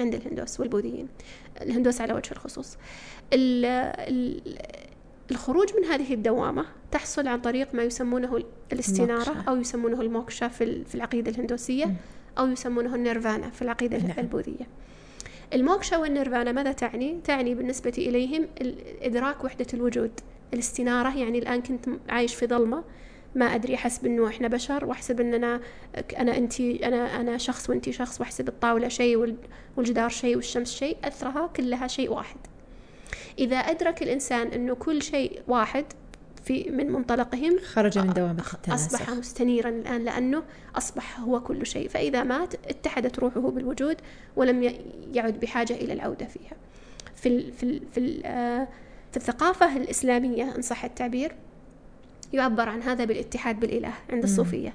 عند 0.00 0.14
الهندوس 0.14 0.60
والبوذيين. 0.60 1.08
الهندوس 1.62 2.00
على 2.00 2.12
وجه 2.12 2.32
الخصوص. 2.32 2.76
ال 3.32 3.64
ال 3.64 4.58
الخروج 5.30 5.68
من 5.76 5.84
هذه 5.84 6.14
الدوامة 6.14 6.64
تحصل 6.90 7.28
عن 7.28 7.40
طريق 7.40 7.74
ما 7.74 7.82
يسمونه 7.82 8.42
الاستنارة 8.72 9.32
موكشا. 9.32 9.44
أو 9.48 9.56
يسمونه 9.56 10.00
الموكشا 10.00 10.48
في, 10.48 10.84
في 10.84 10.94
العقيدة 10.94 11.30
الهندوسية 11.30 11.94
أو 12.38 12.46
يسمونه 12.46 12.94
النيرفانا 12.94 13.50
في 13.50 13.62
العقيدة 13.62 13.98
نعم. 13.98 14.18
البوذية 14.18 14.66
الموكشا 15.54 15.96
والنيرفانا 15.96 16.52
ماذا 16.52 16.72
تعني؟ 16.72 17.20
تعني 17.24 17.54
بالنسبة 17.54 17.92
إليهم 17.98 18.48
إدراك 19.02 19.44
وحدة 19.44 19.66
الوجود 19.74 20.10
الاستنارة 20.54 21.18
يعني 21.18 21.38
الآن 21.38 21.62
كنت 21.62 21.88
عايش 22.08 22.34
في 22.34 22.46
ظلمة 22.46 22.84
ما 23.34 23.44
أدري 23.44 23.74
احسب 23.74 24.06
انه 24.06 24.28
إحنا 24.28 24.48
بشر 24.48 24.84
وأحسب 24.84 25.20
أننا 25.20 25.60
أنا 26.18 26.36
انت 26.36 26.60
أنا 26.60 27.20
أنا 27.20 27.38
شخص 27.38 27.70
وانت 27.70 27.90
شخص 27.90 28.20
وأحسب 28.20 28.48
الطاولة 28.48 28.88
شيء 28.88 29.36
والجدار 29.76 30.08
شيء 30.08 30.36
والشمس 30.36 30.74
شيء 30.74 30.96
أثرها 31.04 31.46
كلها 31.46 31.86
شيء 31.86 32.12
واحد 32.12 32.36
إذا 33.38 33.56
أدرك 33.56 34.02
الإنسان 34.02 34.46
أنه 34.46 34.74
كل 34.74 35.02
شيء 35.02 35.42
واحد 35.48 35.84
في 36.44 36.70
من 36.70 36.92
منطلقهم 36.92 37.58
خرج 37.58 37.98
من 37.98 38.12
دوامة 38.12 38.44
التناسخ. 38.54 38.94
أصبح 38.94 39.10
مستنيرا 39.10 39.68
الآن 39.68 40.04
لأنه 40.04 40.42
أصبح 40.76 41.20
هو 41.20 41.40
كل 41.40 41.66
شيء. 41.66 41.88
فإذا 41.88 42.22
مات 42.22 42.54
اتحدت 42.54 43.18
روحه 43.18 43.40
بالوجود 43.40 43.96
ولم 44.36 44.74
يعد 45.12 45.40
بحاجة 45.40 45.72
إلى 45.72 45.92
العودة 45.92 46.26
فيها. 46.26 46.56
في 47.16 47.28
ال 47.28 47.52
في 47.52 47.62
ال 47.62 47.80
في, 47.92 47.98
ال 47.98 48.26
آه، 48.26 48.68
في 49.10 49.16
الثقافة 49.16 49.76
الإسلامية 49.76 50.56
إن 50.56 50.62
صح 50.62 50.84
التعبير 50.84 51.34
يعبر 52.32 52.68
عن 52.68 52.82
هذا 52.82 53.04
بالاتحاد 53.04 53.60
بالإله 53.60 53.92
عند 54.10 54.22
الصوفية. 54.22 54.72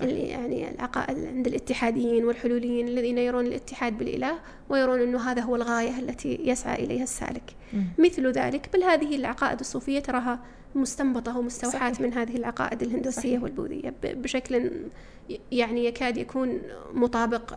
اللي 0.00 0.28
يعني 0.28 0.70
العقائد 0.70 1.24
عند 1.24 1.46
الاتحاديين 1.46 2.24
والحلوليين 2.24 2.88
الذين 2.88 3.18
يرون 3.18 3.46
الاتحاد 3.46 3.98
بالإله 3.98 4.38
ويرون 4.68 5.00
أنه 5.00 5.30
هذا 5.30 5.42
هو 5.42 5.56
الغاية 5.56 5.98
التي 5.98 6.38
يسعى 6.44 6.84
إليها 6.84 7.02
السالك. 7.02 7.54
مثل 7.98 8.32
ذلك. 8.32 8.68
بل 8.72 8.82
هذه 8.82 9.16
العقائد 9.16 9.60
الصوفية 9.60 10.00
تراها 10.00 10.38
مستنبطة 10.74 11.38
ومستوحاة 11.38 11.92
من 12.00 12.12
هذه 12.12 12.36
العقائد 12.36 12.82
الهندوسية 12.82 13.20
صحيح. 13.20 13.42
والبوذية. 13.42 13.94
بشكل 14.02 14.70
يعني 15.52 15.84
يكاد 15.84 16.16
يكون 16.16 16.62
مطابق 16.92 17.54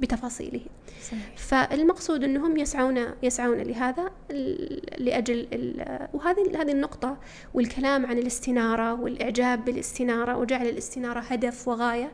بتفاصيله. 0.00 0.60
صحيح. 1.02 1.36
فالمقصود 1.36 2.24
أنهم 2.24 2.56
يسعون 2.56 3.06
يسعون 3.22 3.58
لهذا 3.58 4.10
لأجل 4.98 5.46
وهذه 6.12 6.62
هذه 6.62 6.72
النقطة 6.72 7.16
والكلام 7.54 8.06
عن 8.06 8.18
الاستنارة 8.18 9.00
والإعجاب 9.00 9.64
بالاستنارة 9.64 10.36
وجعل 10.36 10.66
الاستنارة 10.66 11.20
هدف 11.20 11.68
وغاية 11.68 12.10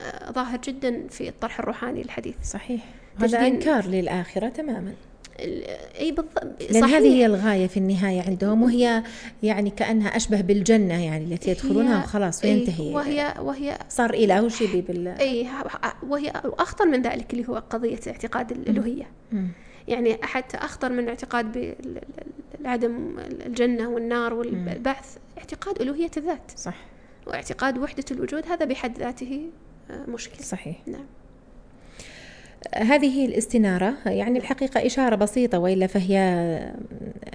آه، 0.00 0.32
ظاهر 0.32 0.58
جدا 0.58 1.08
في 1.08 1.28
الطرح 1.28 1.58
الروحاني 1.58 2.02
الحديث 2.02 2.34
صحيح. 2.42 2.84
هذا 3.20 3.46
إنكار 3.46 3.86
للآخرة 3.86 4.48
تماما. 4.48 4.94
إي 6.00 6.12
بالضبط 6.12 6.72
لأن. 6.72 6.84
هذه 6.84 7.08
هي 7.08 7.26
الغاية 7.26 7.66
في 7.66 7.76
النهاية 7.76 8.22
عندهم 8.22 8.62
وهي 8.62 9.02
يعني 9.42 9.70
كأنها 9.70 10.16
أشبه 10.16 10.40
بالجنة 10.40 11.04
يعني 11.04 11.34
التي 11.34 11.50
يدخلونها 11.50 12.04
وخلاص 12.04 12.44
وينتهي 12.44 12.94
وهي 12.94 13.34
وهي 13.40 13.78
صار 13.88 14.14
اله 14.14 14.48
شبه 14.48 14.84
بال 14.88 15.08
إي 15.08 15.48
وهي 16.08 16.32
أخطر 16.44 16.86
من 16.86 17.02
ذلك 17.02 17.32
اللي 17.32 17.48
هو 17.48 17.62
قضية 17.70 18.00
اعتقاد 18.06 18.52
الألوهية. 18.52 19.10
يعني 19.88 20.18
حتى 20.22 20.56
أخطر 20.56 20.92
من 20.92 21.08
اعتقاد 21.08 21.74
بعدم 22.60 23.16
الجنة 23.46 23.88
والنار 23.88 24.34
والبعث. 24.34 25.16
اعتقاد 25.38 25.82
ألوهية 25.82 26.10
الذات. 26.16 26.52
صح. 26.56 26.76
واعتقاد 27.26 27.78
وحدة 27.78 28.04
الوجود 28.10 28.46
هذا 28.46 28.64
بحد 28.64 28.98
ذاته 28.98 29.46
آه، 29.90 30.10
مشكل 30.10 30.44
صحيح. 30.44 30.76
نعم. 30.86 31.06
هذه 32.74 33.26
الاستنارة 33.26 33.94
يعني 34.06 34.38
الحقيقة 34.38 34.86
إشارة 34.86 35.16
بسيطة 35.16 35.58
وإلا 35.58 35.86
فهي 35.86 36.18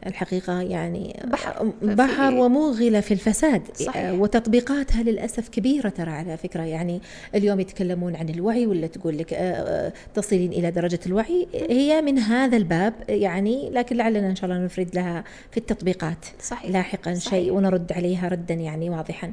الحقيقة 0.05 0.61
يعني 0.61 1.19
بحر, 1.23 1.71
بحر 1.81 2.33
وموغلة 2.33 2.99
في 2.99 3.13
الفساد 3.13 3.61
صحيح. 3.75 4.11
وتطبيقاتها 4.11 5.03
للأسف 5.03 5.49
كبيرة 5.49 5.89
ترى 5.89 6.11
على 6.11 6.37
فكرة 6.37 6.63
يعني 6.63 7.01
اليوم 7.35 7.59
يتكلمون 7.59 8.15
عن 8.15 8.29
الوعي 8.29 8.65
ولا 8.67 8.87
تقول 8.87 9.17
لك 9.17 9.33
آه، 9.33 9.37
آه، 9.37 9.93
تصلين 10.13 10.51
إلى 10.53 10.71
درجة 10.71 10.99
الوعي 11.05 11.47
هي 11.69 12.01
من 12.01 12.19
هذا 12.19 12.57
الباب 12.57 12.93
يعني 13.09 13.69
لكن 13.69 13.95
لعلنا 13.95 14.29
إن 14.29 14.35
شاء 14.35 14.49
الله 14.49 14.65
نفرد 14.65 14.95
لها 14.95 15.23
في 15.51 15.57
التطبيقات 15.57 16.25
صحيح. 16.41 16.71
لاحقا 16.71 17.13
صحيح. 17.13 17.29
شيء 17.29 17.53
ونرد 17.53 17.91
عليها 17.91 18.27
ردا 18.27 18.53
يعني 18.53 18.89
واضحا 18.89 19.31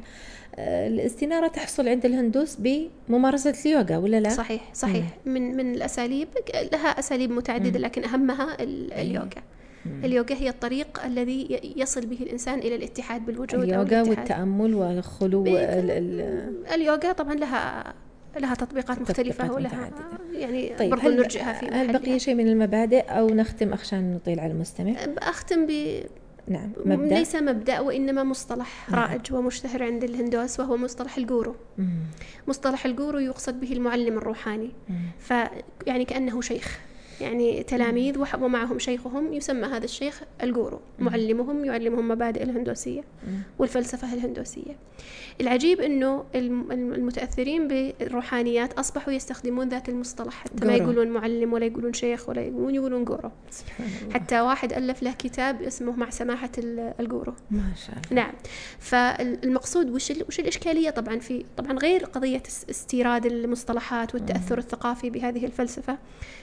الاستنارة 0.59 1.47
تحصل 1.47 1.87
عند 1.87 2.05
الهندوس 2.05 2.57
بممارسة 2.59 3.53
اليوغا 3.65 3.97
ولا 3.97 4.19
لا؟ 4.19 4.29
صحيح 4.29 4.73
صحيح 4.73 5.05
مم. 5.25 5.33
من 5.33 5.57
من 5.57 5.73
الأساليب 5.73 6.27
لها 6.73 6.87
أساليب 6.87 7.31
متعددة 7.31 7.79
مم. 7.79 7.85
لكن 7.85 8.03
أهمها 8.03 8.57
اليوغا 9.01 9.29
مم. 9.85 10.05
اليوغا 10.05 10.35
هي 10.35 10.49
الطريق 10.49 11.05
الذي 11.05 11.59
يصل 11.75 12.05
به 12.05 12.17
الإنسان 12.21 12.59
إلى 12.59 12.75
الاتحاد 12.75 13.25
بالوجود 13.25 13.63
اليوغا 13.63 14.01
والتأمل 14.01 14.75
والخلو 14.75 15.45
اليوغا 16.73 17.11
طبعا 17.11 17.33
لها 17.33 17.93
لها 18.37 18.55
تطبيقات 18.55 19.01
مختلفة 19.01 19.53
ولها 19.53 19.91
يعني 20.33 20.73
طيب 20.79 20.89
برضو 20.89 21.09
نرجعها 21.09 21.53
في 21.53 21.65
هل 21.65 21.99
بقي 21.99 22.19
شيء 22.19 22.35
من 22.35 22.47
المبادئ 22.47 23.01
أو 23.01 23.27
نختم 23.27 23.73
عشان 23.73 24.13
نطيل 24.13 24.39
على 24.39 24.51
المستمع؟ 24.51 24.93
أختم 25.17 25.65
ب 25.65 26.01
نعم 26.49 26.71
مبدأ. 26.85 27.15
ليس 27.15 27.35
مبدأ 27.35 27.79
وإنما 27.79 28.23
مصطلح 28.23 28.89
نعم. 28.89 28.99
رائج 28.99 29.33
ومشتهر 29.33 29.83
عند 29.83 30.03
الهندوس 30.03 30.59
وهو 30.59 30.77
مصطلح 30.77 31.17
الجورو. 31.17 31.55
مم. 31.77 31.89
مصطلح 32.47 32.85
الجورو 32.85 33.19
يقصد 33.19 33.59
به 33.59 33.73
المعلم 33.73 34.17
الروحاني. 34.17 34.71
فيعني 35.19 36.05
كأنه 36.05 36.41
شيخ. 36.41 36.79
يعني 37.21 37.63
تلاميذ 37.63 38.17
ومعهم 38.39 38.79
شيخهم 38.79 39.33
يسمى 39.33 39.67
هذا 39.67 39.85
الشيخ 39.85 40.21
الجورو. 40.43 40.79
معلمهم 40.99 41.65
يعلمهم 41.65 42.07
مبادئ 42.07 42.43
الهندوسية 42.43 43.03
والفلسفة 43.59 44.13
الهندوسية. 44.13 44.75
العجيب 45.41 45.81
أنه 45.81 46.23
المتأثرين 46.35 47.67
بالروحانيات 47.67 48.73
أصبحوا 48.73 49.13
يستخدمون 49.13 49.69
ذات 49.69 49.89
المصطلح. 49.89 50.33
حتى 50.33 50.65
ما 50.65 50.73
يقولون 50.75 51.07
معلم 51.07 51.53
ولا 51.53 51.65
يقولون 51.65 51.93
شيخ 51.93 52.29
ولا 52.29 52.41
يقولون 52.41 52.75
يقولون 52.75 53.05
جورو. 53.05 53.31
حتى 54.13 54.41
واحد 54.41 54.73
ألف 54.73 55.03
له 55.03 55.11
كتاب 55.11 55.61
اسمه 55.61 55.91
مع 55.91 56.09
سماحة 56.09 56.51
الجورو. 56.57 57.33
ما 57.51 57.71
شاء 57.87 57.95
الله. 57.95 58.23
نعم. 58.23 58.33
فالمقصود 58.79 59.89
وش, 59.89 60.13
وش 60.27 60.39
الإشكالية 60.39 60.89
طبعا 60.89 61.19
في 61.19 61.45
طبعا 61.57 61.73
غير 61.73 62.05
قضية 62.05 62.43
استيراد 62.69 63.25
المصطلحات 63.25 64.15
والتأثر 64.15 64.57
الثقافي 64.57 65.09
بهذه 65.09 65.45
الفلسفة 65.45 65.97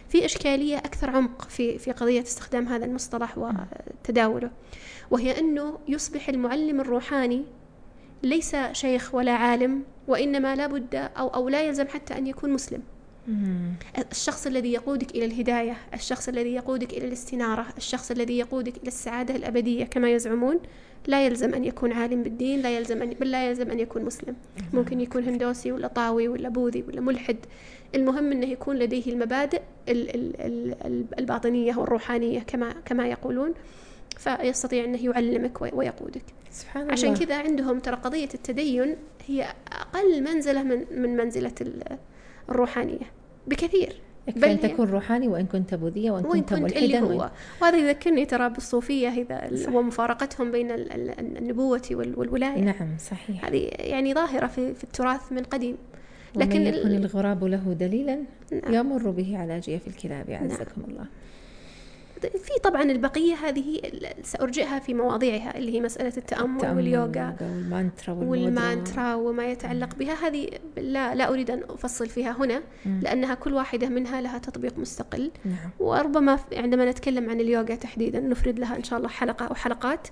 في 0.08 0.24
إشكالية 0.24 0.65
عملية 0.66 0.78
أكثر 0.78 1.10
عمق 1.10 1.48
في 1.48 1.78
في 1.78 1.92
قضية 1.92 2.22
استخدام 2.22 2.68
هذا 2.68 2.84
المصطلح 2.84 3.38
وتداوله. 3.38 4.50
وهي 5.10 5.38
أنه 5.38 5.78
يصبح 5.88 6.28
المعلم 6.28 6.80
الروحاني 6.80 7.44
ليس 8.22 8.56
شيخ 8.72 9.14
ولا 9.14 9.32
عالم 9.32 9.82
وإنما 10.08 10.56
لا 10.56 10.66
بد 10.66 10.94
أو, 10.94 11.28
أو 11.28 11.48
لا 11.48 11.62
يلزم 11.62 11.88
حتى 11.88 12.18
أن 12.18 12.26
يكون 12.26 12.50
مسلم. 12.50 12.82
الشخص 14.12 14.46
الذي 14.46 14.72
يقودك 14.72 15.10
إلى 15.10 15.24
الهداية 15.24 15.76
الشخص 15.94 16.28
الذي 16.28 16.54
يقودك 16.54 16.92
إلى 16.92 17.06
الاستنارة 17.06 17.66
الشخص 17.76 18.10
الذي 18.10 18.38
يقودك 18.38 18.76
إلى 18.76 18.88
السعادة 18.88 19.36
الأبدية 19.36 19.84
كما 19.84 20.12
يزعمون 20.12 20.60
لا 21.06 21.26
يلزم 21.26 21.54
أن 21.54 21.64
يكون 21.64 21.92
عالم 21.92 22.22
بالدين 22.22 22.60
لا 22.60 22.76
يلزم 22.76 23.02
أن 23.02 23.10
بل 23.10 23.30
لا 23.30 23.48
يلزم 23.48 23.70
أن 23.70 23.80
يكون 23.80 24.04
مسلم. 24.04 24.36
ممكن 24.72 25.00
يكون 25.00 25.24
هندوسي 25.24 25.72
ولا 25.72 25.88
طاوي 25.88 26.28
ولا 26.28 26.48
بوذي 26.48 26.84
ولا 26.88 27.00
ملحد. 27.00 27.36
المهم 27.96 28.32
أنه 28.32 28.46
يكون 28.46 28.76
لديه 28.76 29.12
المبادئ 29.12 29.60
الباطنية 31.18 31.76
والروحانية 31.76 32.40
كما 32.40 32.72
كما 32.84 33.08
يقولون 33.08 33.54
فيستطيع 34.16 34.84
أنه 34.84 35.04
يعلمك 35.04 35.62
ويقودك. 35.62 36.22
سبحان 36.50 36.82
الله. 36.82 36.92
عشان 36.92 37.14
كذا 37.14 37.38
عندهم 37.38 37.78
ترى 37.78 37.96
قضية 37.96 38.28
التدين 38.34 38.96
هي 39.26 39.46
أقل 39.72 40.22
منزلة 40.22 40.62
من 40.62 40.84
من 40.90 41.16
منزلة 41.16 41.52
الروحانية 42.48 43.06
بكثير. 43.46 44.00
يكفي 44.28 44.52
أن 44.52 44.60
تكون 44.60 44.88
روحاني 44.88 45.28
وإن 45.28 45.46
كنت 45.46 45.74
بوذيا 45.74 46.10
وإن, 46.10 46.24
وإن 46.24 46.40
كنت, 46.40 46.54
كنت 46.54 46.62
ملحدا 46.62 46.98
هو. 46.98 47.30
وهذا 47.62 47.76
يذكرني 47.76 48.26
ترى 48.26 48.48
بالصوفية 48.48 49.08
إذا 49.08 49.50
ومفارقتهم 49.72 50.50
بين 50.50 50.70
النبوة 50.70 51.82
والولاية. 51.90 52.60
نعم 52.60 52.98
صحيح. 52.98 53.44
هذه 53.44 53.70
يعني 53.78 54.14
ظاهرة 54.14 54.46
في, 54.46 54.74
في 54.74 54.84
التراث 54.84 55.32
من 55.32 55.42
قديم. 55.42 55.76
لكن 56.34 56.66
يكون 56.66 56.90
الغراب 56.90 57.44
له 57.44 57.76
دليلا 57.80 58.18
نعم. 58.52 58.74
يمر 58.74 59.10
به 59.10 59.38
على 59.38 59.60
جيف 59.60 59.88
الكلاب 59.88 60.30
أعزكم 60.30 60.80
نعم. 60.80 60.90
الله. 60.90 61.06
في 62.20 62.60
طبعا 62.64 62.82
البقية 62.82 63.34
هذه 63.34 63.80
سأرجئها 64.22 64.78
في 64.78 64.94
مواضيعها 64.94 65.58
اللي 65.58 65.74
هي 65.74 65.80
مسألة 65.80 66.12
التأمل, 66.16 66.56
التأمل 66.56 66.76
واليوغا. 66.76 67.36
والمانترا 67.40 68.14
والمانترا 68.14 69.14
وما 69.14 69.46
يتعلق 69.46 69.94
بها. 69.94 70.14
هذه 70.26 70.48
لا 70.76 71.14
لا 71.14 71.28
أريد 71.28 71.50
أن 71.50 71.62
أفصل 71.68 72.08
فيها 72.08 72.36
هنا 72.38 72.62
لأنها 73.02 73.34
كل 73.34 73.54
واحدة 73.54 73.88
منها 73.88 74.20
لها 74.20 74.38
تطبيق 74.38 74.78
مستقل. 74.78 75.30
نعم. 75.44 75.70
وربما 75.78 76.38
عندما 76.52 76.90
نتكلم 76.90 77.30
عن 77.30 77.40
اليوغا 77.40 77.74
تحديدا 77.74 78.20
نفرد 78.20 78.58
لها 78.58 78.76
إن 78.76 78.82
شاء 78.82 78.98
الله 78.98 79.08
حلقة 79.08 79.46
أو 79.46 79.54
حلقات. 79.54 80.08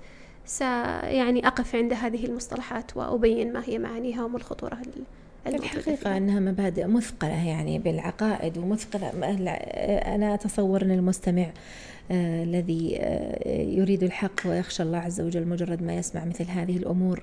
سيعني 0.46 1.46
أقف 1.46 1.74
عند 1.74 1.92
هذه 1.92 2.26
المصطلحات 2.26 2.96
وأبين 2.96 3.52
ما 3.52 3.62
هي 3.64 3.78
معانيها 3.78 4.24
وما 4.24 4.36
الخطورة 4.36 4.74
الحقيقة 5.46 6.16
أنها 6.16 6.40
مبادئ 6.40 6.86
مثقلة 6.86 7.46
يعني 7.48 7.78
بالعقائد 7.78 8.58
ومثقلة. 8.58 9.08
أنا 10.14 10.34
أتصور 10.34 10.82
أن 10.82 10.90
المستمع 10.90 11.46
آه 12.10 12.44
الذي 12.44 12.96
آه 13.00 13.48
يريد 13.48 14.02
الحق 14.02 14.46
ويخشى 14.46 14.82
الله 14.82 14.98
عز 14.98 15.20
وجل 15.20 15.48
مجرد 15.48 15.82
ما 15.82 15.94
يسمع 15.94 16.24
مثل 16.24 16.44
هذه 16.44 16.76
الأمور 16.76 17.22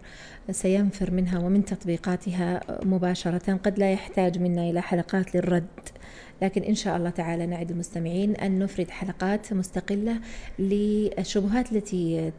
سينفر 0.51 1.11
منها 1.11 1.39
ومن 1.39 1.65
تطبيقاتها 1.65 2.61
مباشرة 2.83 3.53
قد 3.53 3.79
لا 3.79 3.91
يحتاج 3.91 4.39
منا 4.39 4.69
إلى 4.69 4.81
حلقات 4.81 5.35
للرد. 5.35 5.65
لكن 6.41 6.63
إن 6.63 6.75
شاء 6.75 6.97
الله 6.97 7.09
تعالى 7.09 7.45
نعد 7.45 7.71
المستمعين 7.71 8.35
أن 8.35 8.59
نفرد 8.59 8.89
حلقات 8.89 9.53
مستقلة 9.53 10.19
للشبهات 10.59 11.71
التي 11.71 12.31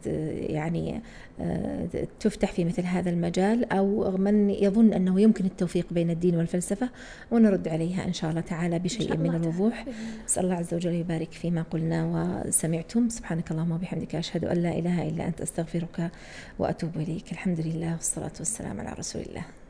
يعني 0.49 1.01
آه، 1.41 1.87
تفتح 2.19 2.51
في 2.51 2.65
مثل 2.65 2.81
هذا 2.83 3.09
المجال 3.09 3.73
أو 3.73 4.17
من 4.17 4.49
يظن 4.49 4.93
أنه 4.93 5.21
يمكن 5.21 5.45
التوفيق 5.45 5.93
بين 5.93 6.09
الدين 6.09 6.35
والفلسفة 6.35 6.89
ونرد 7.31 7.67
عليها 7.67 8.07
إن 8.07 8.13
شاء 8.13 8.29
الله 8.29 8.41
تعالى 8.41 8.79
بشيء 8.79 9.17
من 9.17 9.35
الوضوح. 9.35 9.85
أسأل 10.27 10.43
الله 10.43 10.55
عز 10.55 10.73
وجل 10.73 10.93
يبارك 10.93 11.31
فيما 11.31 11.61
قلنا 11.61 12.05
وسمعتم. 12.45 13.09
سبحانك 13.09 13.51
اللهم 13.51 13.71
وبحمدك 13.71 14.15
أشهد 14.15 14.45
أن 14.45 14.57
لا 14.57 14.79
إله 14.79 15.09
إلا 15.09 15.27
أنت 15.27 15.41
أستغفرك 15.41 16.11
وأتوب 16.59 16.97
إليك. 16.97 17.31
الحمد 17.31 17.59
لله 17.59 17.91
والصلاة 17.91 18.33
والسلام 18.39 18.79
على 18.79 18.93
رسول 18.93 19.21
الله. 19.21 19.62